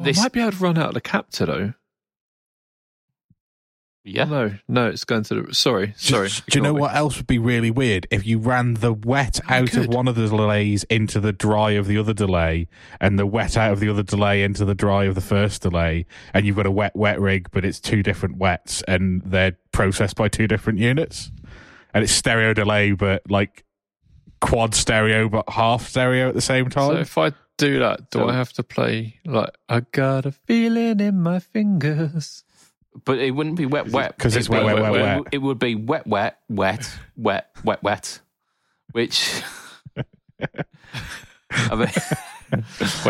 This- 0.00 0.18
I 0.18 0.24
might 0.24 0.32
be 0.32 0.40
able 0.40 0.52
to 0.52 0.58
run 0.58 0.78
out 0.78 0.88
of 0.88 0.94
the 0.94 1.00
capture 1.00 1.46
though. 1.46 1.72
Yeah. 4.08 4.24
Oh, 4.24 4.28
no, 4.28 4.54
no, 4.68 4.88
it's 4.88 5.04
going 5.04 5.22
to 5.24 5.42
the. 5.42 5.54
Sorry, 5.54 5.94
sorry. 5.96 6.28
Do 6.28 6.58
you 6.58 6.62
know 6.62 6.74
me. 6.74 6.80
what 6.80 6.94
else 6.94 7.16
would 7.16 7.26
be 7.26 7.38
really 7.38 7.70
weird? 7.70 8.06
If 8.10 8.26
you 8.26 8.38
ran 8.38 8.74
the 8.74 8.92
wet 8.92 9.40
out 9.48 9.74
of 9.74 9.88
one 9.88 10.08
of 10.08 10.14
the 10.14 10.28
delays 10.28 10.84
into 10.84 11.20
the 11.20 11.32
dry 11.32 11.72
of 11.72 11.86
the 11.86 11.98
other 11.98 12.14
delay, 12.14 12.68
and 13.00 13.18
the 13.18 13.26
wet 13.26 13.56
out 13.56 13.72
of 13.72 13.80
the 13.80 13.88
other 13.88 14.02
delay 14.02 14.42
into 14.42 14.64
the 14.64 14.74
dry 14.74 15.04
of 15.04 15.14
the 15.14 15.20
first 15.20 15.62
delay, 15.62 16.06
and 16.34 16.46
you've 16.46 16.56
got 16.56 16.66
a 16.66 16.70
wet 16.70 16.96
wet 16.96 17.20
rig, 17.20 17.48
but 17.50 17.64
it's 17.64 17.80
two 17.80 18.02
different 18.02 18.36
wets, 18.38 18.82
and 18.88 19.22
they're 19.24 19.56
processed 19.72 20.16
by 20.16 20.28
two 20.28 20.48
different 20.48 20.78
units, 20.78 21.30
and 21.94 22.02
it's 22.04 22.12
stereo 22.12 22.54
delay, 22.54 22.92
but 22.92 23.22
like 23.30 23.64
quad 24.40 24.74
stereo, 24.74 25.28
but 25.28 25.48
half 25.48 25.88
stereo 25.88 26.28
at 26.28 26.34
the 26.34 26.40
same 26.40 26.68
time. 26.70 26.90
So 26.92 26.96
if 26.98 27.18
I 27.18 27.32
do 27.56 27.80
that, 27.80 28.10
do 28.10 28.20
So- 28.20 28.28
I 28.28 28.34
have 28.34 28.52
to 28.54 28.62
play 28.62 29.18
like 29.24 29.50
I 29.68 29.80
got 29.80 30.26
a 30.26 30.32
feeling 30.32 31.00
in 31.00 31.20
my 31.20 31.40
fingers? 31.40 32.44
But 33.04 33.18
it 33.18 33.30
wouldn't 33.32 33.56
be 33.56 33.66
wet, 33.66 33.88
wet. 33.90 34.18
'cause 34.18 34.34
it's 34.36 34.48
wet, 34.48 34.60
be- 34.60 34.66
wet, 34.66 34.82
wet, 34.82 34.94
it- 34.94 35.02
wet. 35.18 35.28
It 35.32 35.38
would 35.38 35.58
be 35.58 35.74
wet, 35.74 36.06
wet, 36.06 36.38
wet, 36.48 36.98
wet, 37.16 37.50
wet, 37.64 37.82
wet. 37.82 38.20
Which. 38.92 39.42
I 41.50 41.74
mean, 41.74 42.64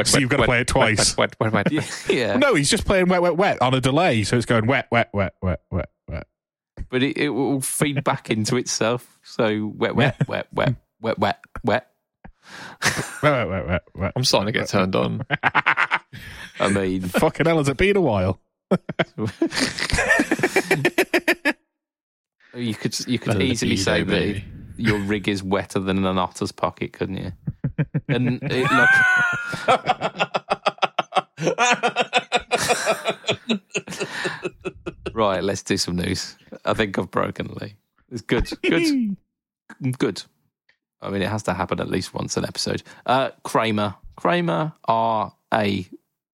So 0.05 0.18
you've 0.18 0.31
got 0.31 0.39
to 0.39 0.45
play 0.45 0.61
it 0.61 0.66
twice. 0.68 1.16
Wet, 1.16 1.37
wet, 1.41 1.53
wet, 1.53 1.72
yeah, 1.72 1.83
yeah. 2.09 2.37
no, 2.37 2.55
he's 2.55 2.70
just 2.70 2.85
playing 2.85 3.09
wet, 3.09 3.22
wet, 3.22 3.37
wet 3.37 3.61
on 3.62 3.74
a 3.74 3.81
delay, 3.81 4.24
so 4.24 4.37
it's 4.37 4.47
going 4.47 4.66
wet, 4.66 4.89
wet, 4.91 5.11
wet, 5.12 5.35
wet, 5.43 5.61
wet, 5.70 5.89
wet. 6.09 6.26
but 6.91 7.03
it, 7.03 7.16
it 7.16 7.29
will 7.31 7.61
feed 7.61 8.03
back 8.05 8.31
into 8.31 8.57
itself. 8.57 9.18
So 9.22 9.72
wet, 9.76 9.95
wet, 9.95 10.16
wet, 10.29 10.49
wet, 10.53 10.74
wet, 11.01 11.18
wet, 11.18 11.39
wet. 11.64 11.87
Wet, 13.22 13.22
wet, 13.22 13.49
wet, 13.49 13.66
wet, 13.68 13.83
wet. 13.95 14.12
I'm 14.16 14.24
starting 14.24 14.53
to 14.53 14.59
get 14.59 14.68
turned 14.68 14.97
on. 14.97 15.22
I 15.43 16.68
mean, 16.72 17.03
Fucking 17.03 17.47
hell, 17.47 17.59
has 17.59 17.68
it 17.68 17.76
been 17.76 17.97
a 17.97 18.01
while? 18.01 18.41
You 22.55 22.75
could 22.75 22.99
you 23.07 23.19
could 23.19 23.33
Better 23.33 23.43
easily 23.43 23.77
say 23.77 24.03
that 24.03 24.43
your 24.77 24.99
rig 24.99 25.29
is 25.29 25.43
wetter 25.43 25.79
than 25.81 26.05
an 26.05 26.19
otter's 26.19 26.53
pocket, 26.53 26.93
couldn't 26.93 27.16
you? 27.16 27.33
And 28.09 28.43
it, 28.43 28.71
look, 28.71 28.91
right, 35.14 35.43
let's 35.43 35.62
do 35.62 35.77
some 35.77 35.97
news. 35.97 36.37
I 36.64 36.75
think 36.75 36.99
I've 36.99 37.11
broken 37.11 37.55
Lee. 37.61 37.77
It's 38.11 38.23
good, 38.23 38.51
good, 38.62 39.16
good. 39.99 40.23
I 41.01 41.11
mean, 41.11 41.23
it 41.23 41.29
has 41.29 41.43
to 41.45 41.55
happen 41.55 41.81
at 41.81 41.89
least 41.89 42.14
once 42.14 42.37
an 42.37 42.45
episode. 42.45 42.83
Uh, 43.07 43.31
Kramer, 43.45 43.95
Kramer 44.16 44.73
are 44.87 45.33
a 45.53 45.87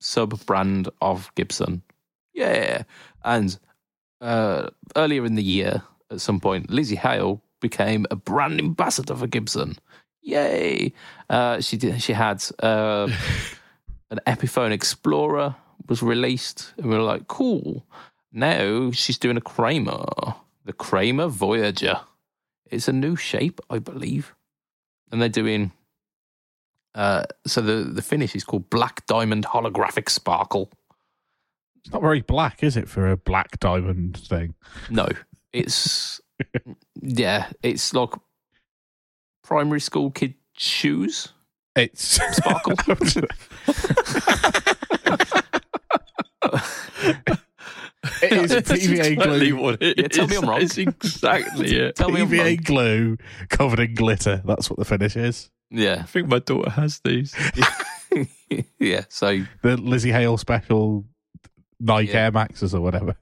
sub 0.01 0.45
brand 0.47 0.89
of 1.01 1.33
Gibson. 1.35 1.83
Yeah, 2.39 2.84
and 3.24 3.59
uh, 4.20 4.68
earlier 4.95 5.24
in 5.24 5.34
the 5.34 5.43
year, 5.43 5.82
at 6.09 6.20
some 6.20 6.39
point, 6.39 6.68
Lzzy 6.68 6.97
Hale 6.97 7.43
became 7.61 8.07
a 8.12 8.14
brand 8.14 8.61
ambassador 8.61 9.16
for 9.16 9.26
Gibson. 9.26 9.76
Yay! 10.22 10.93
Uh, 11.28 11.61
she 11.61 11.76
did. 11.76 12.01
She 12.01 12.12
had 12.12 12.45
uh, 12.61 13.09
an 14.12 14.20
Epiphone 14.24 14.70
Explorer 14.70 15.57
was 15.89 16.01
released, 16.01 16.74
and 16.76 16.86
we 16.86 16.97
were 16.97 17.03
like, 17.03 17.26
cool. 17.26 17.84
Now 18.30 18.93
she's 18.93 19.18
doing 19.18 19.36
a 19.36 19.41
Kramer, 19.41 20.05
the 20.64 20.72
Kramer 20.72 21.26
Voyager. 21.26 21.99
It's 22.70 22.86
a 22.86 22.93
new 22.93 23.16
shape, 23.16 23.61
I 23.68 23.80
believe, 23.80 24.36
and 25.11 25.20
they're 25.20 25.28
doing. 25.28 25.72
Uh, 26.95 27.24
so 27.49 27.61
the 27.62 27.82
the 27.82 28.03
finish 28.03 28.36
is 28.36 28.45
called 28.45 28.70
Black 28.70 29.05
Diamond 29.09 29.45
Holographic 29.47 30.09
Sparkle. 30.09 30.70
It's 31.89 31.95
not 31.95 32.03
very 32.03 32.20
black, 32.20 32.62
is 32.62 32.76
it, 32.76 32.86
for 32.86 33.11
a 33.11 33.16
black 33.16 33.59
diamond 33.61 34.18
thing? 34.18 34.55
No, 34.91 35.09
it's 35.55 36.20
yeah, 37.01 37.49
it's 37.62 37.95
like 37.95 38.11
primary 39.43 39.80
school 39.80 40.11
kid 40.11 40.34
shoes. 40.53 41.28
It's 41.74 42.20
Sparkle. 42.36 42.72
it 48.22 48.32
is 48.32 48.51
That's 48.51 48.70
PVA 48.70 49.12
exactly 49.12 49.51
glue. 49.51 49.57
what 49.57 49.82
it 49.82 49.97
Yeah, 49.99 50.09
tell 50.09 50.26
me. 50.28 50.36
I'm 50.36 50.47
wrong. 50.47 50.61
It's 50.61 50.76
exactly 50.76 51.74
it. 51.74 51.97
Tell 51.97 52.11
me 52.11 52.20
I'm 52.20 52.28
wrong. 52.30 52.39
PVA 52.39 52.64
glue 52.64 53.16
covered 53.49 53.80
in 53.80 53.95
glitter. 53.95 54.43
That's 54.45 54.68
what 54.68 54.78
the 54.78 54.84
finish 54.84 55.16
is. 55.16 55.49
Yeah, 55.70 56.01
I 56.01 56.03
think 56.03 56.28
my 56.28 56.41
daughter 56.41 56.68
has 56.68 57.01
these. 57.01 57.34
yeah. 58.78 59.05
So 59.09 59.39
The 59.62 59.76
Lzzy 59.76 60.12
Hale 60.12 60.36
special 60.36 61.07
Nike 61.81 62.11
Yeah. 62.12 62.24
Air 62.24 62.33
Maxes 62.33 62.74
or 62.74 62.81
whatever. 62.81 63.16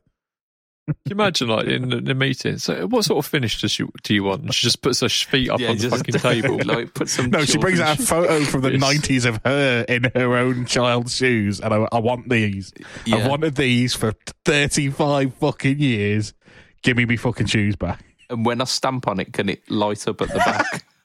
Can 0.86 0.94
you 1.06 1.12
imagine, 1.16 1.48
like 1.48 1.66
in 1.66 1.88
the, 1.88 2.00
the 2.00 2.14
meeting? 2.14 2.58
So, 2.58 2.86
what 2.86 3.04
sort 3.04 3.18
of 3.18 3.28
finish 3.28 3.60
does 3.60 3.76
you 3.76 3.90
do 4.04 4.14
you 4.14 4.22
want? 4.22 4.54
She 4.54 4.66
just 4.66 4.82
puts 4.82 5.00
her 5.00 5.08
feet 5.08 5.50
up 5.50 5.58
yeah, 5.58 5.70
on 5.70 5.78
the 5.78 5.90
fucking 5.90 6.14
table. 6.14 6.58
like 6.64 6.94
put 6.94 7.08
some. 7.08 7.28
No, 7.30 7.44
she 7.44 7.58
brings 7.58 7.80
out 7.80 7.98
a 7.98 8.02
photo 8.02 8.44
from 8.44 8.60
the 8.60 8.70
90s 8.78 9.26
of 9.26 9.40
her 9.44 9.84
in 9.88 10.04
her 10.14 10.36
own 10.36 10.64
child's 10.64 11.16
shoes, 11.16 11.58
and 11.58 11.74
I, 11.74 11.88
I 11.90 11.98
want 11.98 12.28
these. 12.28 12.72
I've 13.12 13.26
wanted 13.28 13.56
these 13.56 13.94
for 13.94 14.12
35 14.44 15.34
fucking 15.34 15.80
years. 15.80 16.34
Give 16.82 16.96
me 16.96 17.04
me 17.04 17.16
fucking 17.16 17.46
shoes 17.46 17.74
back. 17.74 18.04
and 18.30 18.46
when 18.46 18.60
I 18.60 18.64
stamp 18.64 19.08
on 19.08 19.18
it, 19.18 19.32
can 19.32 19.48
it 19.48 19.68
light 19.68 20.06
up 20.06 20.20
at 20.20 20.28
the 20.28 20.38
back? 20.38 20.84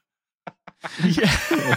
Yeah. 1.04 1.76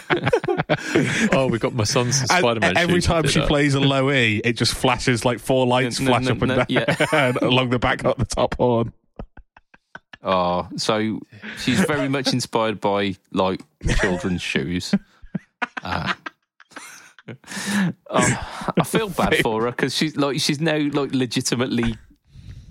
oh, 1.33 1.49
we've 1.51 1.61
got 1.61 1.75
my 1.75 1.85
son's 1.85 2.21
And 2.21 2.29
Spider 2.31 2.61
Man. 2.61 2.77
every 2.77 3.01
time 3.03 3.27
she 3.27 3.41
plays 3.43 3.75
a 3.75 3.81
low 3.81 4.11
E, 4.11 4.41
it 4.45 4.55
just 4.55 4.75
flashes 4.75 5.25
like 5.25 5.39
four 5.39 5.67
lights 5.67 6.01
No, 6.01 6.07
no, 6.07 6.11
flash 6.11 6.25
no, 6.25 6.33
up 6.33 6.43
and 6.43 6.49
no, 6.49 6.57
down 6.57 6.67
yeah. 6.69 7.33
along 7.43 7.71
the 7.71 7.79
back 7.79 8.05
of 8.05 8.17
the 8.17 8.25
top 8.25 8.55
horn. 8.57 8.93
Oh, 10.23 10.69
so 10.77 11.21
she's 11.59 11.81
very 11.81 12.09
much 12.09 12.33
inspired 12.33 12.81
by 12.81 13.17
like 13.31 13.61
children's 14.01 14.41
shoes. 14.41 14.95
Uh, 15.83 16.15
oh, 18.09 18.73
I 18.79 18.85
feel 18.85 19.11
bad 19.11 19.37
for 19.43 19.65
her 19.65 19.71
because 19.71 19.95
she's 19.95 20.17
like 20.17 20.41
she's 20.41 20.61
now 20.61 20.79
like 20.93 21.15
legitimately 21.15 21.97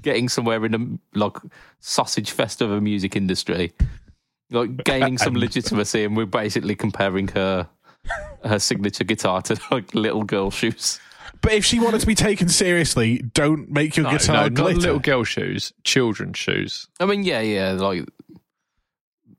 getting 0.01 0.29
somewhere 0.29 0.65
in 0.65 0.73
a 0.73 1.17
like 1.17 1.37
sausage 1.79 2.31
fest 2.31 2.61
of 2.61 2.71
a 2.71 2.81
music 2.81 3.15
industry, 3.15 3.71
like 4.53 4.83
gaining 4.83 5.17
some 5.17 5.33
legitimacy, 5.33 6.03
and 6.05 6.15
we're 6.15 6.25
basically 6.25 6.75
comparing 6.75 7.27
her 7.29 7.67
her 8.45 8.59
signature 8.59 9.03
guitar 9.03 9.41
to 9.41 9.59
like 9.71 9.93
little 9.93 10.23
girl 10.23 10.51
shoes. 10.51 10.99
But 11.41 11.53
if 11.53 11.65
she 11.65 11.79
wanted 11.79 11.99
to 12.01 12.07
be 12.07 12.15
taken 12.15 12.47
seriously, 12.47 13.17
don't 13.17 13.69
make 13.69 13.97
your 13.97 14.05
no, 14.05 14.11
guitar 14.11 14.49
no, 14.49 14.63
not 14.63 14.75
little 14.75 14.99
girl 14.99 15.25
shoes, 15.25 15.73
children's 15.83 16.37
shoes. 16.37 16.87
I 17.01 17.05
mean, 17.05 17.23
yeah, 17.23 17.41
yeah, 17.41 17.73
like 17.73 18.05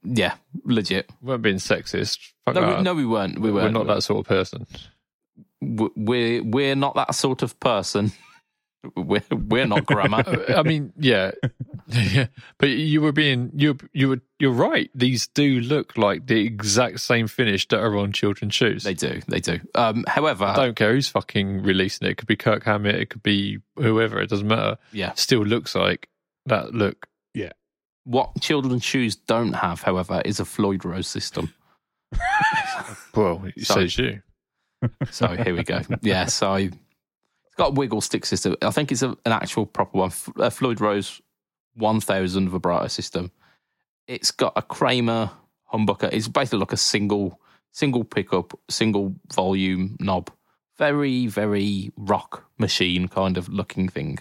yeah, 0.02 0.34
legit. 0.64 1.10
We 1.22 1.28
weren't 1.28 1.42
being 1.42 1.56
sexist. 1.56 2.18
Fuck 2.44 2.56
No, 2.56 2.60
that. 2.60 2.76
we, 2.78 2.82
no, 2.82 2.94
we 2.94 3.06
weren't. 3.06 3.38
We 3.40 3.50
we're 3.50 3.72
weren't. 3.72 3.86
that 3.86 4.02
sort 4.02 4.20
of 4.20 4.26
person. 4.28 4.66
we're 5.62 6.42
we're 6.42 6.76
not 6.76 6.94
that 6.96 7.14
sort 7.14 7.42
of 7.42 7.58
person. 7.60 8.12
We're 8.96 9.22
we're 9.30 9.66
not 9.66 9.86
grammar. 9.86 10.24
I 10.56 10.62
mean, 10.62 10.92
yeah, 10.98 11.32
yeah. 11.88 12.26
But 12.58 12.70
you 12.70 13.00
were 13.00 13.12
being 13.12 13.50
you 13.54 13.76
you 13.92 14.08
were 14.10 14.20
you're 14.38 14.52
right. 14.52 14.90
These 14.94 15.26
do 15.28 15.60
look 15.60 15.96
like 15.96 16.26
the 16.26 16.40
exact 16.44 17.00
same 17.00 17.26
finish 17.26 17.66
that 17.68 17.80
are 17.80 17.96
on 17.96 18.12
children's 18.12 18.54
shoes. 18.54 18.82
they 18.84 18.94
do, 18.94 19.20
they 19.28 19.40
do. 19.40 19.60
Um, 19.74 20.04
however, 20.06 20.44
I 20.44 20.56
don't 20.56 20.76
care 20.76 20.92
who's 20.92 21.08
fucking 21.08 21.62
releasing 21.62 22.06
it. 22.08 22.12
It 22.12 22.16
could 22.18 22.28
be 22.28 22.36
Kirk 22.36 22.64
Hammett. 22.64 22.96
It 22.96 23.10
could 23.10 23.22
be 23.22 23.58
whoever. 23.76 24.20
It 24.20 24.28
doesn't 24.30 24.48
matter. 24.48 24.76
yeah, 24.92 25.12
Still 25.14 25.44
looks 25.44 25.74
like 25.74 26.08
that 26.46 26.74
look. 26.74 27.06
Yeah. 27.32 27.52
What 28.04 28.40
children's 28.40 28.84
shoes 28.84 29.16
don't 29.16 29.54
have, 29.54 29.80
however, 29.82 30.20
is 30.24 30.38
a 30.40 30.44
Floyd 30.44 30.84
Rose 30.84 31.08
system. 31.08 31.54
Well, 33.14 33.44
it 33.56 33.64
Sorry. 33.66 33.88
says 33.88 33.98
you. 33.98 34.22
So 35.10 35.28
here 35.28 35.54
we 35.56 35.62
go. 35.62 35.80
Yeah, 36.02 36.26
so 36.26 36.68
it's 37.54 37.58
got 37.58 37.70
a 37.70 37.74
wiggle 37.74 38.00
stick 38.00 38.26
system. 38.26 38.56
I 38.62 38.70
think 38.70 38.90
it's 38.90 39.02
a, 39.02 39.10
an 39.24 39.30
actual 39.30 39.64
proper 39.64 39.96
one. 39.96 40.10
A 40.38 40.50
Floyd 40.50 40.80
Rose 40.80 41.22
1000 41.74 42.48
vibrato 42.48 42.88
system. 42.88 43.30
It's 44.08 44.32
got 44.32 44.54
a 44.56 44.62
Kramer 44.62 45.30
humbucker. 45.72 46.12
It's 46.12 46.26
basically 46.26 46.58
like 46.58 46.72
a 46.72 46.76
single 46.76 47.40
single 47.70 48.02
pickup, 48.02 48.58
single 48.68 49.14
volume 49.32 49.96
knob. 50.00 50.32
Very, 50.78 51.28
very 51.28 51.92
rock 51.96 52.44
machine 52.58 53.06
kind 53.06 53.38
of 53.38 53.48
looking 53.48 53.88
thing. 53.88 54.18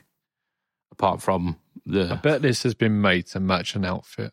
Apart 0.91 1.19
from 1.19 1.57
the. 1.88 2.11
I 2.11 2.15
bet 2.17 2.43
this 2.43 2.61
has 2.61 2.75
been 2.75 3.01
made 3.01 3.25
to 3.27 3.39
match 3.39 3.75
an 3.75 3.84
outfit. 3.84 4.31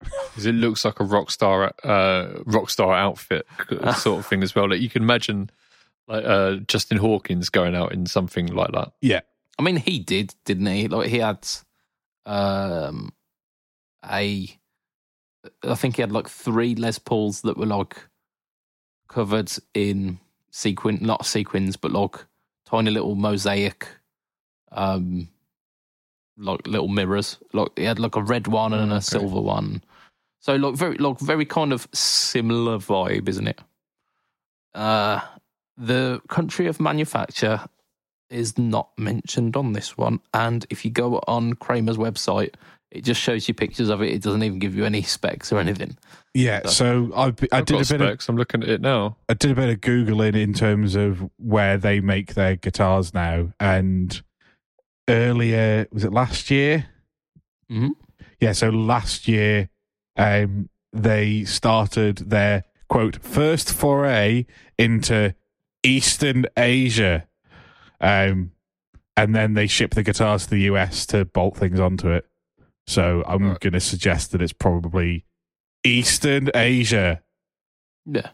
Because 0.00 0.46
it 0.46 0.54
looks 0.54 0.86
like 0.86 1.00
a 1.00 1.04
rock 1.04 1.30
star, 1.30 1.74
uh, 1.84 2.40
rock 2.46 2.70
star 2.70 2.94
outfit 2.94 3.46
sort 3.96 4.20
of 4.20 4.26
thing 4.26 4.42
as 4.42 4.54
well. 4.54 4.70
Like 4.70 4.80
you 4.80 4.88
can 4.88 5.02
imagine, 5.02 5.50
like 6.08 6.24
uh, 6.24 6.56
Justin 6.68 6.98
Hawkins 6.98 7.48
going 7.48 7.74
out 7.74 7.92
in 7.92 8.06
something 8.06 8.46
like 8.48 8.72
that. 8.72 8.92
Yeah. 9.00 9.20
I 9.58 9.62
mean, 9.62 9.76
he 9.76 9.98
did, 9.98 10.34
didn't 10.44 10.66
he? 10.66 10.88
Like 10.88 11.08
he 11.08 11.18
had 11.18 11.46
um 12.24 13.12
a, 14.04 14.48
I 15.62 15.74
think 15.74 15.96
he 15.96 16.02
had 16.02 16.12
like 16.12 16.28
three 16.28 16.74
Les 16.74 16.98
Pauls 16.98 17.42
that 17.42 17.56
were 17.56 17.66
like 17.66 17.96
covered 19.08 19.52
in 19.74 20.18
sequin, 20.50 20.98
not 21.00 21.26
sequins, 21.26 21.76
but 21.76 21.92
like 21.92 22.16
tiny 22.66 22.90
little 22.90 23.14
mosaic, 23.14 23.86
um, 24.72 25.28
like 26.36 26.66
little 26.66 26.88
mirrors. 26.88 27.38
Like 27.52 27.70
he 27.76 27.84
had 27.84 27.98
like 27.98 28.16
a 28.16 28.22
red 28.22 28.46
one 28.48 28.72
and 28.72 28.92
a 28.92 28.96
okay. 28.96 29.02
silver 29.02 29.40
one. 29.40 29.82
So 30.40 30.56
like 30.56 30.74
very, 30.74 30.96
like 30.96 31.20
very 31.20 31.44
kind 31.44 31.72
of 31.72 31.86
similar 31.92 32.78
vibe, 32.78 33.28
isn't 33.28 33.46
it? 33.46 33.60
Uh, 34.74 35.20
the 35.82 36.20
country 36.28 36.66
of 36.68 36.80
manufacture 36.80 37.60
is 38.30 38.56
not 38.56 38.90
mentioned 38.96 39.56
on 39.56 39.72
this 39.72 39.98
one. 39.98 40.20
And 40.32 40.64
if 40.70 40.84
you 40.84 40.90
go 40.90 41.20
on 41.26 41.54
Kramer's 41.54 41.96
website, 41.96 42.54
it 42.90 43.02
just 43.04 43.20
shows 43.20 43.48
you 43.48 43.54
pictures 43.54 43.88
of 43.88 44.00
it. 44.00 44.12
It 44.12 44.22
doesn't 44.22 44.42
even 44.42 44.58
give 44.58 44.74
you 44.76 44.84
any 44.84 45.02
specs 45.02 45.52
or 45.52 45.58
anything. 45.58 45.96
Yeah. 46.34 46.66
So 46.66 47.10
I 47.14 47.24
I 47.24 47.26
I've 47.26 47.36
did 47.36 47.50
got 47.50 47.66
a 47.66 47.68
bit 47.68 47.80
of 47.80 47.86
specs. 47.86 48.28
I'm 48.28 48.36
looking 48.36 48.62
at 48.62 48.68
it 48.68 48.80
now. 48.80 49.16
I 49.28 49.34
did 49.34 49.50
a 49.50 49.54
bit 49.54 49.70
of 49.70 49.80
googling 49.80 50.40
in 50.40 50.54
terms 50.54 50.94
of 50.94 51.28
where 51.38 51.76
they 51.76 52.00
make 52.00 52.34
their 52.34 52.56
guitars 52.56 53.12
now, 53.12 53.52
and 53.58 54.22
earlier 55.08 55.88
was 55.92 56.04
it 56.04 56.12
last 56.12 56.50
year? 56.50 56.86
Mhm. 57.70 57.90
Yeah, 58.40 58.52
so 58.52 58.70
last 58.70 59.26
year, 59.28 59.68
um, 60.16 60.68
they 60.92 61.44
started 61.44 62.18
their 62.18 62.64
quote 62.88 63.16
first 63.22 63.72
foray 63.72 64.46
into 64.78 65.34
Eastern 65.84 66.46
Asia, 66.56 67.26
um, 68.00 68.52
and 69.16 69.34
then 69.34 69.54
they 69.54 69.66
ship 69.66 69.94
the 69.94 70.02
guitars 70.02 70.44
to 70.44 70.50
the 70.50 70.60
US 70.62 71.06
to 71.06 71.24
bolt 71.24 71.56
things 71.56 71.80
onto 71.80 72.08
it. 72.08 72.26
So 72.86 73.22
I'm 73.26 73.50
Right. 73.50 73.60
going 73.60 73.72
to 73.74 73.80
suggest 73.80 74.32
that 74.32 74.42
it's 74.42 74.52
probably 74.52 75.24
Eastern 75.84 76.50
Asia, 76.54 77.22
Yeah. 78.06 78.30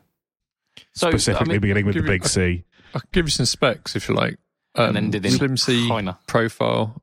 So 0.94 1.10
specifically 1.10 1.50
I 1.50 1.52
mean, 1.54 1.60
beginning 1.60 1.86
with 1.86 1.94
the 1.94 2.00
give 2.00 2.06
you- 2.06 2.18
big 2.18 2.26
C. 2.26 2.64
I 2.94 3.00
can 3.00 3.08
give 3.12 3.26
you 3.26 3.30
some 3.30 3.46
specs 3.46 3.94
if 3.96 4.08
you 4.08 4.14
like. 4.14 4.38
and 4.74 4.88
Um, 4.88 4.94
then 4.94 5.10
did 5.10 5.26
in 5.26 5.32
Slim 5.32 5.56
C 5.56 5.88
China. 5.88 6.18
profile 6.26 7.02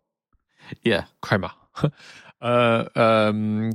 Yeah. 0.84 1.06
Kramer. 1.22 1.52
uh, 2.42 2.86
um, 2.96 3.72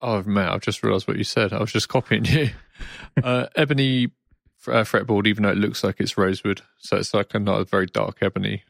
oh 0.00 0.22
man, 0.24 0.48
I've 0.48 0.60
just 0.60 0.82
realised 0.82 1.08
what 1.08 1.16
you 1.18 1.24
said. 1.24 1.52
I 1.52 1.58
was 1.60 1.72
just 1.72 1.88
copying 1.88 2.24
you. 2.26 2.50
uh, 3.24 3.46
ebony 3.56 4.10
uh, 4.68 4.84
fretboard, 4.84 5.26
even 5.26 5.42
though 5.42 5.50
it 5.50 5.56
looks 5.58 5.82
like 5.84 6.00
it's 6.00 6.16
rosewood, 6.18 6.62
so 6.78 6.96
it's 6.96 7.14
like 7.14 7.34
a 7.34 7.38
not 7.38 7.60
a 7.60 7.64
very 7.64 7.86
dark 7.86 8.18
ebony, 8.22 8.62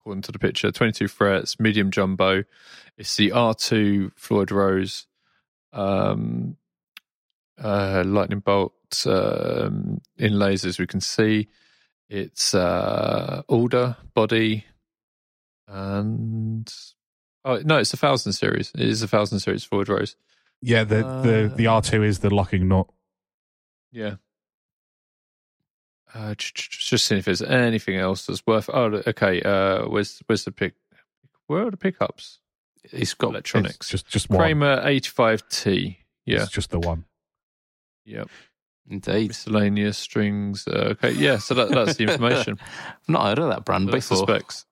according 0.00 0.22
to 0.22 0.32
the 0.32 0.38
picture. 0.38 0.70
Twenty-two 0.70 1.08
frets, 1.08 1.58
medium 1.60 1.90
jumbo. 1.90 2.44
It's 2.96 3.16
the 3.16 3.30
R2 3.30 4.12
Floyd 4.16 4.52
Rose, 4.52 5.06
um, 5.72 6.56
uh, 7.60 8.04
lightning 8.06 8.38
bolt 8.38 8.72
um, 9.06 10.00
inlays, 10.16 10.64
as 10.64 10.78
we 10.78 10.86
can 10.86 11.00
see. 11.00 11.48
It's 12.08 12.54
uh, 12.54 13.42
Alder 13.48 13.96
body, 14.14 14.64
and 15.66 16.72
oh 17.44 17.60
no, 17.64 17.78
it's 17.78 17.92
a 17.94 17.96
thousand 17.96 18.32
series. 18.34 18.70
It 18.74 18.82
is 18.88 19.02
a 19.02 19.08
thousand 19.08 19.40
series 19.40 19.64
Floyd 19.64 19.88
Rose. 19.88 20.16
Yeah, 20.60 20.84
the 20.84 20.96
the 21.22 21.52
the 21.56 21.66
Uh, 21.66 21.74
R 21.74 21.82
two 21.82 22.02
is 22.02 22.20
the 22.20 22.32
locking 22.32 22.68
nut. 22.68 22.86
Yeah. 23.90 24.16
Uh, 26.14 26.34
just 26.36 27.06
seeing 27.06 27.18
if 27.18 27.24
there's 27.24 27.42
anything 27.42 27.96
else 27.96 28.26
that's 28.26 28.46
worth. 28.46 28.70
Oh, 28.72 29.02
okay. 29.06 29.42
Uh, 29.42 29.86
where's 29.88 30.22
where's 30.26 30.44
the 30.44 30.52
pick? 30.52 30.74
Where 31.48 31.66
are 31.66 31.70
the 31.70 31.76
pickups? 31.76 32.38
It's 32.84 33.14
got 33.14 33.30
Electronics. 33.30 33.76
It's 33.76 33.88
just 33.88 34.08
just 34.08 34.30
one. 34.30 34.38
Kramer 34.38 34.80
85T. 34.82 35.96
Yeah. 36.24 36.42
It's 36.42 36.52
just 36.52 36.70
the 36.70 36.78
one. 36.78 37.04
Yeah. 38.04 38.24
indeed. 38.88 39.28
Miscellaneous 39.28 39.98
strings. 39.98 40.68
Uh, 40.68 40.92
okay. 40.92 41.12
Yeah. 41.12 41.38
So 41.38 41.54
that, 41.54 41.70
that's 41.70 41.96
the 41.96 42.04
information. 42.04 42.58
I've 42.60 42.98
not 43.08 43.24
heard 43.24 43.38
of 43.40 43.48
that 43.48 43.64
brand 43.64 43.88
that's 43.88 44.08
the 44.08 44.14
before. 44.14 44.28
specs. 44.28 44.66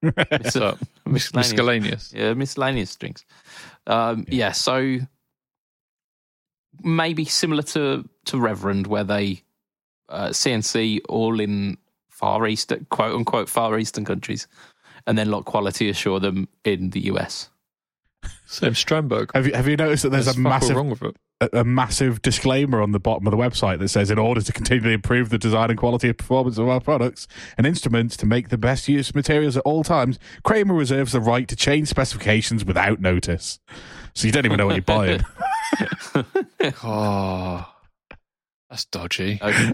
What's 0.00 0.56
up? 0.56 0.78
Miscellaneous. 1.06 1.52
Miscellaneous. 1.52 2.12
Yeah, 2.14 2.34
miscellaneous 2.34 2.90
strings. 2.90 3.24
Um, 3.86 4.26
yeah. 4.28 4.52
so 4.52 4.98
maybe 6.82 7.24
similar 7.24 7.62
to 7.62 8.06
to 8.26 8.38
Reverend, 8.38 8.86
where 8.86 9.04
they 9.04 9.43
uh, 10.08 10.28
CNC 10.28 11.00
all 11.08 11.40
in 11.40 11.76
Far 12.08 12.46
East, 12.46 12.72
quote 12.90 13.14
unquote 13.14 13.48
Far 13.48 13.78
Eastern 13.78 14.04
countries, 14.04 14.46
and 15.06 15.18
then 15.18 15.30
like 15.30 15.44
quality 15.44 15.88
assure 15.88 16.20
them 16.20 16.48
in 16.64 16.90
the 16.90 17.00
US. 17.06 17.50
Same 18.46 18.72
Strandberg. 18.72 19.30
Have 19.34 19.46
you 19.46 19.52
have 19.54 19.68
you 19.68 19.76
noticed 19.76 20.02
that 20.04 20.10
there's 20.10 20.26
There's 20.26 20.36
a 20.36 20.40
massive 20.40 20.76
wrong 20.76 20.90
with 20.90 21.02
it. 21.02 21.16
a, 21.40 21.60
a 21.60 21.64
massive 21.64 22.22
disclaimer 22.22 22.80
on 22.80 22.92
the 22.92 23.00
bottom 23.00 23.26
of 23.26 23.30
the 23.32 23.36
website 23.36 23.78
that 23.80 23.88
says 23.88 24.10
in 24.10 24.18
order 24.18 24.40
to 24.40 24.52
continually 24.52 24.94
improve 24.94 25.28
the 25.28 25.36
design 25.38 25.70
and 25.70 25.78
quality 25.78 26.08
of 26.08 26.16
performance 26.16 26.56
of 26.56 26.68
our 26.68 26.80
products 26.80 27.26
and 27.58 27.66
instruments 27.66 28.16
to 28.18 28.26
make 28.26 28.48
the 28.48 28.56
best 28.56 28.88
use 28.88 29.10
of 29.10 29.14
materials 29.14 29.56
at 29.56 29.62
all 29.64 29.84
times, 29.84 30.18
Kramer 30.42 30.74
reserves 30.74 31.12
the 31.12 31.20
right 31.20 31.48
to 31.48 31.56
change 31.56 31.88
specifications 31.88 32.64
without 32.64 33.00
notice. 33.00 33.58
So 34.14 34.26
you 34.26 34.32
don't 34.32 34.46
even 34.46 34.58
know 34.58 34.66
what 34.66 34.76
you're 34.76 34.82
buying. 34.82 35.22
Oh, 36.82 37.68
that's 38.74 38.86
dodgy. 38.86 39.38
Okay. 39.42 39.72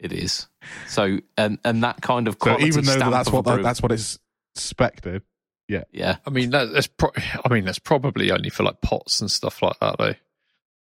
it 0.00 0.12
is. 0.12 0.48
So 0.86 1.18
and 1.36 1.58
and 1.62 1.82
that 1.84 2.00
kind 2.00 2.26
of 2.26 2.38
So 2.42 2.58
even 2.58 2.84
though 2.86 2.92
stamp 2.96 3.12
that's 3.12 3.30
what 3.30 3.44
that, 3.44 3.50
approval- 3.50 3.64
that's 3.64 3.82
what 3.82 3.92
it's 3.92 4.18
spected. 4.54 5.22
yeah. 5.68 6.16
I 6.26 6.30
mean, 6.30 6.48
that, 6.50 6.72
that's 6.72 6.86
pro- 6.86 7.12
I 7.44 7.52
mean, 7.52 7.64
that's 7.66 7.78
probably 7.78 8.30
only 8.30 8.48
for 8.48 8.62
like 8.62 8.80
pots 8.80 9.20
and 9.20 9.30
stuff 9.30 9.60
like 9.60 9.78
that, 9.80 9.96
though. 9.98 10.14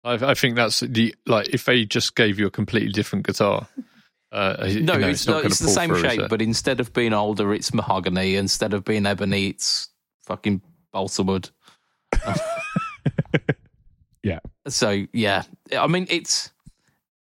I, 0.04 0.32
I 0.32 0.34
think 0.36 0.56
that's 0.56 0.82
the 0.82 1.16
like 1.26 1.50
if 1.54 1.66
they 1.66 1.86
just 1.86 2.16
gave 2.16 2.38
you 2.38 2.46
a 2.46 2.52
completely 2.52 2.92
different 2.92 3.26
guitar. 3.26 3.68
Uh, 4.32 4.66
you 4.68 4.82
No, 4.82 4.98
know, 4.98 5.08
it's, 5.08 5.26
not 5.26 5.34
not, 5.34 5.38
gonna 5.40 5.48
it's 5.48 5.60
the 5.60 5.70
same 5.70 5.90
through, 5.90 6.02
shape, 6.02 6.30
but 6.30 6.42
instead 6.42 6.80
of 6.80 6.94
being 6.94 7.14
older, 7.14 7.52
it's 7.54 7.74
mahogany. 7.74 8.36
Instead 8.36 8.74
of 8.74 8.84
being 8.86 9.06
ebony, 9.08 9.48
it's 9.48 9.90
fucking 10.26 10.62
balsa 10.94 11.24
wood. 11.24 11.50
Yeah. 14.24 14.40
So 14.68 15.06
yeah, 15.14 15.44
I 15.72 15.88
mean, 15.88 16.08
it's 16.10 16.52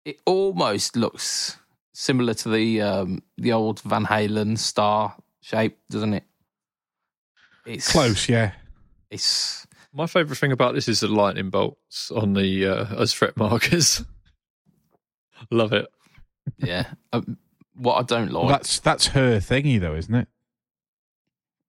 it 0.08 0.20
almost 0.24 0.96
looks 0.96 1.58
similar 1.92 2.32
to 2.32 2.48
the 2.48 2.80
um, 2.80 3.22
the 3.36 3.52
old 3.52 3.80
Van 3.82 4.06
Halen 4.06 4.56
star 4.56 5.14
shape, 5.42 5.78
doesn't 5.90 6.14
it? 6.14 6.24
It's 7.66 7.92
Close, 7.92 8.28
yeah. 8.28 8.52
It's 9.10 9.66
My 9.92 10.06
favourite 10.06 10.38
thing 10.38 10.52
about 10.52 10.74
this 10.74 10.88
is 10.88 11.00
the 11.00 11.08
lightning 11.08 11.50
bolts 11.50 12.10
on 12.10 12.32
the 12.32 12.66
uh, 12.66 13.02
as 13.02 13.12
fret 13.12 13.36
markers. 13.36 14.02
Love 15.50 15.74
it. 15.74 15.86
yeah. 16.56 16.86
Um, 17.12 17.36
what 17.74 17.96
I 17.96 18.02
don't 18.02 18.32
like, 18.32 18.44
Well, 18.44 18.52
that's 18.52 18.80
that's 18.80 19.08
her 19.08 19.36
thingy 19.38 19.78
though, 19.78 19.94
isn't 19.94 20.14
it? 20.14 20.28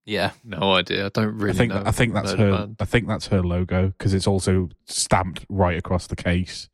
yeah, 0.06 0.30
No 0.42 0.72
idea. 0.72 1.06
I 1.06 1.08
don't 1.10 1.36
really 1.36 1.50
I 1.50 1.56
think 1.58 1.72
know. 1.74 1.82
I 1.84 1.90
think 1.92 2.14
that's 2.14 2.32
her. 2.32 2.68
I 2.80 2.84
think 2.86 3.06
that's 3.06 3.26
her 3.26 3.42
logo 3.42 3.88
because 3.88 4.14
it's 4.14 4.26
also 4.26 4.70
stamped 4.86 5.44
right 5.50 5.76
across 5.76 6.06
the 6.06 6.16
case, 6.16 6.69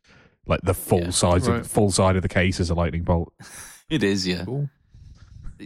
like 0.46 0.60
the 0.62 0.74
full 0.74 1.00
Yeah. 1.04 1.10
size 1.10 1.48
Right. 1.48 1.60
of 1.60 1.66
full 1.66 1.90
side 1.90 2.16
of 2.16 2.22
the 2.22 2.28
case 2.28 2.60
is 2.60 2.70
a 2.70 2.74
lightning 2.74 3.02
bolt. 3.02 3.32
it 3.90 4.02
is. 4.02 4.26
Yeah, 4.26 4.44
Cool. 4.44 4.68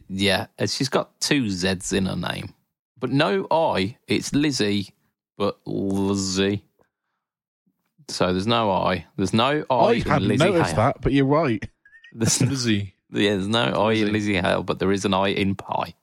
yeah. 0.08 0.46
She's 0.66 0.88
got 0.88 1.18
two 1.20 1.50
Z's 1.50 1.92
in 1.92 2.06
her 2.06 2.16
name, 2.16 2.54
but 2.98 3.10
no 3.10 3.46
I. 3.50 3.96
It's 4.06 4.34
Lizzie, 4.34 4.94
but 5.36 5.58
Lizzie. 5.66 6.64
So 8.08 8.32
there's 8.32 8.46
no 8.46 8.70
I. 8.72 9.06
There's 9.16 9.32
no 9.34 9.64
I, 9.70 9.74
I 9.74 9.92
in 9.92 10.02
hadn't 10.02 10.28
Lizzie 10.28 10.44
noticed 10.44 10.70
Hale. 10.70 10.76
that, 10.76 11.00
but 11.00 11.12
you're 11.12 11.26
right. 11.26 11.64
There's 12.12 12.40
no, 12.40 12.48
Lizzie. 12.48 12.94
yeah, 13.12 13.34
there's 13.36 13.46
no 13.46 13.60
I 13.62 13.92
in 13.92 13.98
Lizzie. 14.00 14.12
Lizzie 14.12 14.34
Hale, 14.40 14.62
but 14.64 14.78
there 14.80 14.90
is 14.90 15.04
an 15.04 15.14
I 15.14 15.28
in 15.28 15.54
pie. 15.54 15.94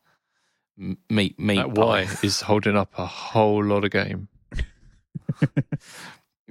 M- 0.80 0.98
Meat, 1.10 1.38
meat 1.40 1.56
That 1.58 1.74
pie. 1.76 2.06
Y 2.06 2.08
is 2.24 2.40
holding 2.42 2.78
up 2.78 2.94
a 2.98 3.06
whole 3.06 3.64
lot 3.66 3.84
of 3.84 3.92
game. 3.92 4.28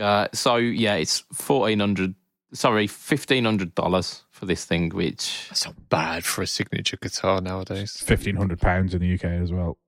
Uh, 0.00 0.28
so 0.32 0.56
yeah, 0.56 0.94
it's 0.94 1.24
fourteen 1.32 1.80
hundred. 1.80 2.14
Sorry, 2.52 2.86
fifteen 2.86 3.44
hundred 3.44 3.74
dollars 3.74 4.22
for 4.30 4.46
this 4.46 4.64
thing, 4.64 4.90
which 4.90 5.46
That's 5.48 5.64
not 5.64 5.88
bad 5.88 6.24
for 6.24 6.42
a 6.42 6.46
signature 6.46 6.96
guitar 7.00 7.40
nowadays. 7.40 7.96
Fifteen 8.00 8.36
hundred 8.36 8.60
pounds 8.60 8.94
in 8.94 9.00
the 9.00 9.14
UK 9.14 9.24
as 9.24 9.52
well. 9.52 9.78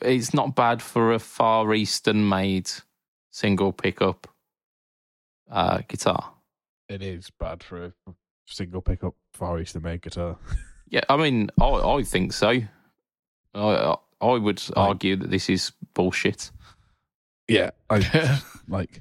it's 0.00 0.34
not 0.34 0.54
bad 0.54 0.82
for 0.82 1.12
a 1.12 1.18
Far 1.18 1.72
Eastern 1.74 2.28
made 2.28 2.70
single 3.30 3.72
pickup 3.72 4.28
uh, 5.50 5.80
guitar. 5.88 6.32
It 6.88 7.02
is 7.02 7.30
bad 7.30 7.62
for 7.62 7.86
a 7.86 7.92
single 8.46 8.82
pickup 8.82 9.14
Far 9.32 9.58
Eastern 9.60 9.82
made 9.82 10.02
guitar. 10.02 10.36
Yeah, 10.88 11.00
I 11.08 11.16
mean, 11.16 11.48
I, 11.58 11.64
I 11.68 12.02
think 12.02 12.34
so. 12.34 12.48
I 12.50 12.68
I, 13.54 13.96
I 14.20 14.34
would 14.34 14.62
argue 14.76 15.16
that 15.16 15.30
this 15.30 15.48
is 15.48 15.72
bullshit. 15.94 16.50
Yeah, 17.48 17.70
I 17.88 18.40
like. 18.68 19.00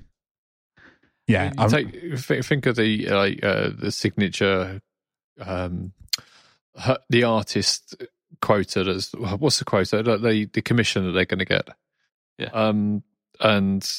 Yeah, 1.32 1.52
I 1.58 1.64
I'm- 1.64 1.72
mean, 1.72 2.18
take, 2.18 2.44
think 2.46 2.66
of 2.66 2.76
the 2.76 3.08
like 3.10 3.44
uh, 3.44 3.70
the 3.74 3.92
signature, 3.92 4.82
um, 5.40 5.94
her- 6.78 7.00
the 7.10 7.24
artist 7.24 7.96
quota. 8.42 8.84
That's 8.84 9.12
what's 9.14 9.60
the 9.60 9.66
quota? 9.66 10.04
The 10.04 10.18
the, 10.18 10.46
the 10.46 10.62
commission 10.62 11.06
that 11.06 11.12
they're 11.14 11.26
going 11.26 11.40
to 11.40 11.46
get. 11.46 11.68
Yeah. 12.38 12.50
Um, 12.54 13.04
and 13.40 13.90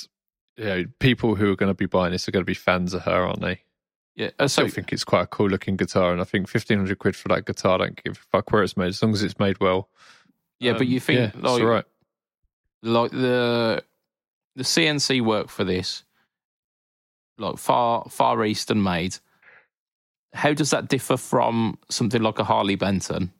you 0.57 0.65
know, 0.65 0.85
people 0.99 1.35
who 1.35 1.51
are 1.53 1.57
going 1.57 1.71
to 1.71 1.75
be 1.75 1.87
buying 1.87 2.13
this 2.13 2.29
are 2.29 2.33
going 2.33 2.43
to 2.45 2.47
be 2.51 2.55
fans 2.55 2.93
of 2.95 3.03
her, 3.03 3.25
aren't 3.27 3.41
they? 3.41 3.61
Yeah, 4.15 4.27
uh, 4.39 4.45
I 4.45 4.47
still 4.47 4.69
think 4.69 4.93
it's 4.93 5.05
quite 5.05 5.23
a 5.23 5.27
cool 5.27 5.49
looking 5.49 5.77
guitar, 5.77 6.13
and 6.13 6.21
I 6.21 6.25
think 6.25 6.47
fifteen 6.49 6.77
hundred 6.79 6.99
quid 6.99 7.17
for 7.17 7.29
that 7.29 7.47
guitar. 7.47 7.75
I 7.77 7.79
don't 7.87 8.03
give 8.05 8.13
a 8.15 8.37
fuck 8.37 8.51
where 8.53 8.63
it's 8.63 8.77
made, 8.77 8.89
as 8.89 9.03
long 9.03 9.13
as 9.15 9.23
it's 9.23 9.39
made 9.39 9.59
well. 9.61 9.89
yeah, 10.61 10.73
but 10.73 10.83
Um, 10.83 10.89
you 10.89 11.01
think 11.01 11.19
yeah, 11.19 11.27
it's 11.29 11.37
like 11.37 11.63
all 11.63 11.67
right. 11.69 11.85
like 12.83 13.11
the 13.11 13.83
the 14.55 14.65
CNC 14.65 15.23
work 15.23 15.49
for 15.49 15.65
this, 15.65 16.05
like 17.39 17.59
far 17.59 18.05
far 18.09 18.45
eastern 18.45 18.83
made. 18.83 19.17
How 20.35 20.53
does 20.55 20.71
that 20.71 20.89
differ 20.89 21.17
from 21.17 21.79
something 21.91 22.23
like 22.23 22.39
a 22.39 22.45
Harley 22.45 22.75
Benton, 22.77 23.33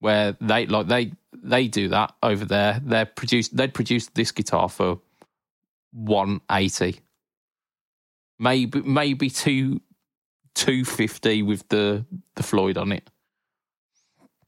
where 0.00 0.36
they 0.40 0.66
like 0.66 0.88
they 0.88 1.12
they 1.32 1.68
do 1.68 1.88
that 1.88 2.14
over 2.22 2.44
there? 2.44 2.80
They're 2.84 3.06
produced. 3.06 3.56
They'd 3.56 3.74
produce 3.74 4.08
this 4.08 4.32
guitar 4.32 4.68
for 4.68 5.00
one 5.92 6.40
eighty, 6.50 7.00
maybe 8.38 8.80
maybe 8.82 9.30
two 9.30 9.80
two 10.54 10.84
fifty 10.84 11.42
with 11.42 11.68
the 11.68 12.04
the 12.34 12.42
Floyd 12.42 12.78
on 12.78 12.92
it. 12.92 13.08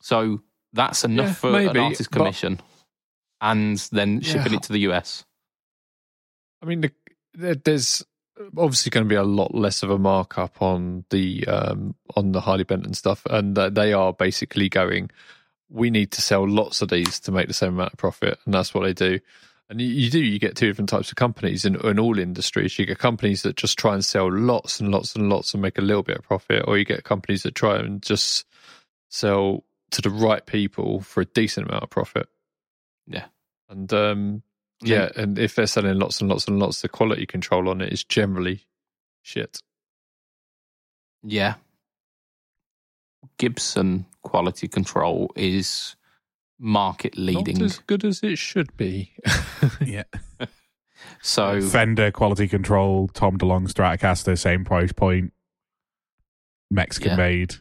So 0.01 0.41
that's 0.72 1.05
enough 1.05 1.26
Yeah, 1.28 1.34
for 1.34 1.51
maybe, 1.53 1.70
an 1.70 1.76
artist 1.78 2.11
but- 2.11 2.16
commission, 2.18 2.61
and 3.41 3.78
then 3.93 4.20
shipping 4.22 4.53
Yeah. 4.53 4.59
it 4.59 4.62
to 4.64 4.72
the 4.72 4.80
US. 4.91 5.24
I 6.62 6.66
mean, 6.66 6.80
the, 6.80 6.91
there- 7.34 7.55
there's 7.55 8.05
obviously 8.57 8.91
going 8.91 9.05
to 9.05 9.09
be 9.09 9.14
a 9.14 9.22
lot 9.22 9.55
less 9.55 9.82
of 9.82 9.91
a 9.91 9.99
markup 9.99 10.61
on 10.62 11.05
the 11.11 11.47
um, 11.47 11.95
on 12.16 12.32
the 12.32 12.41
Harley 12.41 12.64
Benton 12.64 12.95
stuff, 12.95 13.26
and 13.28 13.57
uh, 13.59 13.70
they 13.70 13.93
are 13.93 14.12
basically 14.12 14.68
going. 14.68 15.11
We 15.70 15.91
need 15.91 16.12
to 16.12 16.22
sell 16.22 16.49
lots 16.49 16.80
of 16.80 16.89
these 16.89 17.20
to 17.20 17.32
make 17.32 17.47
the 17.47 17.55
same 17.55 17.74
amount 17.74 17.93
of 17.93 17.99
profit, 17.99 18.39
and 18.45 18.55
that's 18.55 18.72
what 18.72 18.84
they 18.84 18.95
do. 18.95 19.20
And 19.70 19.80
you, 19.80 19.86
you 19.86 20.11
do 20.11 20.20
you 20.20 20.39
get 20.39 20.57
two 20.57 20.66
different 20.66 20.89
types 20.89 21.11
of 21.11 21.16
companies 21.16 21.66
in, 21.66 21.76
in 21.76 21.99
all 21.99 22.18
industries. 22.18 22.78
You 22.78 22.86
get 22.86 22.99
companies 22.99 23.43
that 23.43 23.57
just 23.57 23.78
try 23.78 23.93
and 23.93 24.05
sell 24.05 24.32
lots 24.32 24.80
and 24.80 24.91
lots 24.91 25.14
and 25.14 25.28
lots 25.28 25.53
and 25.53 25.62
make 25.62 25.76
a 25.76 25.82
little 25.82 26.03
bit 26.03 26.18
of 26.18 26.24
profit, 26.24 26.64
or 26.66 26.78
you 26.78 26.84
get 26.84 27.05
companies 27.05 27.43
that 27.43 27.55
try 27.55 27.76
and 27.78 28.03
just 28.03 28.47
sell 29.11 29.64
to 29.91 30.03
the 30.03 30.11
right 30.11 30.45
people 30.45 31.01
for 31.01 31.20
a 31.20 31.26
decent 31.26 31.68
amount 31.68 31.82
of 31.82 31.91
profit. 31.91 32.28
Yeah. 33.07 33.26
and 33.70 33.93
um, 33.93 34.43
yeah, 34.83 35.11
and 35.16 35.39
if 35.39 35.55
they're 35.55 35.66
selling 35.66 35.99
lots 35.99 36.20
and 36.20 36.29
lots 36.31 36.47
and 36.49 36.59
lots, 36.59 36.81
the 36.83 36.89
quality 36.89 37.26
control 37.26 37.68
on 37.68 37.81
it 37.81 37.93
is 37.93 38.05
generally 38.05 38.66
shit. 39.22 39.61
Yeah. 41.22 41.55
Gibson 43.39 44.07
quality 44.22 44.68
control 44.68 45.31
is 45.37 45.97
market 46.59 47.16
leading. 47.16 47.59
Not 47.59 47.64
as 47.64 47.79
good 47.81 48.05
as 48.05 48.22
it 48.22 48.39
should 48.39 48.76
be. 48.76 49.12
yeah. 49.85 50.05
So 51.22 51.61
Fender 51.61 52.11
quality 52.11 52.49
control, 52.49 53.09
Tom 53.09 53.39
DeLonge 53.39 53.72
Stratocaster, 53.72 54.39
same 54.39 54.64
price 54.64 54.93
point, 54.93 55.33
Mexican 56.70 57.11
Yeah. 57.12 57.16
made. 57.16 57.55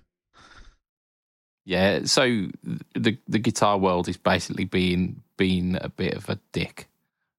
yeah, 1.65 2.01
so 2.05 2.47
the 2.95 3.17
the 3.27 3.39
guitar 3.39 3.77
world 3.77 4.07
is 4.07 4.17
basically 4.17 4.65
being 4.65 5.21
being 5.37 5.77
a 5.81 5.89
bit 5.89 6.13
of 6.15 6.29
a 6.29 6.39
dick 6.51 6.87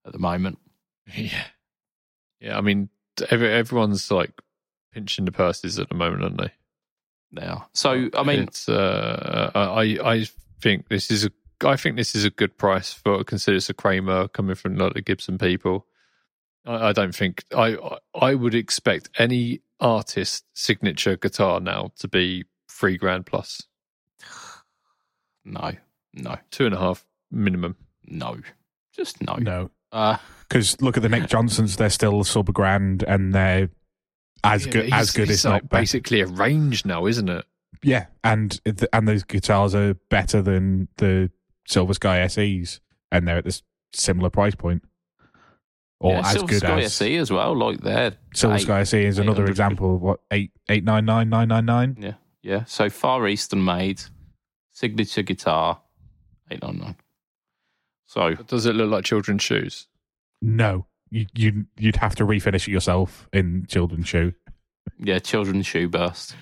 at 0.08 0.12
the 0.12 0.18
moment. 0.18 0.58
yeah, 1.14 1.44
yeah. 2.40 2.58
I 2.58 2.60
mean, 2.60 2.88
every, 3.30 3.52
everyone's 3.52 4.10
like 4.10 4.32
pinching 4.92 5.24
the 5.24 5.32
purses 5.32 5.78
at 5.78 5.88
the 5.88 5.94
moment, 5.94 6.22
aren't 6.22 6.38
they? 6.38 6.52
Now. 7.30 7.68
So 7.74 8.08
I 8.14 8.22
mean, 8.22 8.40
it's 8.40 8.68
uh, 8.68 9.50
I 9.54 9.98
I 10.02 10.26
think 10.60 10.88
this 10.88 11.10
is 11.10 11.24
a 11.24 11.30
I 11.64 11.76
think 11.76 11.96
this 11.96 12.14
is 12.14 12.24
a 12.24 12.30
good 12.30 12.56
price 12.56 12.92
for 12.92 13.22
consider 13.24 13.56
it's 13.56 13.68
a 13.68 13.74
Kramer 13.74 14.28
coming 14.28 14.54
from 14.54 14.76
like 14.76 14.94
the 14.94 15.02
Gibson 15.02 15.38
people. 15.38 15.86
I, 16.64 16.88
I 16.88 16.92
don't 16.92 17.14
think 17.14 17.44
I 17.54 17.76
I 18.14 18.34
would 18.34 18.54
expect 18.54 19.10
any 19.18 19.60
artist 19.80 20.44
signature 20.54 21.16
guitar 21.16 21.60
now 21.60 21.92
to 21.98 22.08
be 22.08 22.44
three 22.68 22.96
grand 22.96 23.26
plus 23.26 23.62
no, 25.44 25.72
no, 26.14 26.36
two 26.50 26.66
and 26.66 26.74
a 26.74 26.78
half 26.78 27.04
minimum. 27.30 27.76
no, 28.06 28.38
just 28.92 29.22
no. 29.22 29.36
No. 29.36 29.70
Uh, 29.92 30.16
Because 30.48 30.80
look 30.80 30.96
at 30.96 31.02
the 31.02 31.08
Nick 31.08 31.28
Johnsons, 31.28 31.76
they're 31.76 31.90
still 31.90 32.24
sub 32.24 32.52
grand 32.52 33.02
and 33.04 33.34
they're 33.34 33.70
as 34.44 34.66
Yeah, 34.66 34.72
good 34.72 34.92
as 34.92 35.10
good 35.10 35.28
like 35.28 35.44
not 35.44 35.68
better. 35.68 35.80
basically 35.82 36.20
a 36.20 36.26
range 36.26 36.84
now, 36.84 37.06
isn't 37.06 37.28
it? 37.28 37.44
Yeah, 37.82 38.06
and 38.24 38.60
and 38.92 39.06
those 39.08 39.22
guitars 39.24 39.74
are 39.74 39.94
better 40.10 40.42
than 40.42 40.88
the 40.96 41.30
Silver 41.66 41.94
Sky 41.94 42.26
SEs, 42.26 42.80
and 43.12 43.26
they're 43.28 43.36
at 43.38 43.44
this 43.44 43.62
similar 43.92 44.30
price 44.30 44.54
point, 44.54 44.82
or 46.00 46.12
yeah, 46.12 46.20
as 46.20 46.32
Silver 46.32 46.46
good 46.48 46.58
Sky 46.60 46.80
as 46.80 46.92
SE 46.94 47.16
as 47.16 47.30
well. 47.30 47.56
Like 47.56 47.80
they're 47.80 48.16
Silver 48.34 48.56
eight- 48.56 48.62
Sky 48.62 48.80
SE 48.80 49.04
is 49.04 49.18
another 49.18 49.44
example 49.46 49.94
of 49.96 50.00
what 50.02 50.20
eight 50.32 50.50
eight 50.68 50.82
nine 50.84 51.04
nine 51.04 51.28
nine 51.28 51.48
nine 51.48 51.66
nine. 51.66 51.96
Yeah, 52.00 52.14
yeah. 52.42 52.64
So 52.64 52.88
Far 52.90 53.26
Eastern 53.28 53.64
made 53.64 54.00
signature 54.72 55.22
guitar 55.22 55.80
eight 56.50 56.62
nine 56.62 56.78
nine. 56.78 56.96
So 58.08 58.34
But 58.34 58.48
does 58.48 58.66
it 58.66 58.74
look 58.74 58.90
like 58.90 59.04
children's 59.04 59.42
shoes? 59.42 59.86
No, 60.42 60.86
you 61.10 61.26
you 61.34 61.66
you'd 61.76 61.96
have 61.96 62.14
to 62.16 62.24
refinish 62.24 62.66
it 62.66 62.72
yourself 62.72 63.28
in 63.32 63.66
children's 63.68 64.08
shoe. 64.08 64.32
yeah, 64.98 65.18
children's 65.18 65.66
shoe 65.66 65.88
burst. 65.88 66.34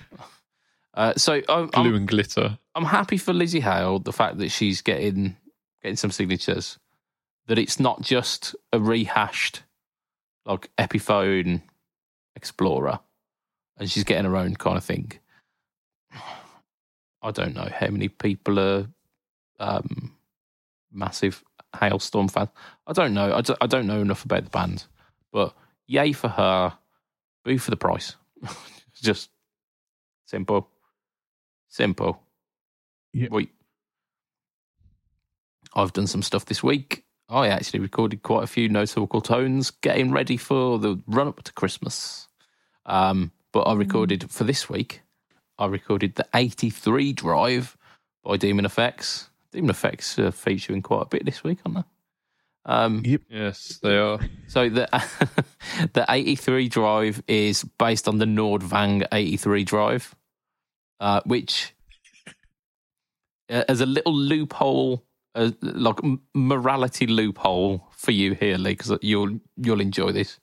Uh, 0.93 1.13
so 1.15 1.41
I'm, 1.47 1.67
Glue 1.67 1.89
I'm, 1.89 1.95
and 1.95 2.07
glitter. 2.07 2.57
I'm 2.73 2.85
happy 2.85 3.17
for 3.17 3.33
Lzzy 3.33 3.61
Hale 3.61 3.99
the 3.99 4.13
fact 4.13 4.37
that 4.39 4.49
she's 4.49 4.81
getting 4.81 5.35
getting 5.83 5.97
some 5.97 6.11
signatures. 6.11 6.79
That 7.47 7.59
it's 7.59 7.79
not 7.79 8.01
just 8.01 8.55
a 8.73 8.79
rehashed 8.79 9.63
like 10.45 10.69
Epiphone 10.77 11.61
Explorer, 12.35 12.99
and 13.77 13.91
she's 13.91 14.03
getting 14.05 14.25
her 14.25 14.37
own 14.37 14.55
kind 14.55 14.77
of 14.77 14.83
thing. 14.83 15.11
I 17.21 17.31
don't 17.31 17.55
know 17.55 17.69
how 17.73 17.89
many 17.89 18.07
people 18.07 18.59
are 18.59 18.87
um, 19.59 20.13
massive 20.91 21.43
Halestorm 21.77 22.31
fans. 22.31 22.49
I 22.85 22.93
don't 22.93 23.13
know. 23.13 23.35
I 23.35 23.41
don't, 23.41 23.57
I 23.61 23.67
don't 23.67 23.87
know 23.87 24.01
enough 24.01 24.25
about 24.25 24.43
the 24.43 24.49
band, 24.49 24.85
but 25.31 25.53
yay 25.87 26.11
for 26.11 26.27
her, 26.27 26.77
boo 27.43 27.57
for 27.57 27.71
the 27.71 27.77
price. 27.77 28.15
just 28.95 29.29
simple, 30.25 30.69
simple. 31.69 32.21
Yeah. 33.13 33.29
Wait. 33.31 33.51
I've 35.73 35.93
done 35.93 36.07
some 36.07 36.23
stuff 36.23 36.45
this 36.45 36.63
week. 36.63 37.03
I 37.29 37.49
actually 37.49 37.81
recorded 37.81 38.23
quite 38.23 38.43
a 38.43 38.47
few 38.47 38.69
notable 38.69 39.21
tones, 39.21 39.69
getting 39.69 40.11
ready 40.11 40.37
for 40.37 40.79
the 40.79 40.99
run 41.07 41.27
up 41.27 41.43
to 41.43 41.53
Christmas. 41.53 42.27
Um, 42.85 43.31
but 43.51 43.61
I 43.63 43.73
recorded 43.73 44.31
for 44.31 44.43
this 44.43 44.69
week. 44.69 45.01
I 45.59 45.65
recorded 45.65 46.15
the 46.15 46.25
83 46.33 47.13
Drive 47.13 47.77
by 48.23 48.37
Demon 48.37 48.65
Effects. 48.65 49.29
Demon 49.57 49.71
Effects 49.71 50.19
are 50.19 50.31
featuring 50.31 50.83
quite 50.83 51.01
a 51.01 51.05
bit 51.07 51.25
this 51.25 51.43
week, 51.43 51.57
aren't 51.65 51.79
they? 51.79 51.83
Um, 52.71 53.01
yep. 53.03 53.21
Yes, 53.27 53.79
they 53.81 53.97
are. 53.97 54.19
so 54.45 54.69
the 54.69 54.87
the 55.93 56.05
83 56.07 56.67
drive 56.67 57.23
is 57.27 57.63
based 57.79 58.07
on 58.07 58.19
the 58.19 58.25
Nordvang 58.25 59.07
83 59.11 59.63
drive, 59.63 60.13
uh, 60.99 61.21
which 61.25 61.73
uh, 63.49 63.63
as 63.67 63.81
a 63.81 63.87
little 63.87 64.13
loophole, 64.13 65.03
uh, 65.33 65.49
like 65.63 65.97
morality 66.35 67.07
loophole 67.07 67.87
for 67.93 68.11
you 68.11 68.35
here, 68.35 68.59
Lee, 68.59 68.73
because 68.73 68.99
you'll 69.01 69.39
you'll 69.55 69.81
enjoy 69.81 70.11
this. 70.11 70.39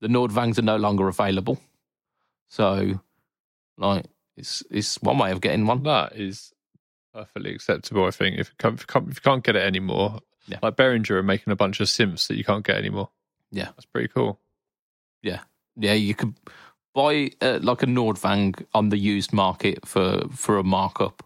The 0.00 0.08
Nordvangs 0.08 0.58
are 0.58 0.62
no 0.62 0.76
longer 0.76 1.08
available, 1.08 1.60
so 2.48 3.00
like 3.76 4.06
it's 4.34 4.62
it's 4.70 4.96
one 5.02 5.18
way 5.18 5.30
of 5.30 5.42
getting 5.42 5.66
one. 5.66 5.82
That 5.82 6.16
is 6.16 6.54
perfectly 7.16 7.54
acceptable. 7.54 8.04
I 8.04 8.10
think 8.10 8.38
if 8.38 8.48
you 8.48 8.54
can't, 8.58 8.74
if 8.74 8.80
you 8.82 8.86
can't, 8.86 9.08
if 9.10 9.16
you 9.16 9.20
can't 9.22 9.44
get 9.44 9.56
it 9.56 9.62
anymore, 9.62 10.20
Yeah. 10.46 10.58
like 10.62 10.76
Behringer 10.76 11.10
are 11.12 11.22
making 11.22 11.52
a 11.52 11.56
bunch 11.56 11.80
of 11.80 11.88
simps 11.88 12.28
that 12.28 12.36
you 12.36 12.44
can't 12.44 12.64
get 12.64 12.76
anymore. 12.76 13.10
Yeah. 13.50 13.66
that's 13.66 13.86
pretty 13.86 14.08
cool. 14.08 14.38
Yeah, 15.22 15.40
yeah, 15.76 15.94
you 15.94 16.14
could 16.14 16.34
buy 16.94 17.30
uh, 17.40 17.58
like 17.62 17.82
a 17.82 17.86
Nordvang 17.86 18.64
on 18.74 18.90
the 18.90 18.98
used 18.98 19.32
market 19.32 19.86
for 19.86 20.28
for 20.30 20.58
a 20.58 20.62
markup, 20.64 21.22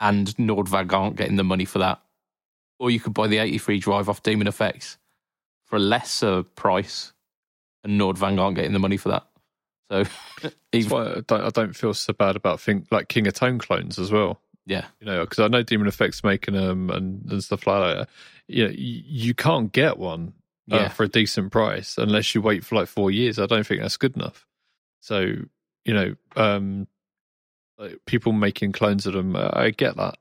and 0.00 0.26
Nordvang 0.36 0.92
aren't 0.92 1.16
getting 1.16 1.36
the 1.36 1.44
money 1.44 1.64
for 1.64 1.78
that. 1.78 2.00
Or 2.80 2.90
you 2.90 2.98
could 3.00 3.14
buy 3.14 3.28
the 3.28 3.38
83 3.38 3.78
drive 3.78 4.08
off 4.08 4.22
Demon 4.22 4.46
Effects 4.48 4.98
for 5.64 5.76
a 5.76 5.78
lesser 5.78 6.42
price, 6.42 7.12
and 7.84 7.98
Nordvang 8.00 8.38
aren't 8.40 8.56
getting 8.56 8.72
the 8.72 8.78
money 8.80 8.96
for 8.96 9.10
that. 9.10 9.26
So, 9.90 10.04
even, 10.72 10.96
I 10.98 11.20
don't, 11.26 11.40
I 11.44 11.50
don't 11.50 11.76
feel 11.76 11.94
so 11.94 12.12
bad 12.12 12.36
about 12.36 12.60
think 12.60 12.86
like 12.90 13.08
King 13.08 13.26
of 13.26 13.34
Tone 13.34 13.58
clones 13.58 13.98
as 13.98 14.10
well. 14.10 14.40
Yeah, 14.66 14.86
You 15.00 15.06
know, 15.06 15.20
because 15.24 15.38
I 15.40 15.48
know 15.48 15.62
Demon 15.62 15.86
Effects 15.88 16.24
making 16.24 16.54
them 16.54 16.90
and, 16.90 17.30
and 17.30 17.44
stuff 17.44 17.66
like 17.66 17.96
that. 17.98 18.08
You 18.48 18.64
know, 18.64 18.70
you, 18.70 19.02
you 19.06 19.34
can't 19.34 19.70
get 19.72 19.98
one 19.98 20.32
uh, 20.72 20.76
Yeah. 20.76 20.88
for 20.88 21.04
a 21.04 21.08
decent 21.08 21.52
price 21.52 21.98
unless 21.98 22.34
you 22.34 22.40
wait 22.42 22.64
for 22.64 22.74
like 22.76 22.88
four 22.88 23.10
years. 23.10 23.38
I 23.38 23.46
don't 23.46 23.66
think 23.66 23.82
that's 23.82 23.96
good 23.98 24.16
enough. 24.16 24.46
So 25.00 25.34
you 25.84 25.92
know, 25.94 26.14
um, 26.36 26.86
like 27.78 27.98
people 28.06 28.32
making 28.32 28.72
clones 28.72 29.06
of 29.06 29.12
them, 29.12 29.36
uh, 29.36 29.50
I 29.52 29.70
get 29.70 29.96
that. 29.96 30.16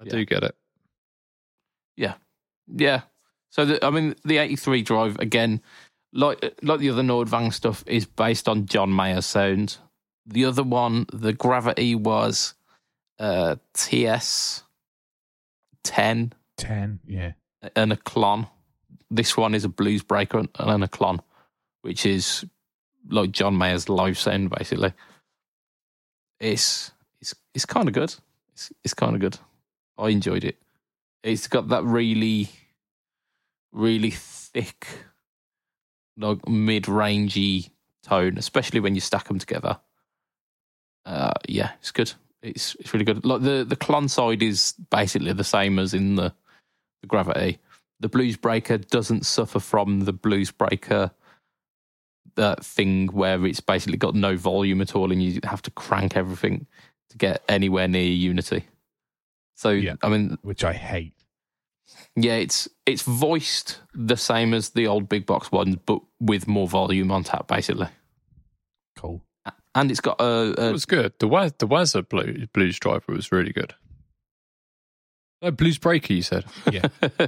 I 0.00 0.04
Yeah. 0.04 0.10
do 0.10 0.24
get 0.24 0.42
it. 0.44 0.54
Yeah, 1.96 2.14
yeah. 2.68 3.02
So, 3.50 3.64
the, 3.64 3.84
I 3.84 3.90
mean, 3.90 4.14
the 4.24 4.38
83 4.38 4.82
drive, 4.82 5.18
again, 5.18 5.60
like 6.12 6.54
like 6.62 6.78
the 6.80 6.90
other 6.90 7.02
Nordvang 7.02 7.52
stuff, 7.52 7.82
is 7.86 8.06
based 8.06 8.48
on 8.48 8.66
John 8.66 8.94
Mayer's 8.94 9.26
sound. 9.26 9.78
The 10.26 10.44
other 10.44 10.62
one, 10.62 11.06
the 11.12 11.32
Gravity, 11.32 11.94
was 11.94 12.54
uh, 13.18 13.56
TS 13.74 14.62
10 15.84 16.32
Ten, 16.56 16.98
yeah. 17.06 17.32
and 17.76 17.92
a 17.92 17.96
Klon. 17.96 18.48
This 19.10 19.36
one 19.36 19.54
is 19.54 19.64
a 19.64 19.68
blues 19.68 20.02
breaker 20.02 20.38
and- 20.38 20.48
and 20.58 20.82
a 20.84 20.88
Klon, 20.88 21.20
which 21.82 22.04
is 22.04 22.44
like 23.08 23.30
John 23.30 23.56
Mayer's 23.56 23.88
live 23.88 24.18
sound, 24.18 24.50
basically. 24.50 24.92
It's 26.40 26.92
it's 27.20 27.34
it's 27.54 27.64
kind 27.66 27.88
of 27.88 27.94
good. 27.94 28.14
It's 28.52 28.72
it's 28.84 28.94
kind 28.94 29.14
of 29.14 29.20
good. 29.20 29.38
I 29.96 30.08
enjoyed 30.08 30.44
it. 30.44 30.56
It's 31.22 31.46
got 31.48 31.68
that 31.68 31.84
really, 31.84 32.48
really 33.72 34.10
thick, 34.10 34.86
like 36.16 36.46
mid-rangey 36.48 37.70
tone, 38.02 38.38
especially 38.38 38.80
when 38.80 38.94
you 38.94 39.00
stack 39.00 39.24
them 39.28 39.38
together. 39.38 39.78
Uh, 41.04 41.34
yeah, 41.48 41.72
it's 41.80 41.90
good. 41.90 42.12
It's 42.42 42.74
it's 42.76 42.92
really 42.92 43.04
good. 43.04 43.24
Like 43.24 43.42
the 43.42 43.64
the 43.68 43.76
Klon 43.76 44.08
side 44.08 44.42
is 44.42 44.74
basically 44.90 45.32
the 45.32 45.44
same 45.44 45.78
as 45.78 45.94
in 45.94 46.14
the 46.16 46.32
the 47.02 47.06
gravity. 47.08 47.58
The 48.00 48.08
blues 48.08 48.36
breaker 48.36 48.78
doesn't 48.78 49.26
suffer 49.26 49.58
from 49.58 50.00
the 50.00 50.12
blues 50.12 50.50
breaker 50.52 51.10
that 52.36 52.64
thing 52.64 53.08
where 53.08 53.44
it's 53.44 53.60
basically 53.60 53.96
got 53.96 54.14
no 54.14 54.36
volume 54.36 54.80
at 54.80 54.94
all 54.94 55.10
and 55.10 55.20
you 55.20 55.40
have 55.42 55.62
to 55.62 55.70
crank 55.72 56.16
everything 56.16 56.66
to 57.10 57.16
get 57.16 57.42
anywhere 57.48 57.88
near 57.88 58.08
unity. 58.08 58.64
So 59.56 59.70
Yeah. 59.70 59.96
I 60.02 60.08
mean, 60.08 60.38
Which 60.42 60.62
I 60.62 60.72
hate. 60.74 61.14
yeah, 62.14 62.34
it's 62.36 62.68
it's 62.86 63.02
voiced 63.02 63.80
the 63.92 64.16
same 64.16 64.54
as 64.54 64.70
the 64.70 64.86
old 64.86 65.08
big 65.08 65.26
box 65.26 65.50
ones, 65.50 65.74
but 65.84 66.00
with 66.20 66.46
more 66.46 66.68
volume 66.68 67.10
on 67.10 67.24
tap, 67.24 67.48
basically. 67.48 67.88
Cool. 68.96 69.20
And 69.80 69.90
it's 69.90 70.00
got 70.00 70.20
a, 70.20 70.54
It 70.68 70.72
was 70.72 70.84
good. 70.86 71.12
The 71.20 71.28
Waz, 71.28 71.52
the 71.58 71.68
Waza 71.68 72.08
Blue, 72.08 72.46
Blues 72.52 72.78
Driver 72.78 73.12
was 73.12 73.30
really 73.30 73.52
good. 73.52 73.74
No, 75.40 75.50
Blues 75.52 75.78
Breaker, 75.78 76.12
you 76.14 76.22
said. 76.22 76.44
Yeah. 76.72 76.88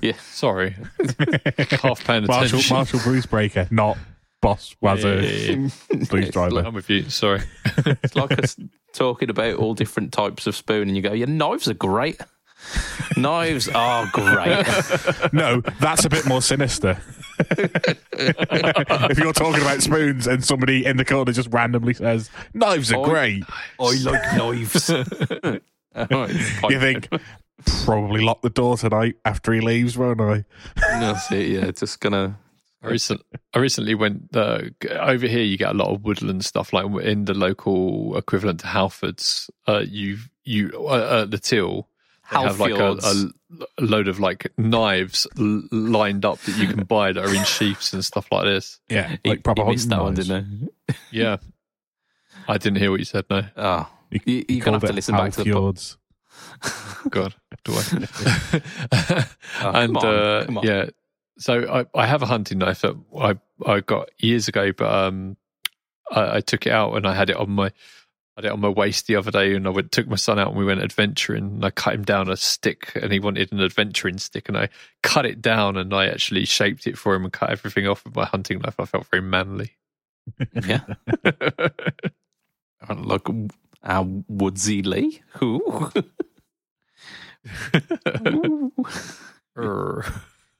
yeah, 0.00 0.14
Sorry, 0.20 0.76
half 1.82 2.02
paying 2.04 2.26
Marshall, 2.26 2.44
attention. 2.60 2.74
Marshall 2.76 3.00
Blues 3.04 3.26
Breaker, 3.26 3.68
not 3.70 3.98
Boss 4.40 4.74
Waza 4.82 5.22
Yeah, 5.22 5.28
yeah, 5.28 5.68
yeah. 5.92 6.04
Blues 6.08 6.30
Driver. 6.30 6.50
like- 6.54 6.64
I'm 6.64 6.74
with 6.74 6.88
you. 6.88 7.02
Sorry. 7.10 7.42
It's 7.76 8.16
like 8.16 8.42
us 8.42 8.56
talking 8.94 9.28
about 9.28 9.56
all 9.56 9.74
different 9.74 10.12
types 10.12 10.46
of 10.46 10.56
spoon, 10.56 10.88
and 10.88 10.96
you 10.96 11.02
go, 11.02 11.12
your 11.12 11.26
knives 11.26 11.68
are 11.68 11.74
great. 11.74 12.18
knives 13.16 13.68
are 13.68 14.08
great." 14.12 14.66
No, 15.32 15.60
that's 15.80 16.04
a 16.04 16.08
bit 16.08 16.26
more 16.26 16.42
sinister. 16.42 17.00
if 17.50 19.18
you're 19.18 19.32
talking 19.32 19.62
about 19.62 19.80
spoons 19.82 20.26
and 20.26 20.44
somebody 20.44 20.84
in 20.84 20.96
the 20.96 21.04
corner 21.04 21.32
just 21.32 21.48
randomly 21.52 21.94
says, 21.94 22.30
knives 22.52 22.92
are 22.92 22.98
Oh, 22.98 23.04
great, 23.04 23.44
I 23.78 23.96
like 24.02 24.36
knives. 24.36 24.90
you 24.90 26.80
think, 26.80 27.08
probably 27.84 28.20
lock 28.22 28.42
the 28.42 28.50
door 28.50 28.76
tonight 28.76 29.16
after 29.24 29.52
he 29.52 29.60
leaves, 29.60 29.96
won't 29.96 30.20
I? 30.20 30.44
That's 30.76 31.30
it. 31.32 31.48
Yeah, 31.48 31.70
just 31.70 32.00
gonna. 32.00 32.38
I, 32.82 32.88
recent, 32.88 33.20
I 33.54 33.58
recently 33.58 33.94
went 33.94 34.34
uh, 34.34 34.62
over 34.90 35.26
here. 35.26 35.42
You 35.42 35.58
get 35.58 35.70
a 35.70 35.74
lot 35.74 35.94
of 35.94 36.02
woodland 36.02 36.44
stuff, 36.44 36.72
like 36.72 36.86
in 37.02 37.26
the 37.26 37.34
local 37.34 38.16
equivalent 38.16 38.60
to 38.60 38.66
Halfords. 38.66 39.50
Uh, 39.68 39.82
you 39.86 40.18
you 40.44 40.70
uh, 40.74 40.86
uh, 40.86 41.24
the 41.26 41.38
till 41.38 41.88
they 42.32 42.38
have 42.38 42.60
like 42.60 42.72
a, 42.72 42.92
a, 42.92 43.24
a 43.78 43.82
load 43.82 44.08
of 44.08 44.20
like 44.20 44.52
knives 44.56 45.26
l- 45.38 45.62
lined 45.70 46.24
up 46.24 46.38
that 46.40 46.56
you 46.56 46.66
can 46.68 46.84
buy 46.84 47.12
that 47.12 47.24
are 47.24 47.34
in 47.34 47.44
sheaths 47.56 47.92
and 47.92 48.04
stuff 48.04 48.26
like 48.30 48.44
this. 48.44 48.78
Yeah, 48.88 49.16
He- 49.22 49.30
like 49.30 49.42
proper 49.42 49.64
he 49.64 49.70
missed 49.70 49.88
that 49.90 49.96
hunting 49.96 50.28
one, 50.28 50.42
didn't 50.44 50.70
he? 50.88 50.94
Yeah, 51.20 51.36
I 52.48 52.58
didn't 52.58 52.78
hear 52.78 52.90
what 52.90 53.00
you 53.00 53.04
said. 53.06 53.24
No, 53.30 53.44
Oh, 53.56 53.88
you, 54.10 54.20
you 54.26 54.44
you're 54.48 54.64
gonna 54.64 54.76
have 54.78 54.88
to 54.88 54.92
listen 54.92 55.16
back 55.16 55.32
to 55.32 55.44
the. 55.44 55.52
po- 55.52 55.72
Halfjords. 55.72 55.96
God, 57.10 57.34
do 57.64 57.72
I? 57.74 59.24
Oh, 59.62 59.70
and 59.74 59.94
come 59.94 59.96
on, 59.96 60.06
uh, 60.06 60.42
come 60.46 60.58
on. 60.58 60.66
yeah, 60.66 60.86
so 61.38 61.86
I, 61.94 62.00
I 62.00 62.06
have 62.06 62.22
a 62.22 62.26
hunting 62.26 62.58
knife 62.58 62.82
that 62.82 62.96
I 63.18 63.36
I 63.66 63.80
got 63.80 64.10
years 64.18 64.48
ago, 64.48 64.72
but 64.72 64.92
um, 64.92 65.36
I, 66.10 66.36
I 66.36 66.40
took 66.40 66.66
it 66.66 66.72
out 66.72 66.94
and 66.94 67.06
I 67.06 67.14
had 67.14 67.30
it 67.30 67.36
on 67.36 67.50
my 67.50 67.72
I 68.36 68.42
did 68.42 68.48
it 68.48 68.52
on 68.52 68.60
my 68.60 68.68
waist 68.68 69.06
the 69.06 69.16
other 69.16 69.30
day, 69.30 69.54
and 69.54 69.66
I 69.66 69.70
went 69.70 69.92
took 69.92 70.08
my 70.08 70.16
son 70.16 70.38
out 70.38 70.48
and 70.48 70.56
we 70.56 70.64
went 70.64 70.82
adventuring. 70.82 71.44
And 71.44 71.64
I 71.64 71.70
cut 71.70 71.94
him 71.94 72.04
down 72.04 72.30
a 72.30 72.36
stick, 72.36 72.92
and 72.94 73.12
he 73.12 73.20
wanted 73.20 73.52
an 73.52 73.60
adventuring 73.60 74.18
stick, 74.18 74.48
and 74.48 74.56
I 74.56 74.68
cut 75.02 75.26
it 75.26 75.42
down 75.42 75.76
and 75.76 75.92
I 75.92 76.06
actually 76.06 76.44
shaped 76.44 76.86
it 76.86 76.96
for 76.96 77.14
him 77.14 77.24
and 77.24 77.32
cut 77.32 77.50
everything 77.50 77.86
off 77.86 78.04
with 78.04 78.14
my 78.14 78.24
hunting 78.24 78.60
knife. 78.60 78.78
I 78.78 78.84
felt 78.84 79.06
very 79.06 79.22
manly. 79.22 79.72
Yeah, 80.64 80.80
like 82.94 83.28
uh, 83.82 84.04
Woodsy 84.28 84.82
Lee. 84.82 85.22
Who? 85.38 85.90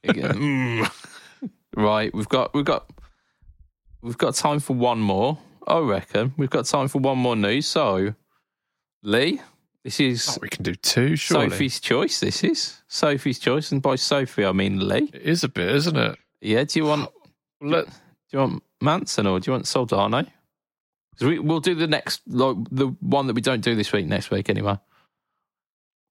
Again. 0.03 0.87
right, 1.75 2.13
we've 2.13 2.29
got 2.29 2.53
we've 2.53 2.65
got 2.65 2.89
we've 4.01 4.17
got 4.17 4.35
time 4.35 4.59
for 4.59 4.75
one 4.75 4.99
more. 4.99 5.37
I 5.71 5.79
reckon 5.79 6.33
we've 6.37 6.49
got 6.49 6.65
time 6.65 6.87
for 6.87 6.99
one 6.99 7.17
more 7.17 7.35
news. 7.35 7.65
So, 7.65 8.13
Lee, 9.03 9.39
this 9.83 9.99
is 9.99 10.27
Oh, 10.29 10.39
we 10.41 10.49
can 10.49 10.63
do 10.63 10.75
two, 10.75 11.15
surely. 11.15 11.49
Sophie's 11.49 11.79
choice. 11.79 12.19
This 12.19 12.43
is 12.43 12.81
Sophie's 12.87 13.39
choice, 13.39 13.71
and 13.71 13.81
by 13.81 13.95
Sophie 13.95 14.45
I 14.45 14.51
mean 14.51 14.85
Lee. 14.87 15.09
It 15.13 15.21
is 15.21 15.43
a 15.43 15.49
bit, 15.49 15.69
isn't 15.75 15.95
it? 15.95 16.17
Yeah. 16.41 16.63
Do 16.65 16.79
you 16.79 16.85
want 16.85 17.09
Let, 17.61 17.85
do 17.87 17.91
you 18.33 18.39
want 18.39 18.63
Manson 18.81 19.27
or 19.27 19.39
do 19.39 19.49
you 19.49 19.53
want 19.53 19.65
Soldano? 19.65 20.27
we, 21.21 21.39
we'll 21.39 21.59
do 21.59 21.75
the 21.75 21.87
next 21.87 22.21
like 22.27 22.57
the 22.71 22.87
one 22.99 23.27
that 23.27 23.33
we 23.33 23.41
don't 23.41 23.61
do 23.61 23.75
this 23.75 23.91
week 23.93 24.07
next 24.07 24.31
week 24.31 24.49
anyway. 24.49 24.77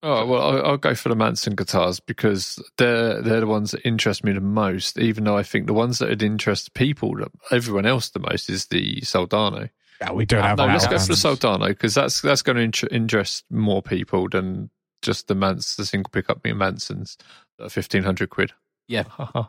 Oh 0.03 0.25
well, 0.25 0.43
I'll, 0.43 0.67
I'll 0.67 0.77
go 0.79 0.95
for 0.95 1.11
the 1.11 1.17
Manson 1.17 1.55
guitars 1.55 2.01
because 2.01 2.63
they're 2.79 3.21
they're 3.21 3.41
the 3.41 3.47
ones 3.47 3.73
that 3.73 3.87
interest 3.87 4.25
me 4.25 4.33
the 4.33 4.41
most. 4.41 4.99
Even 4.99 5.25
though 5.25 5.37
I 5.37 5.43
think 5.43 5.67
the 5.67 5.75
ones 5.75 5.99
that 5.99 6.09
would 6.09 6.23
interest 6.23 6.73
people, 6.73 7.15
everyone 7.51 7.85
else 7.85 8.09
the 8.09 8.19
most, 8.19 8.49
is 8.49 8.67
the 8.67 9.01
Soldano. 9.03 9.69
Yeah, 10.01 10.13
we 10.13 10.25
don't 10.25 10.43
have 10.43 10.57
no, 10.57 10.67
that 10.67 10.73
let's 10.73 10.87
go 10.87 10.99
for 10.99 11.07
the 11.07 11.13
Soldano 11.13 11.69
because 11.69 11.95
that's 11.95 12.23
that's 12.23 12.41
going 12.41 12.73
to 12.73 12.95
interest 12.95 13.45
more 13.51 13.83
people 13.83 14.29
than 14.31 14.71
just 15.03 15.29
the 15.29 15.35
Mans 15.35 15.77
the 15.77 15.85
single 15.85 16.11
pickup 16.11 16.43
me 16.45 16.53
Mansons 16.53 17.19
that 17.59 17.67
are 17.67 17.71
fifteen 17.71 18.03
hundred 18.03 18.31
quid. 18.31 18.53
Yeah. 18.89 19.05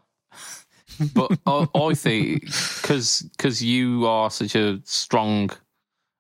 But 1.13 1.39
I, 1.45 1.67
I 1.73 1.93
think 1.93 2.41
because 2.81 3.63
you 3.63 4.05
are 4.07 4.29
such 4.29 4.55
a 4.55 4.81
strong 4.83 5.49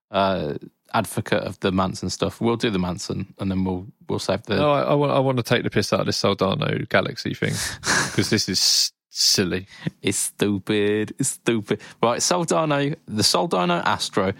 uh, 0.09 0.53
advocate 0.93 1.43
of 1.43 1.59
the 1.61 1.71
Manson 1.71 2.09
stuff, 2.09 2.41
we'll 2.41 2.57
do 2.57 2.69
the 2.69 2.79
Manson 2.79 3.33
and 3.39 3.49
then 3.51 3.63
we'll 3.63 3.87
we'll 4.09 4.19
save 4.19 4.43
the. 4.43 4.55
no, 4.57 4.71
I, 4.71 4.81
I 4.81 4.93
want 4.93 5.11
I 5.11 5.19
want 5.19 5.37
to 5.37 5.43
take 5.43 5.63
the 5.63 5.69
piss 5.69 5.91
out 5.93 6.01
of 6.01 6.05
this 6.05 6.21
Soldano 6.21 6.87
Galaxy 6.89 7.33
thing 7.33 7.53
because 7.81 8.29
this 8.29 8.47
is 8.49 8.59
s- 8.59 8.91
silly. 9.09 9.67
It's 10.01 10.17
stupid. 10.17 11.13
It's 11.19 11.29
stupid. 11.29 11.81
Right, 12.01 12.19
Soldano, 12.19 12.95
the 13.07 13.23
Soldano 13.23 13.83
Astro. 13.85 14.33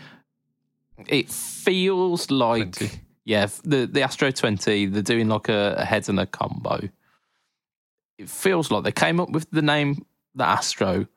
It 1.07 1.29
feels 1.29 2.29
like 2.29 2.75
20. 2.75 2.99
yeah, 3.25 3.47
the 3.63 3.87
the 3.87 4.01
Astro 4.03 4.31
Twenty. 4.31 4.85
They're 4.85 5.01
doing 5.01 5.27
like 5.29 5.49
a, 5.49 5.75
a 5.79 5.85
head 5.85 6.07
and 6.09 6.19
a 6.19 6.25
combo. 6.25 6.89
It 8.17 8.29
feels 8.29 8.69
like 8.69 8.83
they 8.83 8.91
came 8.91 9.19
up 9.19 9.29
with 9.31 9.49
the 9.51 9.63
name 9.63 10.05
the 10.35 10.45
Astro, 10.45 11.07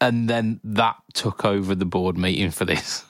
and 0.00 0.28
then 0.28 0.60
that 0.62 0.96
took 1.14 1.44
over 1.46 1.74
the 1.74 1.86
board 1.86 2.18
meeting 2.18 2.50
for 2.50 2.64
this. 2.66 3.04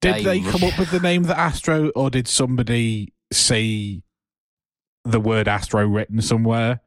Did 0.00 0.16
they 0.16 0.40
They- 0.40 0.50
come 0.50 0.64
up 0.64 0.78
with 0.78 0.90
the 0.90 1.00
name 1.00 1.24
the 1.24 1.38
Astro, 1.38 1.88
or 1.90 2.10
did 2.10 2.28
somebody 2.28 3.12
see 3.32 4.02
the 5.04 5.20
word 5.20 5.48
Astro 5.48 5.86
written 5.86 6.20
somewhere 6.20 6.80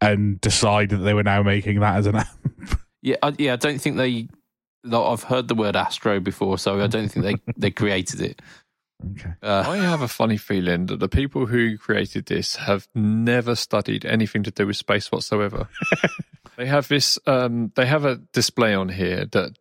and 0.00 0.40
decide 0.40 0.90
that 0.90 0.98
they 0.98 1.14
were 1.14 1.22
now 1.22 1.42
making 1.42 1.80
that 1.80 1.96
as 1.96 2.06
an 2.06 2.16
app? 2.16 2.28
Yeah, 3.02 3.16
I, 3.22 3.34
yeah. 3.38 3.52
I 3.54 3.56
don't 3.56 3.80
think 3.80 3.96
they. 3.96 4.28
I've 4.90 5.24
heard 5.24 5.48
the 5.48 5.54
word 5.54 5.74
Astro 5.76 6.20
before, 6.20 6.58
so 6.58 6.80
I 6.80 6.86
don't 6.86 7.08
think 7.08 7.24
they 7.24 7.52
they 7.56 7.70
created 7.70 8.20
it. 8.20 8.42
Okay. 9.12 9.32
Uh, 9.42 9.64
I 9.66 9.76
have 9.78 10.00
a 10.00 10.08
funny 10.08 10.36
feeling 10.38 10.86
that 10.86 11.00
the 11.00 11.08
people 11.08 11.44
who 11.46 11.76
created 11.76 12.26
this 12.26 12.56
have 12.56 12.88
never 12.94 13.54
studied 13.54 14.06
anything 14.06 14.42
to 14.44 14.50
do 14.50 14.66
with 14.66 14.76
space 14.76 15.12
whatsoever. 15.12 15.68
they 16.56 16.66
have 16.66 16.88
this. 16.88 17.18
Um, 17.26 17.72
they 17.76 17.84
have 17.86 18.04
a 18.04 18.16
display 18.32 18.74
on 18.74 18.88
here 18.88 19.26
that 19.32 19.56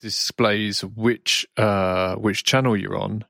displays 0.00 0.84
which 0.84 1.46
uh, 1.56 2.14
which 2.16 2.44
channel 2.44 2.76
you're 2.76 2.96
on 2.96 3.24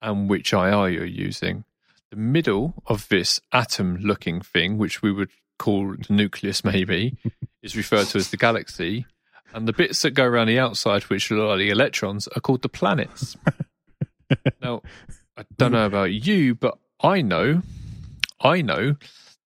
and 0.00 0.28
which 0.28 0.52
IR 0.52 0.88
you're 0.88 1.04
using. 1.04 1.64
The 2.10 2.16
middle 2.16 2.82
of 2.86 3.08
this 3.08 3.40
atom-looking 3.52 4.42
thing, 4.42 4.76
which 4.76 5.00
we 5.00 5.12
would 5.12 5.30
call 5.58 5.94
the 5.96 6.12
nucleus, 6.12 6.64
maybe, 6.64 7.16
is 7.62 7.76
referred 7.76 8.06
to 8.08 8.18
as 8.18 8.30
the 8.30 8.36
galaxy, 8.36 9.06
and 9.54 9.66
the 9.66 9.72
bits 9.72 10.02
that 10.02 10.10
go 10.10 10.24
around 10.24 10.48
the 10.48 10.58
outside, 10.58 11.04
which 11.04 11.30
are 11.30 11.36
like 11.36 11.58
the 11.58 11.70
electrons, 11.70 12.28
are 12.28 12.40
called 12.40 12.62
the 12.62 12.68
planets. 12.68 13.36
now, 14.62 14.82
I 15.36 15.44
don't 15.56 15.72
know 15.72 15.86
about 15.86 16.12
you, 16.12 16.54
but 16.54 16.76
I 17.00 17.22
know, 17.22 17.62
I 18.40 18.60
know 18.60 18.96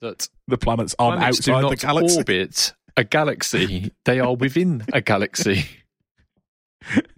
that 0.00 0.28
The 0.48 0.58
planets 0.58 0.94
aren't 0.98 1.18
planets 1.20 1.38
do 1.40 1.52
outside 1.52 1.62
not 1.62 1.70
the 1.70 1.76
galaxy. 1.76 2.16
orbit 2.18 2.72
a 2.96 3.04
galaxy; 3.04 3.92
they 4.04 4.20
are 4.20 4.34
within 4.34 4.84
a 4.92 5.00
galaxy. 5.00 5.66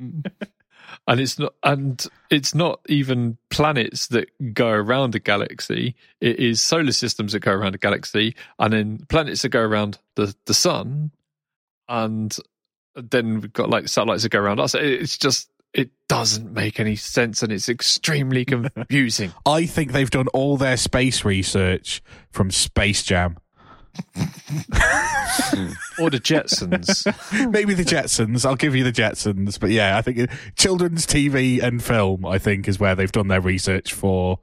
Mm. 0.01 0.31
and 1.07 1.21
it's 1.21 1.39
not 1.39 1.55
and 1.63 2.07
it's 2.31 2.55
not 2.55 2.81
even 2.89 3.39
planets 3.51 4.09
that 4.09 4.29
go 4.55 4.69
around 4.69 5.15
a 5.15 5.19
galaxy. 5.19 5.95
It 6.21 6.39
is 6.39 6.63
solar 6.63 6.93
systems 6.93 7.33
that 7.33 7.41
go 7.41 7.53
around 7.53 7.75
a 7.75 7.79
galaxy 7.79 8.35
and 8.59 8.73
then 8.73 9.07
planets 9.09 9.43
that 9.43 9.51
go 9.51 9.61
around 9.61 9.99
the 10.15 10.35
the 10.47 10.55
sun. 10.55 11.11
And 11.89 12.37
then 12.95 13.41
we've 13.41 13.53
got 13.53 13.71
like 13.71 13.89
satellites 13.89 14.23
that 14.23 14.31
go 14.31 14.41
around 14.41 14.61
us. 14.61 14.75
It's 14.75 15.17
just 15.17 15.51
it 15.75 15.91
doesn't 16.09 16.53
make 16.53 16.81
any 16.81 16.97
sense 16.97 17.43
and 17.43 17.53
it's 17.53 17.69
extremely 17.69 18.45
confusing. 18.45 19.33
I 19.47 19.67
think 19.67 19.93
they've 19.93 20.11
done 20.11 20.29
all 20.29 20.57
their 20.57 20.77
space 20.77 21.25
research 21.25 22.03
from 22.31 22.51
Space 22.51 23.03
Jam. 23.03 23.39
or 25.99 26.11
the 26.11 26.21
jetsons 26.21 27.05
Maybe 27.51 27.75
the 27.75 27.85
Jetsons. 27.85 28.45
I'll 28.47 28.57
give 28.57 28.75
you 28.77 28.85
the 28.85 28.93
Jetsons. 28.93 29.59
But 29.59 29.71
yeah, 29.71 29.97
I 29.97 30.03
think 30.03 30.19
it- 30.19 30.31
children's 30.57 31.07
TV 31.07 31.63
and 31.63 31.83
film, 31.83 32.25
I 32.27 32.39
think, 32.39 32.69
is 32.69 32.79
where 32.79 32.95
they've 32.95 33.11
done 33.13 33.29
their 33.29 33.41
research 33.41 33.93
for 33.93 34.39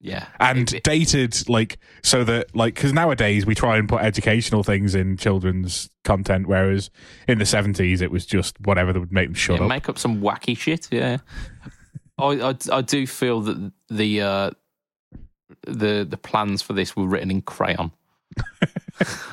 Yeah. 0.00 0.26
and 0.40 0.72
It- 0.72 0.82
dated 0.82 1.48
like 1.48 1.78
so 2.02 2.24
that 2.24 2.54
like 2.54 2.74
because 2.74 2.92
nowadays 2.92 3.46
we 3.46 3.54
try 3.54 3.76
and 3.76 3.88
put 3.88 4.02
educational 4.02 4.62
things 4.62 4.94
in 4.94 5.16
children's 5.16 5.88
content, 6.04 6.46
whereas 6.46 6.90
in 7.28 7.38
the 7.38 7.46
seventies 7.46 8.00
it 8.00 8.10
was 8.10 8.26
just 8.26 8.58
whatever 8.60 8.92
that 8.92 9.00
would 9.00 9.12
make 9.12 9.28
them 9.28 9.34
shut 9.34 9.58
yeah, 9.58 9.62
up. 9.64 9.68
make 9.68 9.88
up 9.88 9.98
some 9.98 10.20
wacky 10.20 10.56
shit. 10.56 10.88
Yeah, 10.90 11.18
I, 12.18 12.50
I 12.50 12.54
I 12.72 12.80
do 12.82 13.06
feel 13.06 13.40
that 13.42 13.72
the 13.90 14.20
uh, 14.20 14.50
the 15.66 16.06
the 16.08 16.16
plans 16.18 16.62
for 16.62 16.72
this 16.72 16.96
were 16.96 17.06
written 17.06 17.30
in 17.30 17.42
crayon. 17.42 17.92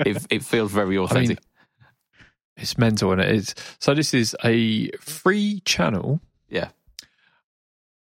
it 0.00 0.26
it 0.30 0.44
feels 0.44 0.72
very 0.72 0.96
authentic. 0.98 1.38
it's 2.56 2.76
mental 2.78 3.12
and 3.12 3.20
it 3.20 3.30
is 3.34 3.54
so 3.78 3.94
this 3.94 4.12
is 4.14 4.36
a 4.44 4.90
free 5.00 5.60
channel 5.64 6.20
yeah, 6.48 6.68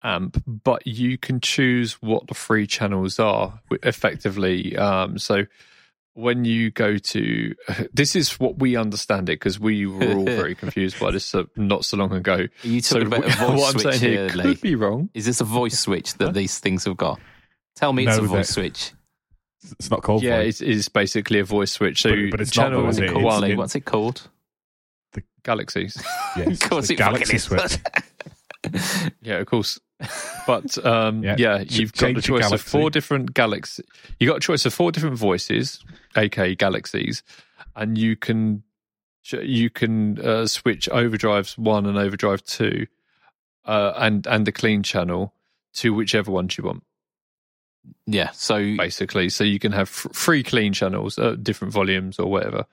amp, 0.03 0.43
but 0.45 0.85
you 0.85 1.17
can 1.17 1.39
choose 1.39 1.93
what 2.01 2.27
the 2.27 2.33
free 2.33 2.67
channels 2.67 3.17
are 3.19 3.61
effectively. 3.83 4.75
Um, 4.75 5.17
so 5.17 5.45
when 6.13 6.43
you 6.43 6.69
go 6.71 6.97
to 6.97 7.55
this 7.93 8.13
is 8.17 8.37
what 8.39 8.59
we 8.59 8.75
understand 8.75 9.29
it 9.29 9.39
because 9.39 9.57
we 9.57 9.85
were 9.85 10.13
all 10.17 10.25
very 10.25 10.53
confused 10.63 10.99
by 10.99 11.11
this 11.11 11.33
uh, 11.33 11.43
not 11.55 11.85
so 11.85 11.95
long 11.95 12.11
ago. 12.11 12.33
Are 12.63 12.67
you 12.67 12.81
So 12.81 12.99
talking 12.99 13.07
about 13.13 13.25
a 13.25 13.37
voice 13.37 13.59
what 13.59 13.73
I'm 13.75 13.79
switch 13.79 13.95
saying 13.95 14.13
here, 14.13 14.27
here 14.27 14.35
Lee? 14.37 14.43
could 14.43 14.61
be 14.61 14.75
wrong. 14.75 15.09
Is 15.13 15.25
this 15.25 15.39
a 15.39 15.45
voice 15.45 15.79
switch 15.79 16.15
that 16.15 16.33
these 16.33 16.59
things 16.59 16.83
have 16.83 16.97
got? 16.97 17.21
Tell 17.77 17.93
me 17.93 18.05
it's 18.05 18.17
No, 18.17 18.25
a 18.25 18.27
voice 18.27 18.47
that- 18.47 18.53
switch. 18.53 18.91
It's 19.79 19.91
not 19.91 20.01
called 20.03 20.23
Yeah, 20.23 20.39
it's, 20.39 20.59
it's 20.61 20.89
basically 20.89 21.39
a 21.39 21.43
voice 21.43 21.71
switch. 21.71 22.01
So 22.01 22.09
But- 22.09 22.31
but 22.31 22.41
it's 22.41 22.55
not 22.57 22.63
channel 22.65 22.81
voice, 22.81 22.97
What's 22.97 22.99
it 22.99 23.03
it 23.05 23.13
called? 23.13 23.33
is- 23.33 23.41
Lee? 23.41 23.51
it- 23.51 23.57
What's 23.57 23.75
it 23.75 23.85
called? 23.85 24.27
galaxies. 25.43 25.97
Yes, 26.37 26.47
of 26.63 26.69
course 26.69 26.87
the 26.87 26.95
Galaxy. 26.95 27.37
Switch. 27.39 27.77
Yeah, 29.23 29.37
of 29.37 29.47
course. 29.47 29.79
But 30.45 30.83
um, 30.85 31.23
Yeah, 31.23 31.35
yeah, 31.37 31.63
you've 31.67 31.93
got 31.93 32.07
the 32.07 32.13
your 32.13 32.21
choice 32.21 32.51
of 32.51 32.61
four 32.61 32.89
different 32.91 33.33
galaxies. 33.33 33.85
You 34.19 34.27
got 34.27 34.37
a 34.37 34.39
choice 34.39 34.65
of 34.67 34.73
four 34.73 34.91
different 34.91 35.17
voices, 35.17 35.83
aka 36.15 36.53
galaxies, 36.55 37.23
and 37.75 37.97
you 37.97 38.15
can 38.15 38.63
you 39.31 39.69
can 39.71 40.19
uh, 40.19 40.45
switch 40.47 40.87
overdrives 40.91 41.57
one 41.57 41.85
and 41.87 41.97
overdrive 41.97 42.43
two, 42.43 42.85
uh, 43.65 43.93
and 43.97 44.27
and 44.27 44.45
the 44.45 44.51
clean 44.51 44.83
channel 44.83 45.33
to 45.73 45.93
whichever 45.93 46.29
ones 46.31 46.55
you 46.57 46.63
want, 46.63 46.83
Yeah. 48.05 48.31
So 48.31 48.57
basically. 48.77 49.29
So 49.29 49.43
you 49.43 49.59
can 49.59 49.71
have 49.71 49.89
free 49.89 50.43
clean 50.43 50.73
channels, 50.73 51.17
uh, 51.17 51.35
different 51.41 51.73
volumes 51.73 52.19
or 52.19 52.29
whatever. 52.29 52.65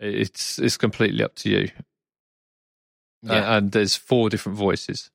It's 0.00 0.58
it's 0.58 0.76
completely 0.76 1.22
up 1.24 1.34
to 1.36 1.50
you. 1.50 1.70
Uh, 3.28 3.32
yeah, 3.34 3.56
and 3.56 3.72
there's 3.72 3.96
four 3.96 4.28
different 4.28 4.58
voices. 4.58 5.10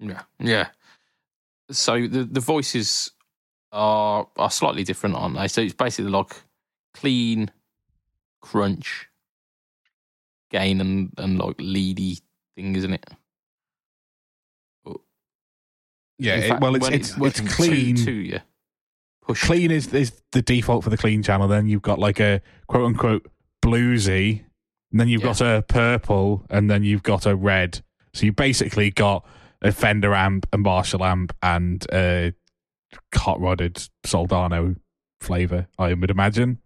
yeah, 0.00 0.22
yeah. 0.38 0.68
So 1.70 2.06
the 2.06 2.24
the 2.24 2.40
voices 2.40 3.10
are 3.72 4.26
are 4.36 4.50
slightly 4.50 4.84
different, 4.84 5.16
aren't 5.16 5.36
they? 5.36 5.48
So 5.48 5.60
it's 5.62 5.74
basically 5.74 6.10
like 6.10 6.34
clean, 6.94 7.50
crunch, 8.40 9.08
gain, 10.50 10.80
and 10.80 11.12
and 11.18 11.38
like 11.38 11.56
leady 11.58 12.18
thing, 12.56 12.74
isn't 12.76 12.92
it? 12.94 13.04
Yeah, 16.18 16.36
In 16.36 16.52
it- 16.52 16.60
well, 16.60 16.74
it's 16.76 16.82
when 16.84 16.92
it's, 16.94 17.16
when 17.18 17.28
it's 17.30 17.40
two- 17.40 17.46
clean. 17.48 17.96
Two, 17.96 18.12
yeah. 18.12 18.40
Push. 19.22 19.42
Clean 19.44 19.70
is 19.70 19.92
is 19.94 20.12
the 20.32 20.42
default 20.42 20.84
for 20.84 20.90
the 20.90 20.96
clean 20.96 21.22
channel. 21.22 21.48
Then 21.48 21.66
you've 21.66 21.82
got 21.82 21.98
like 21.98 22.20
a 22.20 22.40
quote 22.66 22.84
unquote 22.86 23.30
bluesy, 23.64 24.42
and 24.90 25.00
then 25.00 25.08
you've 25.08 25.22
Yeah. 25.22 25.28
got 25.28 25.40
a 25.40 25.64
purple, 25.68 26.44
and 26.50 26.68
then 26.70 26.82
you've 26.82 27.02
got 27.04 27.24
a 27.26 27.36
red. 27.36 27.80
So 28.14 28.26
you 28.26 28.32
basically 28.32 28.90
got 28.90 29.26
a 29.62 29.70
Fender 29.72 30.12
amp, 30.14 30.46
a 30.52 30.58
Marshall 30.58 31.04
amp, 31.04 31.34
and 31.42 31.86
a 31.92 32.32
hot 33.14 33.40
rodded 33.40 33.88
Soldano 34.04 34.76
flavor. 35.20 35.68
I 35.78 35.94
would 35.94 36.10
imagine. 36.10 36.58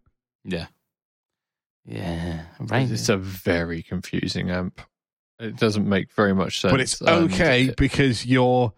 Yeah. 0.44 0.66
Yeah. 1.84 2.46
Right. 2.59 2.90
It's 2.90 3.09
a 3.09 3.16
very 3.16 3.82
confusing 3.82 4.50
amp. 4.50 4.80
It 5.38 5.57
doesn't 5.57 5.86
make 5.88 6.12
very 6.14 6.34
much 6.34 6.61
sense. 6.61 6.72
but 6.72 6.80
it's 6.80 7.02
um, 7.02 7.24
okay 7.24 7.66
it- 7.66 7.76
because 7.76 8.24
your 8.24 8.72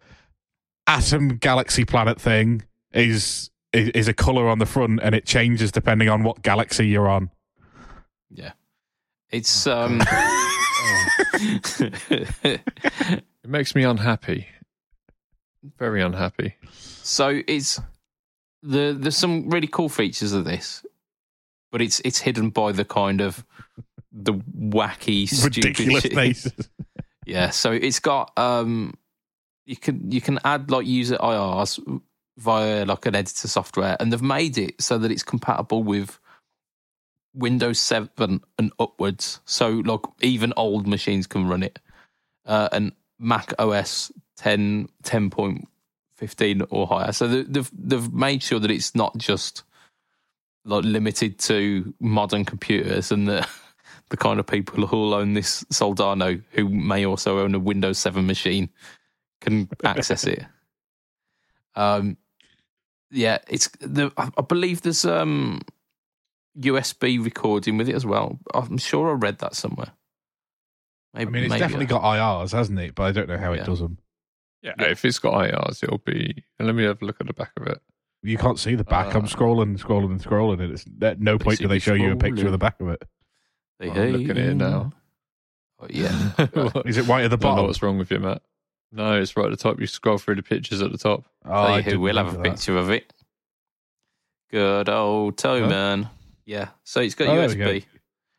atom 0.87 1.37
galaxy 1.37 1.85
planet 1.85 2.21
thing 2.21 2.63
is, 2.93 3.51
is 3.73 3.89
is 3.91 4.09
a 4.09 4.15
color 4.15 4.49
on 4.49 4.59
the 4.59 4.67
front 4.67 5.01
and 5.03 5.15
it 5.15 5.27
changes 5.27 5.73
depending 5.73 6.09
on 6.09 6.23
what 6.23 6.43
galaxy 6.43 6.87
you're 6.87 7.09
on. 7.09 7.31
Yeah. 8.31 8.53
It's 9.31 9.67
um 9.67 10.01
It 12.11 12.63
makes 13.47 13.75
me 13.75 13.83
unhappy. 13.85 14.47
Very 15.79 16.03
unhappy. 16.03 16.55
so 17.03 17.43
it's 17.47 17.81
the 18.63 18.97
there's 18.99 19.17
some 19.17 19.49
really 19.51 19.67
cool 19.67 19.89
features 19.89 20.33
of 20.33 20.45
this, 20.45 20.85
but 21.71 21.81
it's 21.83 22.01
it's 22.05 22.19
hidden 22.19 22.51
by 22.51 22.73
the 22.73 22.85
kind 22.85 23.21
of 23.21 23.45
the 24.13 24.35
wacky 24.35 25.29
stupid 25.29 25.65
Ridiculous 25.65 26.05
faces. 26.07 26.69
Yeah, 27.27 27.51
so 27.51 27.73
it's 27.73 28.01
got 28.01 28.33
um 28.39 28.95
you 29.67 29.77
can 29.77 30.11
you 30.11 30.23
can 30.23 30.39
add 30.45 30.71
like 30.71 30.87
user 30.87 31.17
IRs 31.19 31.79
via 32.39 32.85
like 32.87 33.05
an 33.07 33.15
editor 33.17 33.49
software 33.49 33.97
and 34.01 34.13
they've 34.13 34.23
made 34.23 34.57
it 34.59 34.81
so 34.81 34.97
that 34.99 35.11
it's 35.11 35.23
compatible 35.25 35.83
with 35.83 36.19
Windows 37.35 37.79
7 37.81 38.41
and 38.59 38.73
upwards. 38.79 39.41
So 39.45 39.71
like 39.71 40.01
even 40.21 40.53
old 40.57 40.87
machines 40.87 41.27
can 41.27 41.49
run 41.49 41.63
it. 41.63 41.79
Uh, 42.47 42.69
and 42.73 42.93
Mac 43.19 43.53
OS 43.59 44.13
10 44.39 44.89
10.15 45.03 46.67
or 46.71 46.87
higher. 46.87 47.13
So 47.13 47.29
they- 47.29 47.43
they've 47.43 47.71
they've 47.77 48.13
made 48.13 48.43
sure 48.43 48.61
that 48.61 48.71
it's 48.71 48.95
not 48.95 49.17
just 49.19 49.65
like 50.65 50.85
limited 50.85 51.39
to 51.41 51.95
modern 52.01 52.45
computers 52.45 53.11
and 53.13 53.29
the 53.29 53.47
the 54.11 54.17
kind 54.17 54.41
of 54.41 54.47
people 54.47 54.87
who 54.87 55.13
own 55.15 55.35
this 55.35 55.65
Soldano 55.65 56.43
who 56.53 56.69
may 56.69 57.05
also 57.05 57.41
own 57.41 57.55
a 57.55 57.59
Windows 57.59 57.99
7 57.99 58.27
machine 58.27 58.71
can 59.41 59.69
access 59.85 60.25
it. 60.25 60.45
Um, 61.77 62.17
yeah, 63.11 63.39
it's 63.49 63.69
the. 63.81 64.11
I 64.17 64.31
I 64.37 64.43
believe 64.43 64.83
there's 64.83 65.05
um 65.05 65.61
USB 66.59 67.23
recording 67.25 67.77
with 67.79 67.89
it 67.89 67.95
as 67.95 68.05
well. 68.07 68.39
I'm 68.55 68.79
sure 68.79 69.11
I 69.11 69.13
read 69.15 69.39
that 69.39 69.55
somewhere. 69.55 69.93
I 71.15 71.25
mean, 71.25 71.45
it's 71.45 71.51
maybe 71.51 71.61
definitely 71.61 71.87
got 71.87 72.03
IRs, 72.03 72.53
hasn't 72.53 72.79
it? 72.79 72.95
But 72.95 73.05
I 73.05 73.13
don't 73.13 73.29
know 73.29 73.39
how 73.39 73.53
Yeah. 73.53 73.63
it 73.63 73.67
does 73.67 73.81
them. 73.81 73.99
Yeah, 74.63 74.75
if 74.79 75.05
it's 75.05 75.19
got 75.21 75.35
IRs, 75.35 75.83
it'll 75.85 75.99
be. 75.99 76.45
And 76.59 76.67
let 76.67 76.75
me 76.75 76.83
have 76.85 77.01
a 77.01 77.05
look 77.05 77.21
at 77.21 77.27
the 77.29 77.33
back 77.33 77.53
of 77.57 77.67
it. 77.69 77.81
You 78.23 78.37
can't 78.37 78.59
see 78.59 78.75
the 78.75 78.83
back. 78.85 79.15
I'm 79.15 79.25
Uh, 79.25 79.29
scrolling, 79.29 79.79
scrolling, 79.81 80.11
and 80.11 80.21
scrolling, 80.23 80.61
and 80.61 80.73
it's 80.73 80.85
at 81.03 81.21
no 81.21 81.39
point 81.39 81.61
do 81.61 81.69
they 81.69 81.79
show 81.79 81.95
you 81.95 82.11
a 82.13 82.17
picture 82.17 82.47
of 82.47 82.53
the 82.53 82.59
back 82.59 82.81
of 82.81 82.89
it. 82.89 83.03
Hey, 83.79 83.91
I'm 83.91 84.11
looking 84.13 84.31
at 84.31 84.37
it 84.39 84.55
now. 84.57 84.93
Oh, 85.79 85.87
yeah, 85.89 86.11
Is 86.85 86.97
it 86.97 87.07
white 87.07 87.25
at 87.25 87.31
the 87.31 87.37
don't 87.37 87.43
know 87.51 87.55
bottom? 87.55 87.67
what's 87.67 87.81
wrong 87.81 87.99
with 87.99 88.11
you, 88.11 88.19
Matt. 88.19 88.43
No, 88.91 89.21
it's 89.21 89.37
right 89.37 89.45
at 89.47 89.51
the 89.51 89.57
top. 89.57 89.79
You 89.81 89.87
scroll 89.87 90.19
through 90.19 90.37
the 90.37 90.43
pictures 90.43 90.81
at 90.83 90.91
the 90.93 90.99
top. 90.99 91.25
Oh, 91.45 91.51
Tell 91.51 91.59
I 91.67 91.77
you 91.77 91.83
who 91.83 91.91
didn't 91.91 92.01
will 92.01 92.17
have 92.17 92.29
a 92.35 92.37
that. 92.39 92.45
picture 92.45 92.77
of 92.77 92.91
it. 92.91 93.13
Good 94.51 94.89
old 94.89 95.37
toe 95.37 95.63
Huh? 95.63 95.69
man. 95.69 96.11
Yeah, 96.47 96.71
so 96.85 97.01
it's 97.01 97.15
got 97.15 97.29
Oh, 97.29 97.37
there 97.37 97.49
we 97.49 97.55
go. 97.57 97.67
USB. 97.67 97.85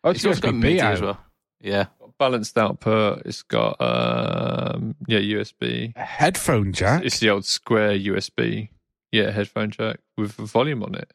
Oh, 0.03 0.09
It's 0.09 0.25
also 0.25 0.41
got 0.41 0.53
USB 0.55 0.59
MIDI 0.61 0.81
out. 0.81 0.93
as 0.93 1.01
well. 1.01 1.19
Yeah, 1.61 1.85
balanced 2.17 2.57
output. 2.57 3.21
It's 3.25 3.43
got 3.43 3.79
um 3.79 4.95
yeah 5.07 5.19
USB. 5.19 5.93
A 5.95 6.03
headphone 6.03 6.73
jack. 6.73 7.03
It's 7.05 7.19
the 7.19 7.29
old 7.29 7.45
square 7.45 7.91
USB. 7.91 8.69
Yeah, 9.11 9.29
headphone 9.31 9.69
jack 9.71 9.99
with 10.17 10.31
volume 10.33 10.81
on 10.83 10.95
it. 10.95 11.11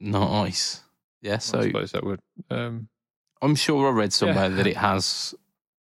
Nice. 0.00 0.82
Yeah, 1.22 1.34
I 1.34 1.38
suppose 1.38 1.92
that 1.92 2.04
would. 2.04 2.20
Um, 2.50 2.88
I'm 3.42 3.54
sure 3.54 3.88
I 3.88 3.92
read 3.92 4.12
somewhere 4.12 4.48
Yeah. 4.50 4.56
that 4.56 4.66
it 4.66 4.76
has 4.76 5.34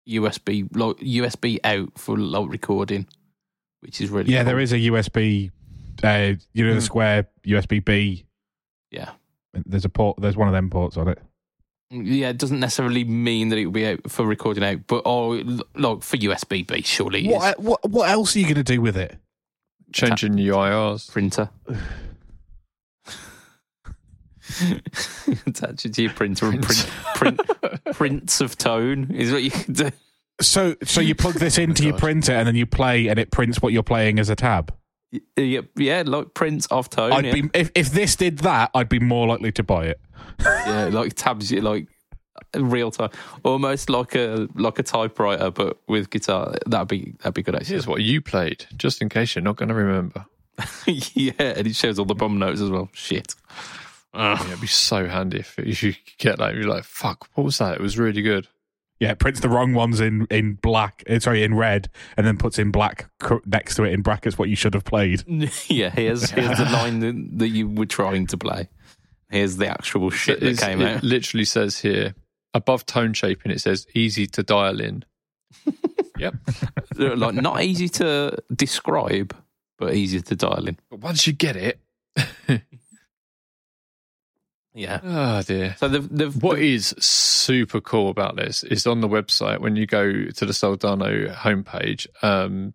USB 0.09 0.69
like 0.77 0.97
USB 0.97 1.59
out 1.65 1.91
for 1.99 2.17
like 2.19 2.51
recording, 2.51 3.07
which 3.81 4.01
is 4.01 4.11
really 4.11 4.33
yeah, 4.33 4.39
cool. 4.39 4.47
there 4.47 4.59
is 4.61 4.73
a 4.73 4.79
USB. 4.79 5.51
Uh, 6.03 6.35
you 6.53 6.65
know, 6.65 6.71
the 6.75 6.81
Hmm. 6.81 6.85
square 6.85 7.27
USB 7.47 7.85
B. 7.85 8.25
Yeah. 8.91 9.11
There's 9.67 9.85
a 9.85 9.89
port. 9.89 10.21
There's 10.21 10.37
one 10.37 10.47
of 10.49 10.55
them 10.55 10.71
ports 10.71 10.97
on 10.97 11.09
it. 11.09 11.19
Yeah, 11.91 12.29
it 12.29 12.39
doesn't 12.39 12.61
necessarily 12.61 13.03
mean 13.05 13.49
that 13.49 13.59
it 13.59 13.65
will 13.65 13.73
be 13.73 13.87
out 13.87 14.11
for 14.11 14.27
recording 14.27 14.63
out, 14.63 14.87
but 14.87 15.03
oh, 15.07 15.43
like 15.75 16.03
for 16.03 16.17
USB 16.19 16.67
B, 16.67 16.83
surely 16.83 17.27
it 17.27 17.31
is. 17.31 17.35
What, 17.35 17.61
what 17.61 17.91
what 17.91 18.11
else 18.11 18.37
are 18.37 18.39
you 18.39 18.45
going 18.45 18.57
to 18.57 18.63
do 18.63 18.81
with 18.81 18.97
it? 18.97 19.17
changing 19.93 20.35
UIRs. 20.35 21.11
printer. 21.11 21.49
Attach 25.47 25.85
it 25.87 25.95
to 25.95 26.03
your 26.03 26.13
printer 26.13 26.47
and 26.47 26.63
print, 26.63 26.91
print 27.15 27.41
prints 27.93 28.41
of 28.41 28.57
tone 28.57 29.11
is 29.15 29.33
what 29.33 29.43
you 29.43 29.51
can 29.51 29.73
do. 29.73 29.91
So 30.41 30.77
so 30.85 31.01
you 31.01 31.15
plug 31.15 31.35
this 31.35 31.59
oh 31.59 31.63
into 31.63 31.85
your 31.85 31.97
printer 31.97 32.33
and 32.33 32.47
then 32.47 32.55
you 32.55 32.67
play 32.67 33.09
and 33.09 33.19
it 33.19 33.31
prints 33.31 33.61
what 33.61 33.73
you're 33.73 33.83
playing 33.83 34.19
as 34.19 34.31
a 34.31 34.37
tab. 34.37 34.73
Uh, 35.15 35.41
yeah, 35.41 35.61
yeah, 35.77 36.03
like 36.07 36.35
prints 36.35 36.67
of 36.67 36.91
tone. 36.91 37.13
I'd 37.13 37.25
yeah. 37.27 37.33
be 37.33 37.51
if 37.55 37.71
if 37.75 37.91
this 37.91 38.17
did 38.17 38.39
that, 38.39 38.71
I'd 38.75 38.89
be 38.89 39.01
more 39.01 39.27
likely 39.27 39.53
to 39.53 39.63
buy 39.63 39.87
it. 39.87 40.01
yeah, 40.41 40.91
like 40.93 41.15
tabs 41.15 41.51
you 41.51 41.61
like 41.61 41.89
uh, 42.55 42.65
real 42.65 42.91
time, 42.91 43.11
almost 43.43 43.91
like 43.91 44.15
a 44.15 44.49
like 44.55 44.79
a 44.79 44.83
typewriter, 44.83 45.51
but 45.51 45.79
with 45.89 46.11
guitar. 46.11 46.55
That'd 46.67 46.89
be 46.89 47.15
that'd 47.19 47.35
be 47.35 47.43
good 47.43 47.55
actually. 47.55 47.75
Here's 47.75 47.87
what 47.87 48.03
you 48.03 48.21
played, 48.21 48.67
just 48.77 49.01
in 49.03 49.09
case 49.09 49.35
you're 49.35 49.43
not 49.43 49.57
going 49.57 49.71
to 49.71 49.75
remember. 49.75 50.27
yeah, 50.87 51.33
and 51.39 51.67
it 51.67 51.75
shows 51.77 51.99
all 51.99 52.05
the 52.05 52.15
bomb 52.15 52.39
notes 52.39 52.61
as 52.61 52.71
well. 52.71 52.89
Shit. 52.93 53.35
Ugh. 54.15 54.39
Yeah, 54.41 54.47
it'd 54.49 54.61
be 54.61 54.67
so 54.67 55.07
handy 55.07 55.39
if, 55.41 55.59
if 55.59 55.83
you 55.83 55.93
could 56.07 56.19
get 56.19 56.39
that. 56.39 56.55
You're 56.55 56.65
like, 56.69 56.85
fuck, 56.85 57.29
what 57.35 57.45
was 57.45 57.59
that? 57.59 57.75
It 57.75 57.81
was 57.81 57.99
really 57.99 58.23
good. 58.23 58.49
Yeah, 59.01 59.13
it 59.13 59.21
prints 59.21 59.39
the 59.41 59.49
wrong 59.49 59.75
ones 59.75 60.01
in 60.01 60.27
in 60.29 60.55
black. 60.55 61.05
uh, 61.09 61.21
Sorry, 61.21 61.45
in 61.45 61.55
red, 61.55 61.89
and 62.17 62.27
then 62.27 62.37
puts 62.37 62.59
in 62.59 62.73
black 62.73 63.09
next 63.47 63.77
to 63.77 63.85
it 63.85 63.93
in 63.93 64.03
brackets 64.03 64.37
what 64.39 64.49
you 64.49 64.57
should 64.57 64.75
have 64.75 64.83
played. 64.85 65.23
yeah, 65.69 65.91
here's 65.91 66.31
here's 66.31 66.59
the 66.59 66.65
line 66.65 66.99
that, 67.01 67.39
that 67.39 67.49
you 67.51 67.69
were 67.69 67.87
trying 67.87 68.27
to 68.27 68.37
play. 68.37 68.69
Here's 69.31 69.57
the 69.57 69.69
actual 69.69 70.11
shit 70.11 70.41
that 70.41 70.47
It's- 70.49 70.65
came 70.67 70.81
it 70.81 70.97
out. 70.97 71.03
literally 71.05 71.45
says 71.45 71.79
here, 71.79 72.15
above 72.55 72.87
tone 72.87 73.13
shaping, 73.13 73.53
it 73.53 73.61
says 73.61 73.87
easy 73.95 74.27
to 74.27 74.43
dial 74.43 74.81
in. 74.81 75.05
yep. 76.19 76.35
like 76.97 77.35
not 77.37 77.63
easy 77.63 77.89
to 77.91 78.37
describe, 78.53 79.37
but 79.79 79.95
easy 79.95 80.21
to 80.23 80.35
dial 80.35 80.67
in. 80.67 80.77
But 80.91 81.01
once 81.01 81.25
you 81.27 81.35
get 81.35 81.55
it, 81.57 81.79
Yeah. 84.79 85.01
oh 85.03 85.43
dear. 85.43 85.74
So 85.79 85.89
the 85.89 85.99
the 86.01 86.26
What 86.31 86.59
is 86.61 86.95
super 86.99 87.81
cool 87.81 88.11
about 88.11 88.37
this 88.37 88.62
is 88.62 88.87
on 88.87 89.01
the 89.01 89.09
website 89.09 89.59
when 89.59 89.74
you 89.76 89.87
go 89.87 90.26
to 90.26 90.47
the 90.47 90.53
Soldano 90.53 91.35
homepage, 91.35 92.07
um, 92.22 92.74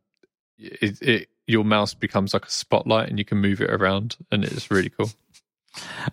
it, 0.58 1.02
it 1.02 1.30
your 1.48 1.64
mouse 1.64 1.94
becomes 1.94 2.34
like 2.34 2.46
a 2.46 2.52
spotlight 2.52 3.10
and 3.10 3.18
you 3.20 3.26
can 3.26 3.38
move 3.38 3.62
it 3.62 3.70
around, 3.70 4.18
and 4.32 4.44
it's 4.44 4.70
really 4.70 4.90
cool. 4.90 5.12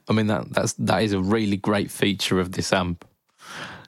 I 0.08 0.12
mean 0.12 0.28
that 0.28 0.52
that's 0.52 0.74
that 0.74 1.02
is 1.02 1.12
a 1.12 1.20
really 1.20 1.56
great 1.56 1.90
feature 1.90 2.38
of 2.38 2.52
this 2.52 2.72
amp. 2.72 3.04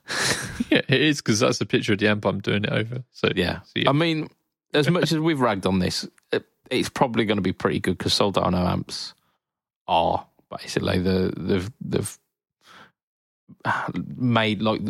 yeah, 0.71 0.83
it 0.89 1.01
is 1.01 1.19
because 1.23 1.39
that's 1.39 1.61
a 1.61 1.67
picture 1.67 1.93
of 1.93 2.01
the 2.01 2.09
amp 2.09 2.25
I'm 2.27 2.41
doing 2.41 2.65
it 2.65 2.73
over. 2.73 3.05
So 3.13 3.29
Yeah. 3.35 3.61
so, 3.63 3.73
yeah. 3.77 3.89
I 3.91 3.93
mean, 3.93 4.29
as 4.75 4.91
much 4.91 5.13
as 5.13 5.19
we've 5.19 5.41
ragged 5.41 5.67
on 5.67 5.79
this, 5.79 6.07
it, 6.33 6.45
it's 6.69 6.89
probably 6.89 7.25
going 7.25 7.37
to 7.39 7.43
be 7.43 7.53
pretty 7.53 7.79
good 7.79 7.97
because 7.97 8.13
Soldano 8.13 8.67
amps 8.67 9.15
are 9.87 10.27
basically. 10.61 10.99
The 10.99 11.33
they've 11.37 11.71
they've 11.81 12.19
made 14.17 14.63
like 14.63 14.81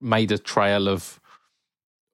made 0.00 0.32
a 0.32 0.38
trail 0.38 0.88
of 0.88 1.20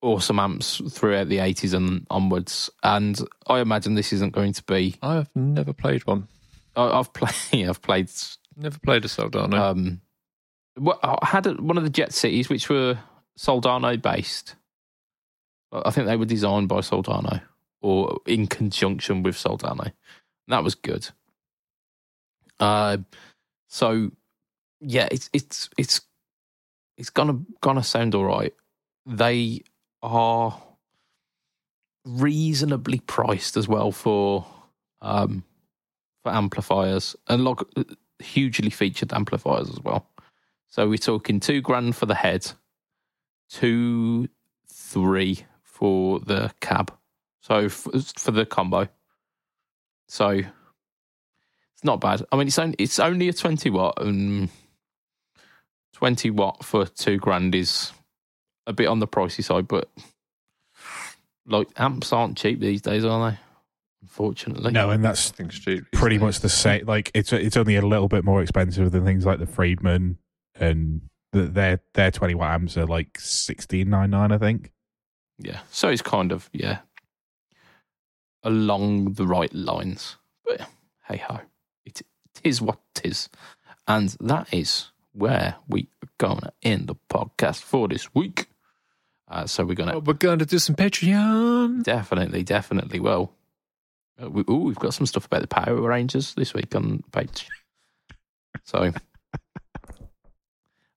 awesome 0.02 0.38
amps 0.38 0.82
throughout 0.90 1.28
the 1.28 1.38
80s 1.38 1.72
and 1.74 2.06
onwards. 2.10 2.70
And 2.82 3.18
i 3.46 3.60
imagine 3.60 3.94
this 3.94 4.12
isn't 4.12 4.34
going 4.34 4.52
to 4.54 4.62
be 4.64 4.96
I've 5.02 5.28
never 5.34 5.72
played 5.72 6.06
one. 6.06 6.28
I- 6.76 6.98
i've 6.98 7.12
played 7.12 7.68
i've 7.68 7.82
played 7.82 8.10
Never 8.56 8.78
played 8.78 9.04
a 9.04 9.08
Soldano. 9.08 9.54
um 9.58 10.00
what 10.76 10.98
i 11.02 11.18
had 11.26 11.46
a, 11.46 11.54
one 11.54 11.76
of 11.78 11.84
the 11.84 11.90
jet 11.90 12.12
cities 12.12 12.48
which 12.48 12.68
were 12.68 12.98
soldano 13.38 14.00
based. 14.00 14.54
I 15.72 15.90
think 15.90 16.06
they 16.06 16.16
were 16.16 16.24
designed 16.24 16.68
by 16.68 16.78
soldano 16.80 17.40
or 17.80 18.20
in 18.26 18.46
conjunction 18.46 19.22
with 19.24 19.34
soldano. 19.36 19.92
That 20.48 20.62
was 20.62 20.74
good 20.74 21.08
uh 22.60 22.96
so 23.68 24.10
yeah 24.80 25.08
it's 25.10 25.30
it's 25.32 25.68
it's 25.76 26.00
it's 26.96 27.10
gonna 27.10 27.40
gonna 27.60 27.82
sound 27.82 28.14
all 28.14 28.24
right 28.24 28.54
they 29.06 29.60
are 30.02 30.60
reasonably 32.04 33.00
priced 33.00 33.56
as 33.56 33.66
well 33.66 33.90
for 33.90 34.46
um 35.00 35.44
for 36.22 36.32
amplifiers 36.32 37.16
and 37.28 37.44
like 37.44 37.58
hugely 38.18 38.70
featured 38.70 39.12
amplifiers 39.12 39.68
as 39.68 39.80
well. 39.80 40.08
So 40.68 40.88
we're 40.88 40.96
talking 40.98 41.38
two 41.38 41.60
grand 41.60 41.94
for 41.94 42.06
the 42.06 42.14
head, 42.14 42.50
two, 43.48 44.28
three 44.68 45.44
for 45.62 46.20
the 46.20 46.52
cab. 46.60 46.92
So 47.40 47.68
for 47.68 48.30
the 48.30 48.46
combo. 48.46 48.88
So 50.08 50.40
not 51.84 52.00
bad. 52.00 52.24
I 52.32 52.36
mean, 52.36 52.46
it's 52.48 52.58
only 52.58 52.76
it's 52.78 52.98
only 52.98 53.28
a 53.28 53.32
twenty 53.32 53.70
watt, 53.70 53.94
and 54.00 54.48
twenty 55.92 56.30
watt 56.30 56.64
for 56.64 56.86
two 56.86 57.18
grand 57.18 57.54
is 57.54 57.92
a 58.66 58.72
bit 58.72 58.86
on 58.88 58.98
the 58.98 59.06
pricey 59.06 59.44
side, 59.44 59.68
but 59.68 59.88
like 61.46 61.68
amps 61.76 62.12
aren't 62.12 62.38
cheap 62.38 62.60
these 62.60 62.80
days, 62.82 63.04
are 63.04 63.30
they? 63.30 63.38
Unfortunately, 64.02 64.70
No, 64.72 64.90
and 64.90 65.04
that's 65.04 65.30
I 65.30 65.34
think 65.34 65.52
stupid. 65.52 65.90
pretty 65.92 66.18
much 66.18 66.40
the 66.40 66.48
same. 66.48 66.86
Like 66.86 67.10
it's 67.14 67.32
it's 67.32 67.56
only 67.56 67.76
a 67.76 67.82
little 67.86 68.08
bit 68.08 68.24
more 68.24 68.42
expensive 68.42 68.90
than 68.92 69.04
things 69.04 69.24
like 69.26 69.38
the 69.38 69.46
Friedman 69.46 70.18
and 70.54 71.02
the, 71.32 71.42
their 71.44 71.80
their 71.94 72.10
twenty 72.10 72.34
watt 72.34 72.52
amps 72.52 72.76
are 72.76 72.86
like 72.86 73.18
sixteen 73.18 73.88
nine 73.90 74.10
nine, 74.10 74.30
I 74.32 74.38
think. 74.38 74.72
Yeah. 75.38 75.60
So 75.70 75.88
it's 75.88 76.02
kind 76.02 76.32
of, 76.32 76.48
yeah, 76.52 76.78
along 78.42 79.14
the 79.14 79.26
right 79.26 79.52
lines. 79.54 80.16
But 80.44 80.68
hey 81.08 81.16
ho, 81.16 81.36
it, 81.36 81.42
it 81.42 81.43
is 82.44 82.60
what 82.62 82.78
it 82.96 83.06
is. 83.06 83.28
And 83.88 84.10
that 84.20 84.52
is 84.52 84.90
where 85.12 85.56
we 85.68 85.88
are 86.02 86.08
going 86.18 86.40
to 86.40 86.52
end 86.62 86.86
the 86.88 86.94
podcast 87.10 87.62
for 87.62 87.88
this 87.88 88.14
week. 88.14 88.46
Uh, 89.28 89.46
so 89.46 89.64
we're 89.64 89.74
going 89.74 89.88
to 89.88 89.96
Oh, 89.96 90.00
we're 90.00 90.12
going 90.14 90.38
to 90.38 90.46
do 90.46 90.58
some 90.58 90.76
Patreon. 90.76 91.82
definitely, 91.82 92.42
definitely, 92.42 93.00
well, 93.00 93.32
uh, 94.22 94.30
we, 94.30 94.42
ooh, 94.48 94.58
we've 94.64 94.78
got 94.78 94.94
some 94.94 95.06
stuff 95.06 95.26
about 95.26 95.40
the 95.40 95.48
Power 95.48 95.80
Rangers 95.80 96.34
this 96.34 96.54
week 96.54 96.74
on 96.76 97.02
page. 97.10 97.48
So, 98.64 98.92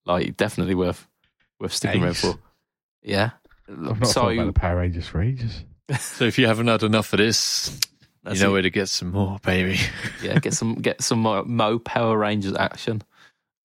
like, 0.06 0.38
definitely 0.38 0.76
worth 0.76 1.08
worth 1.60 1.74
sticking 1.74 2.04
around 2.04 2.18
for. 2.18 2.36
Yeah. 3.02 3.32
I've 3.70 4.00
not 4.00 4.08
so 4.08 4.30
about 4.30 4.46
the 4.46 4.54
Power 4.54 4.78
Rangers 4.78 5.08
for 5.08 5.22
ages. 5.22 5.64
So 6.00 6.26
if 6.26 6.38
you 6.38 6.48
haven't 6.48 6.68
had 6.68 6.84
enough 6.84 7.14
of 7.14 7.20
this, 7.20 7.80
that's 8.28 8.40
you 8.40 8.46
know 8.46 8.52
it. 8.52 8.54
where 8.54 8.62
to 8.64 8.70
get 8.70 8.90
some 8.90 9.12
more, 9.12 9.40
baby. 9.44 9.80
yeah, 10.22 10.38
get 10.40 10.54
some 10.54 10.76
get 10.76 11.02
some 11.02 11.22
Mo, 11.22 11.44
Mo 11.46 11.80
Power 11.80 12.18
Rangers 12.18 12.56
action. 12.56 13.02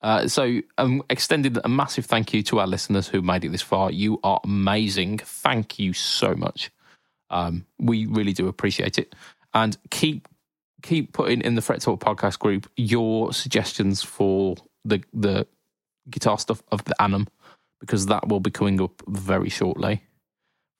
Uh, 0.02 0.26
so, 0.26 0.60
um, 0.78 1.02
extended 1.10 1.58
a 1.64 1.68
massive 1.68 2.06
thank 2.06 2.32
you 2.32 2.42
to 2.42 2.58
our 2.58 2.66
listeners 2.66 3.08
who 3.08 3.22
made 3.22 3.44
it 3.44 3.50
this 3.50 3.62
far. 3.62 3.90
You 3.90 4.18
are 4.24 4.40
amazing. 4.44 5.18
Thank 5.18 5.78
you 5.78 5.92
so 5.92 6.34
much. 6.34 6.70
Um, 7.30 7.66
we 7.78 8.06
really 8.06 8.32
do 8.32 8.46
appreciate 8.46 8.98
it, 8.98 9.14
and 9.52 9.76
keep 9.90 10.28
keep 10.82 11.12
putting 11.12 11.40
in 11.40 11.56
the 11.56 11.62
Fret 11.62 11.80
Talk 11.80 12.00
podcast 12.00 12.38
group 12.38 12.70
your 12.76 13.32
suggestions 13.32 14.02
for 14.02 14.56
the 14.84 15.02
the 15.12 15.46
guitar 16.08 16.38
stuff 16.38 16.62
of 16.70 16.84
the 16.84 16.94
Anum 17.00 17.26
because 17.80 18.06
that 18.06 18.28
will 18.28 18.40
be 18.40 18.50
coming 18.50 18.80
up 18.80 19.02
very 19.08 19.48
shortly. 19.48 20.02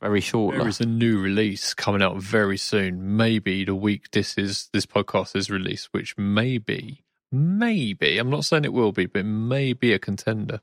Very 0.03 0.21
shortly. 0.21 0.59
There 0.59 0.69
is 0.69 0.81
a 0.81 0.87
new 0.87 1.19
release 1.21 1.75
coming 1.75 2.03
out 2.03 2.17
very 2.17 2.59
soon. 2.59 3.17
Maybe 3.17 3.65
the 3.65 3.75
week 3.75 4.11
this 4.11 4.37
is 4.37 4.69
this 4.73 4.85
podcast 4.85 5.37
is 5.37 5.49
released, 5.49 5.89
which 5.93 6.19
maybe, 6.19 7.05
maybe 7.31 8.19
I'm 8.19 8.29
not 8.29 8.45
saying 8.45 8.65
it 8.65 8.73
will 8.73 8.91
be, 8.93 9.07
but 9.07 9.21
it 9.21 9.25
may 9.25 9.73
be 9.73 9.93
a 9.93 9.99
contender. 10.01 10.61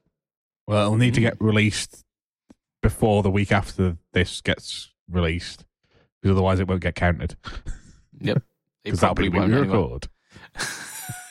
Well, 0.67 0.81
it'll 0.87 0.97
need 0.97 1.13
to 1.13 1.21
get 1.21 1.39
released 1.41 2.03
before 2.83 3.23
the 3.23 3.31
week 3.31 3.51
after 3.51 3.97
this 4.13 4.41
gets 4.41 4.91
released, 5.09 5.65
because 6.21 6.35
otherwise 6.35 6.59
it 6.59 6.67
won't 6.67 6.81
get 6.81 6.95
counted. 6.95 7.35
Yep. 8.21 8.43
Because 8.83 8.99
that'll 9.01 9.15
be 9.15 9.29
probably 9.29 9.53
when 9.53 9.67
we 9.67 9.67
won't 9.77 10.07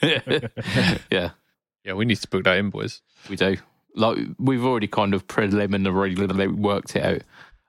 record. 0.03 0.23
yeah, 1.11 1.31
Yeah, 1.85 1.93
we 1.95 2.05
need 2.05 2.17
to 2.17 2.29
book 2.29 2.45
that 2.45 2.59
in, 2.59 2.71
boys. 2.71 3.01
we 3.29 3.37
do. 3.37 3.57
like 3.95 4.19
we've 4.39 4.65
already 4.65 4.87
kind 4.87 5.15
of 5.15 5.27
preliminarily 5.27 6.47
worked 6.49 6.95
it 6.97 7.05
out. 7.05 7.23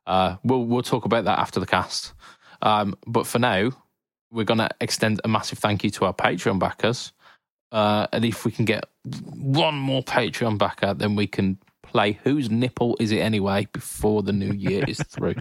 Uh, 0.10 0.36
we'll 0.44 0.66
we'll 0.66 0.82
talk 0.82 1.06
about 1.06 1.24
that 1.26 1.38
after 1.40 1.60
the 1.60 1.66
cast. 1.68 2.14
Um, 2.64 2.96
but 3.06 3.28
for 3.28 3.38
now, 3.40 3.70
we're 4.32 4.44
gonna 4.44 4.70
extend 4.82 5.22
a 5.24 5.28
massive 5.28 5.60
thank 5.60 5.84
you 5.84 5.90
to 5.92 6.06
our 6.06 6.14
Patreon 6.14 6.60
backers. 6.60 7.14
Uh, 7.72 8.08
and 8.12 8.26
if 8.26 8.44
we 8.46 8.52
can 8.52 8.66
get 8.66 8.86
one 9.36 9.76
more 9.76 10.02
Patreon 10.04 10.58
backer, 10.58 10.96
then 10.96 11.16
we 11.16 11.28
can 11.28 11.60
play 11.84 12.20
whose 12.24 12.50
nipple 12.50 12.98
is 13.00 13.12
it 13.12 13.20
anyway 13.20 13.68
before 13.72 14.24
the 14.24 14.34
new 14.34 14.52
year 14.52 14.84
is 14.88 14.98
through. 15.08 15.36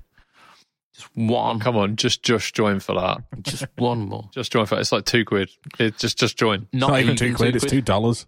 Just 0.94 1.08
one, 1.16 1.60
Come 1.60 1.76
on, 1.76 1.96
just 1.96 2.22
just 2.22 2.54
join 2.54 2.80
for 2.80 2.94
that. 2.94 3.22
just 3.42 3.64
one 3.76 4.00
more. 4.00 4.28
Just 4.34 4.52
join 4.52 4.66
for 4.66 4.74
that. 4.74 4.82
It's 4.82 4.92
like 4.92 5.04
two 5.06 5.24
quid. 5.24 5.48
It, 5.78 5.96
just 5.96 6.18
just 6.18 6.36
join. 6.36 6.68
It's 6.72 6.80
not 6.80 7.00
even 7.00 7.16
two 7.16 7.34
quid, 7.34 7.56
it's 7.56 7.64
two 7.64 7.80
dollars. 7.80 8.26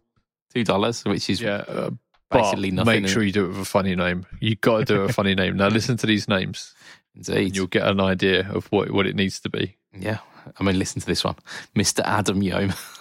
two 0.54 0.64
dollars, 0.64 1.04
which 1.04 1.28
is 1.28 1.40
Yeah. 1.42 1.64
Uh, 1.68 1.90
basically 2.30 2.70
but 2.70 2.84
nothing. 2.86 3.02
Make 3.02 3.10
sure 3.12 3.22
you 3.22 3.32
do 3.32 3.44
it 3.46 3.48
with 3.48 3.58
a 3.60 3.64
funny 3.64 3.94
name. 3.96 4.26
You 4.40 4.56
got 4.56 4.78
to 4.78 4.84
do 4.84 5.02
a 5.02 5.12
funny 5.12 5.34
name. 5.34 5.56
Now 5.56 5.68
listen 5.78 5.96
to 5.98 6.06
these 6.06 6.28
names, 6.28 6.74
indeed. 7.14 7.36
and 7.36 7.56
you'll 7.56 7.66
get 7.66 7.86
an 7.86 8.00
idea 8.00 8.48
of 8.50 8.66
what 8.72 8.90
what 8.90 9.06
it 9.06 9.16
needs 9.16 9.40
to 9.40 9.48
be. 9.50 9.76
Yeah. 9.98 10.18
I 10.58 10.62
mean, 10.64 10.78
listen 10.78 11.00
to 11.00 11.06
this 11.06 11.22
one. 11.22 11.36
Mr. 11.76 12.00
Adam 12.04 12.40
Yome. 12.40 12.70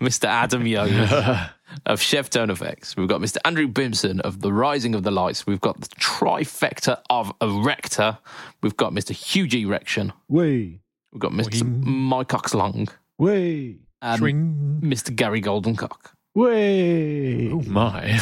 Mr. 0.00 0.24
Adam 0.24 0.64
Yome 0.64 1.50
of 1.86 2.02
Chef 2.02 2.28
Tone 2.28 2.50
Effects. 2.50 2.96
We've 2.96 3.06
got 3.08 3.20
Mr. 3.20 3.36
Andrew 3.44 3.68
Bimson 3.68 4.20
of 4.22 4.40
The 4.40 4.52
Rising 4.52 4.94
of 4.96 5.04
the 5.04 5.12
Lights. 5.12 5.46
We've 5.46 5.60
got 5.60 5.80
the 5.80 5.88
trifecta 5.96 7.00
of 7.08 7.32
Erector. 7.40 8.18
We've 8.62 8.76
got 8.76 8.92
Mr. 8.92 9.12
Huge 9.12 9.54
Erection. 9.54 10.12
Way, 10.28 10.80
We've 11.12 11.20
got 11.20 11.32
Mr. 11.32 11.64
Mike 11.84 12.28
Oxlong. 12.28 12.88
way, 13.16 13.76
And 14.02 14.18
Swing. 14.18 14.80
Mr. 14.82 15.14
Gary 15.14 15.40
Goldencock. 15.40 16.12
Way. 16.34 17.50
Oh 17.50 17.62
my! 17.62 18.20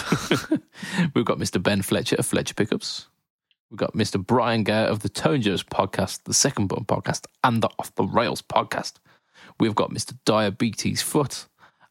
We've 1.15 1.25
got 1.25 1.39
Mr. 1.39 1.63
Ben 1.63 1.83
Fletcher 1.83 2.17
of 2.17 2.27
Fletcher 2.27 2.55
Pickups. 2.55 3.09
We've 3.71 3.79
got 3.79 3.95
Mr. 3.95 4.25
Brian 4.25 4.65
Gare 4.65 4.87
of 4.87 5.01
the 5.01 5.09
Tone 5.09 5.43
Joe's 5.43 5.63
podcast, 5.63 6.25
the 6.25 6.35
Second 6.35 6.69
Button 6.69 6.87
podcast, 6.87 7.27
and 7.45 7.63
the 7.63 7.69
Off 7.79 7.95
the 7.97 8.05
Rails 8.05 8.41
podcast. 8.41 8.95
We've 9.61 9.75
got 9.75 9.91
Mr. 9.91 10.17
Diabetes 10.25 11.03
Foot. 11.03 11.47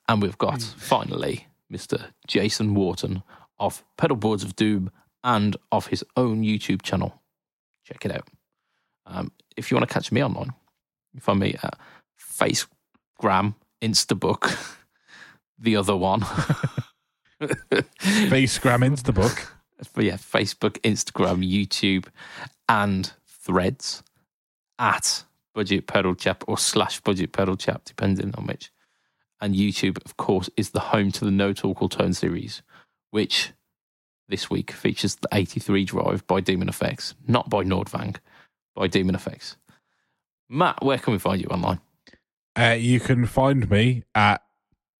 And 0.09 0.21
we've 0.21 0.37
got, 0.37 0.61
finally, 0.61 1.47
Mr. 1.71 2.11
Jason 2.27 2.75
Wharton 2.75 3.23
of 3.59 3.83
Pedalboards 3.97 4.43
of 4.43 4.55
Doom 4.55 4.89
and 5.23 5.57
of 5.71 5.87
his 5.87 6.03
own 6.15 6.43
YouTube 6.43 6.81
channel. 6.81 7.21
Check 7.83 8.05
it 8.05 8.11
out. 8.11 8.27
Um, 9.05 9.31
if 9.57 9.69
you 9.69 9.75
want 9.75 9.87
to 9.87 9.93
catch 9.93 10.11
me 10.11 10.23
online, 10.23 10.53
you 11.13 11.19
find 11.19 11.39
me 11.39 11.55
at 11.61 11.77
Facegram, 12.19 13.55
Instabook, 13.81 14.57
the 15.59 15.75
other 15.75 15.95
one. 15.95 16.21
Face 17.99 18.57
gram 18.59 18.83
into 18.83 19.03
the 19.03 19.13
book. 19.13 19.53
but 19.93 20.03
yeah, 20.03 20.17
Facebook, 20.17 20.79
Instagram, 20.81 21.47
YouTube, 21.47 22.07
and 22.67 23.11
Threads 23.25 24.03
at 24.79 25.23
Budget 25.53 25.87
Pedal 25.87 26.15
Chap 26.15 26.43
or 26.47 26.57
slash 26.57 26.99
Budget 26.99 27.31
Pedal 27.31 27.55
Chap, 27.57 27.83
depending 27.85 28.33
on 28.35 28.47
which. 28.47 28.71
And 29.39 29.55
YouTube, 29.55 30.03
of 30.03 30.17
course, 30.17 30.49
is 30.57 30.71
the 30.71 30.79
home 30.79 31.11
to 31.11 31.25
the 31.25 31.31
No 31.31 31.53
Talk 31.53 31.81
or 31.81 31.89
Tone 31.89 32.13
series, 32.13 32.63
which 33.11 33.51
this 34.27 34.49
week 34.49 34.71
features 34.71 35.15
the 35.15 35.29
83 35.31 35.85
Drive 35.85 36.27
by 36.27 36.41
DemonFX, 36.41 37.13
not 37.27 37.49
by 37.49 37.63
Nordvang, 37.63 38.17
by 38.75 38.87
DemonFX. 38.87 39.55
Matt, 40.49 40.83
where 40.83 40.97
can 40.97 41.13
we 41.13 41.19
find 41.19 41.41
you 41.41 41.47
online? 41.47 41.79
Uh, 42.55 42.75
you 42.77 42.99
can 42.99 43.25
find 43.25 43.69
me 43.69 44.03
at. 44.15 44.41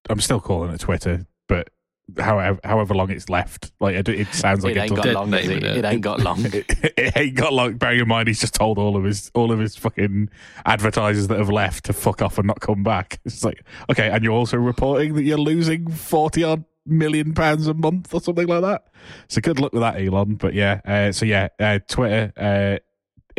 I'm 0.09 0.21
still 0.21 0.39
calling 0.39 0.73
it 0.73 0.79
Twitter, 0.79 1.25
but 1.47 1.69
however 2.17 2.59
however 2.63 2.93
long 2.93 3.11
it's 3.11 3.29
left, 3.29 3.71
like 3.79 3.95
it, 3.95 4.07
it 4.07 4.27
sounds 4.33 4.63
like 4.63 4.75
it 4.75 4.77
it, 4.77 4.81
ain't 4.83 4.95
got 4.95 5.07
long, 5.07 5.29
name, 5.29 5.51
it? 5.51 5.63
innit? 5.63 5.75
It 5.77 5.85
ain't 5.85 6.01
got 6.01 6.19
long. 6.21 6.45
it, 6.45 6.65
it 6.97 7.17
ain't 7.17 7.35
got 7.35 7.53
long. 7.53 7.77
Bearing 7.77 7.99
in 7.99 8.07
mind, 8.07 8.27
he's 8.27 8.39
just 8.39 8.53
told 8.53 8.77
all 8.77 8.95
of 8.95 9.03
his 9.03 9.29
all 9.33 9.51
of 9.51 9.59
his 9.59 9.75
fucking 9.75 10.29
advertisers 10.65 11.27
that 11.27 11.37
have 11.37 11.49
left 11.49 11.85
to 11.85 11.93
fuck 11.93 12.21
off 12.21 12.37
and 12.37 12.47
not 12.47 12.59
come 12.59 12.83
back. 12.83 13.19
It's 13.25 13.43
like 13.43 13.63
okay, 13.91 14.09
and 14.09 14.23
you're 14.23 14.33
also 14.33 14.57
reporting 14.57 15.15
that 15.15 15.23
you're 15.23 15.37
losing 15.37 15.89
forty 15.91 16.43
odd 16.43 16.63
million 16.85 17.33
pounds 17.33 17.67
a 17.67 17.73
month 17.73 18.13
or 18.13 18.21
something 18.21 18.47
like 18.47 18.61
that. 18.61 18.85
So 19.27 19.41
good 19.41 19.59
luck 19.59 19.73
with 19.73 19.81
that, 19.81 20.01
Elon. 20.01 20.35
But 20.35 20.53
yeah, 20.53 20.79
uh, 20.85 21.11
so 21.11 21.25
yeah, 21.25 21.49
uh, 21.59 21.79
Twitter, 21.87 22.31
uh, 22.37 22.77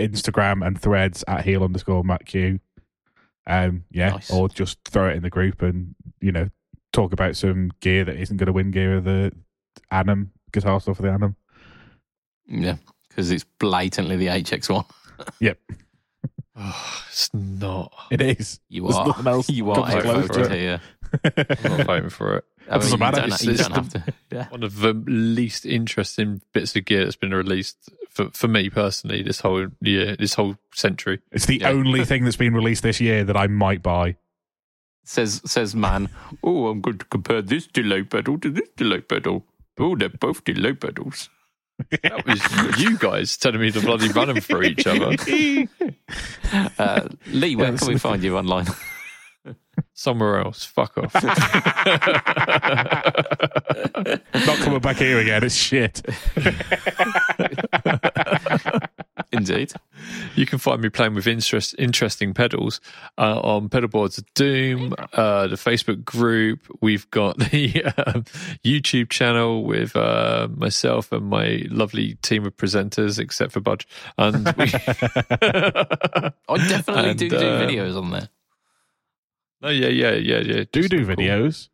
Instagram, 0.01 0.67
and 0.67 0.79
Threads 0.79 1.25
at 1.27 1.45
heel 1.45 1.65
underscore 1.65 2.05
Matt 2.05 2.27
Q. 2.27 2.61
Um, 3.47 3.85
yeah, 3.91 4.11
Nice. 4.11 4.31
or 4.31 4.51
just 4.51 4.79
throw 4.85 5.09
it 5.09 5.17
in 5.17 5.23
the 5.23 5.31
group 5.31 5.63
and 5.63 5.95
you 6.21 6.33
know 6.33 6.51
talk 6.93 7.13
about 7.13 7.37
some 7.37 7.71
gear 7.81 8.05
that 8.05 8.17
isn't 8.17 8.37
going 8.37 8.47
to 8.47 8.53
win 8.53 8.71
gear 8.71 8.97
of 8.97 9.05
the 9.05 9.33
Anam 9.91 10.33
guitar 10.53 10.81
stuff 10.81 10.97
for 10.97 11.03
the 11.03 11.11
Anam. 11.13 11.37
Yeah, 12.47 12.77
because 13.09 13.31
it's 13.31 13.45
blatantly 13.59 14.17
the 14.17 14.27
HX1. 14.29 14.85
Oh, 16.61 17.03
it's 17.09 17.33
not. 17.33 17.93
It 18.11 18.21
is. 18.21 18.59
You 18.69 18.83
There's 18.83 18.97
are. 18.97 19.07
nothing 19.07 19.27
else 19.29 19.49
You 19.51 19.71
are 19.71 19.77
comes 19.89 20.03
close 20.03 20.27
voted 20.27 20.45
to 20.51 20.53
it. 20.55 20.59
here. 20.59 20.81
I'm 21.63 21.77
not 21.79 21.87
voting 21.87 22.11
for 22.11 22.37
it. 22.39 22.45
I 22.71 22.79
doesn't 22.79 22.99
matter. 22.99 23.21
You 23.21 23.29
don't, 23.29 23.33
It's- 23.35 23.45
you 23.45 23.51
it's 23.53 23.63
don't 23.63 23.73
have 23.75 23.89
to. 23.91 24.15
Yeah. 24.33 24.49
One 24.49 24.65
of 24.65 24.81
the 24.81 24.93
least 24.93 25.65
interesting 25.65 26.43
bits 26.53 26.75
of 26.75 26.85
gear 26.85 27.05
that's 27.05 27.15
been 27.15 27.33
released 27.33 27.77
for, 28.11 28.31
for 28.31 28.49
me 28.49 28.71
personally 28.71 29.23
this 29.23 29.39
whole 29.39 29.69
year, 29.83 30.17
this 30.17 30.35
whole 30.35 30.57
century. 30.75 31.21
It's 31.31 31.47
the 31.47 31.59
Yeah. 31.61 31.69
only 31.71 32.05
thing 32.05 32.25
that's 32.25 32.35
been 32.37 32.55
released 32.55 32.83
this 32.83 33.01
year 33.01 33.23
that 33.23 33.37
I 33.37 33.47
might 33.47 33.81
buy. 33.83 34.17
Says 35.09 35.41
says 35.47 35.75
man. 35.75 36.11
Oh, 36.45 36.67
I'm 36.69 36.83
going 36.83 36.99
to 36.99 37.05
compare 37.07 37.41
this 37.41 37.67
delay 37.67 38.03
pedal 38.03 38.39
to 38.41 38.51
this 38.51 38.69
delay 38.77 39.01
pedal. 39.01 39.43
Oh, 39.79 39.97
they're 39.97 40.11
both 40.11 40.45
delay 40.45 40.75
pedals. 40.75 41.31
That 42.03 42.27
was 42.27 42.79
you 42.79 42.99
guys 42.99 43.39
telling 43.39 43.63
me 43.63 43.71
to 43.71 43.81
bloody 43.81 44.09
run 44.09 44.29
them 44.29 44.43
for 44.43 44.63
each 44.63 44.87
other. 44.87 45.17
Uh, 46.79 47.09
Lee, 47.27 47.57
where 47.57 47.73
Yeah, 47.73 47.79
can 47.79 47.89
we 47.89 47.99
find 47.99 48.23
you 48.23 48.37
online? 48.39 48.67
Somewhere 49.95 50.41
else. 50.41 50.65
Fuck 50.65 50.97
off. 50.99 51.15
Not 51.15 51.37
coming 54.59 54.81
back 54.81 54.97
here 54.97 55.21
again. 55.21 55.45
It's 55.45 55.55
shit. 55.55 56.03
Indeed. 59.31 59.73
You 60.37 60.47
can 60.47 60.59
find 60.59 60.81
me 60.81 60.89
playing 60.89 61.13
with 61.15 61.27
interest, 61.27 61.75
interesting 61.79 62.33
pedals 62.33 62.81
uh, 63.19 63.41
on 63.41 63.69
Pedalboards 63.69 64.17
of 64.19 64.25
Doom, 64.35 64.95
uh, 65.13 65.49
the 65.49 65.57
Facebook 65.57 66.03
group. 66.05 66.61
We've 66.81 67.11
got 67.11 67.39
the 67.51 67.85
um, 68.07 68.25
YouTube 68.65 69.11
channel 69.11 69.65
with 69.65 69.95
uh, 69.97 70.49
myself 70.57 71.13
and 71.13 71.27
my 71.27 71.65
lovely 71.69 72.15
team 72.23 72.47
of 72.47 72.57
presenters, 72.57 73.19
except 73.19 73.53
for 73.53 73.61
Budge. 73.61 73.87
And 74.17 74.47
we, 74.57 74.65
I 74.73 76.33
definitely 76.69 77.11
And, 77.11 77.19
do 77.19 77.29
do 77.29 77.37
uh, 77.37 77.61
videos 77.61 77.97
on 77.99 78.11
there. 78.11 78.29
no, 79.61 79.69
yeah, 79.69 79.89
yeah, 79.89 80.13
yeah, 80.15 80.39
yeah. 80.39 80.65
Do 80.73 80.81
Just 80.83 80.91
do 80.91 81.05
cool. 81.05 81.17
videos. 81.17 81.69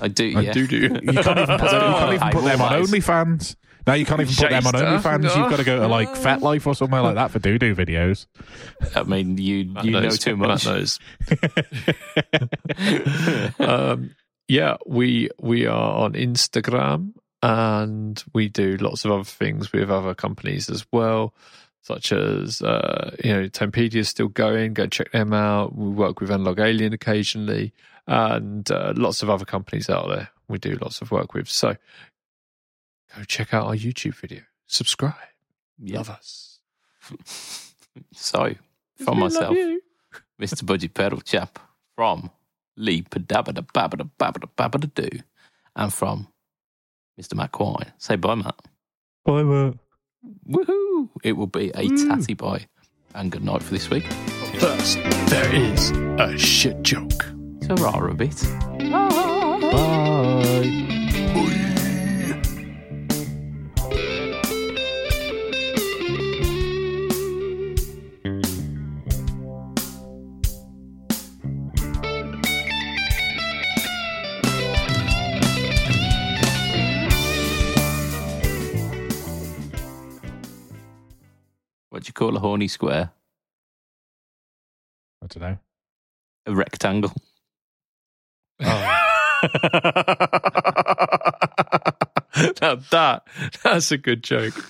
I 0.00 0.08
do. 0.08 0.36
I 0.36 0.40
Yeah. 0.42 0.52
do 0.52 0.66
do. 0.66 0.76
You 0.76 0.88
can't 0.90 1.02
even 1.06 1.12
put 1.58 1.70
them, 1.70 1.92
you 1.92 1.98
can't 1.98 2.12
even 2.14 2.30
put 2.30 2.44
them 2.44 2.60
on 2.60 2.72
Paywall-wise. 2.72 2.90
OnlyFans. 2.90 3.56
Now 3.88 3.94
you 3.94 4.04
can't 4.04 4.20
even 4.20 4.34
put 4.34 4.50
them 4.50 4.66
on 4.66 4.74
OnlyFans. 4.74 5.30
stuff. 5.30 5.36
You've 5.38 5.50
got 5.50 5.56
to 5.56 5.64
go 5.64 5.80
to 5.80 5.88
like 5.88 6.10
FetLife 6.10 6.66
or 6.66 6.74
somewhere 6.74 7.00
like 7.00 7.14
that 7.14 7.30
for 7.30 7.38
do 7.38 7.58
do 7.58 7.74
videos. 7.74 8.26
I 8.94 9.02
mean, 9.04 9.38
you 9.38 9.74
you 9.82 9.90
know 9.90 10.10
too 10.10 10.36
much. 10.36 10.66
knows. 10.66 10.98
um, 13.58 14.14
yeah, 14.46 14.76
we 14.86 15.30
we 15.40 15.64
are 15.64 16.04
on 16.04 16.12
Instagram 16.12 17.14
and 17.42 18.22
we 18.34 18.50
do 18.50 18.76
lots 18.76 19.06
of 19.06 19.10
other 19.10 19.24
things 19.24 19.72
with 19.72 19.90
other 19.90 20.14
companies 20.14 20.68
as 20.68 20.84
well, 20.92 21.32
such 21.80 22.12
as 22.12 22.60
uh, 22.60 23.16
you 23.24 23.32
know 23.32 23.48
Tempedia 23.48 24.00
is 24.00 24.10
still 24.10 24.28
going. 24.28 24.74
Go 24.74 24.86
check 24.86 25.12
them 25.12 25.32
out. 25.32 25.74
We 25.74 25.88
work 25.88 26.20
with 26.20 26.30
Analog 26.30 26.60
Alien 26.60 26.92
occasionally, 26.92 27.72
and 28.06 28.70
uh, 28.70 28.92
lots 28.96 29.22
of 29.22 29.30
other 29.30 29.46
companies 29.46 29.88
out 29.88 30.08
there. 30.08 30.28
We 30.46 30.58
do 30.58 30.76
lots 30.80 31.00
of 31.00 31.10
work 31.10 31.32
with. 31.32 31.48
So 31.48 31.74
go 33.18 33.24
check 33.24 33.52
out 33.52 33.66
our 33.66 33.74
YouTube 33.74 34.14
video. 34.14 34.40
Subscribe. 34.66 35.14
Yeah. 35.78 35.98
Love 35.98 36.10
us. 36.10 36.58
So, 38.12 38.54
from 39.04 39.18
myself, 39.18 39.56
Mr. 40.40 40.64
Budget 40.64 40.94
Pedal 40.94 41.20
Chap, 41.20 41.58
from 41.96 42.30
Lee 42.76 43.02
Padabada 43.02 43.66
Babada 43.74 44.08
Babada 44.20 44.48
Babada 44.56 44.88
Do, 44.94 45.08
and 45.74 45.92
from 45.92 46.28
Mr. 47.20 47.34
Matt 47.34 47.50
Quine. 47.50 47.92
Say 47.98 48.14
bye, 48.14 48.36
Matt. 48.36 48.54
Bye, 49.24 49.42
Matt. 49.42 49.74
Woohoo! 50.48 51.08
It 51.24 51.32
will 51.32 51.48
be 51.48 51.70
a 51.74 51.88
tatty 51.88 52.34
bye. 52.34 52.66
And 53.16 53.32
good 53.32 53.42
night 53.42 53.64
for 53.64 53.72
this 53.72 53.90
week. 53.90 54.04
First, 54.60 54.98
there 55.26 55.52
is 55.52 55.90
a 56.20 56.38
shit 56.38 56.80
joke. 56.82 57.26
Ta-ra 57.62 57.98
a 58.06 58.14
bit. 58.14 58.40
Bye. 58.78 60.04
Call 82.18 82.36
a 82.36 82.40
horny 82.40 82.66
square? 82.66 83.12
I 85.22 85.26
don't 85.28 85.40
know. 85.40 85.58
A 86.46 86.54
rectangle. 86.54 87.12
Oh. 88.60 88.66
now 92.60 92.74
that 92.90 93.22
that's 93.62 93.92
a 93.92 93.98
good 93.98 94.24
joke. 94.24 94.64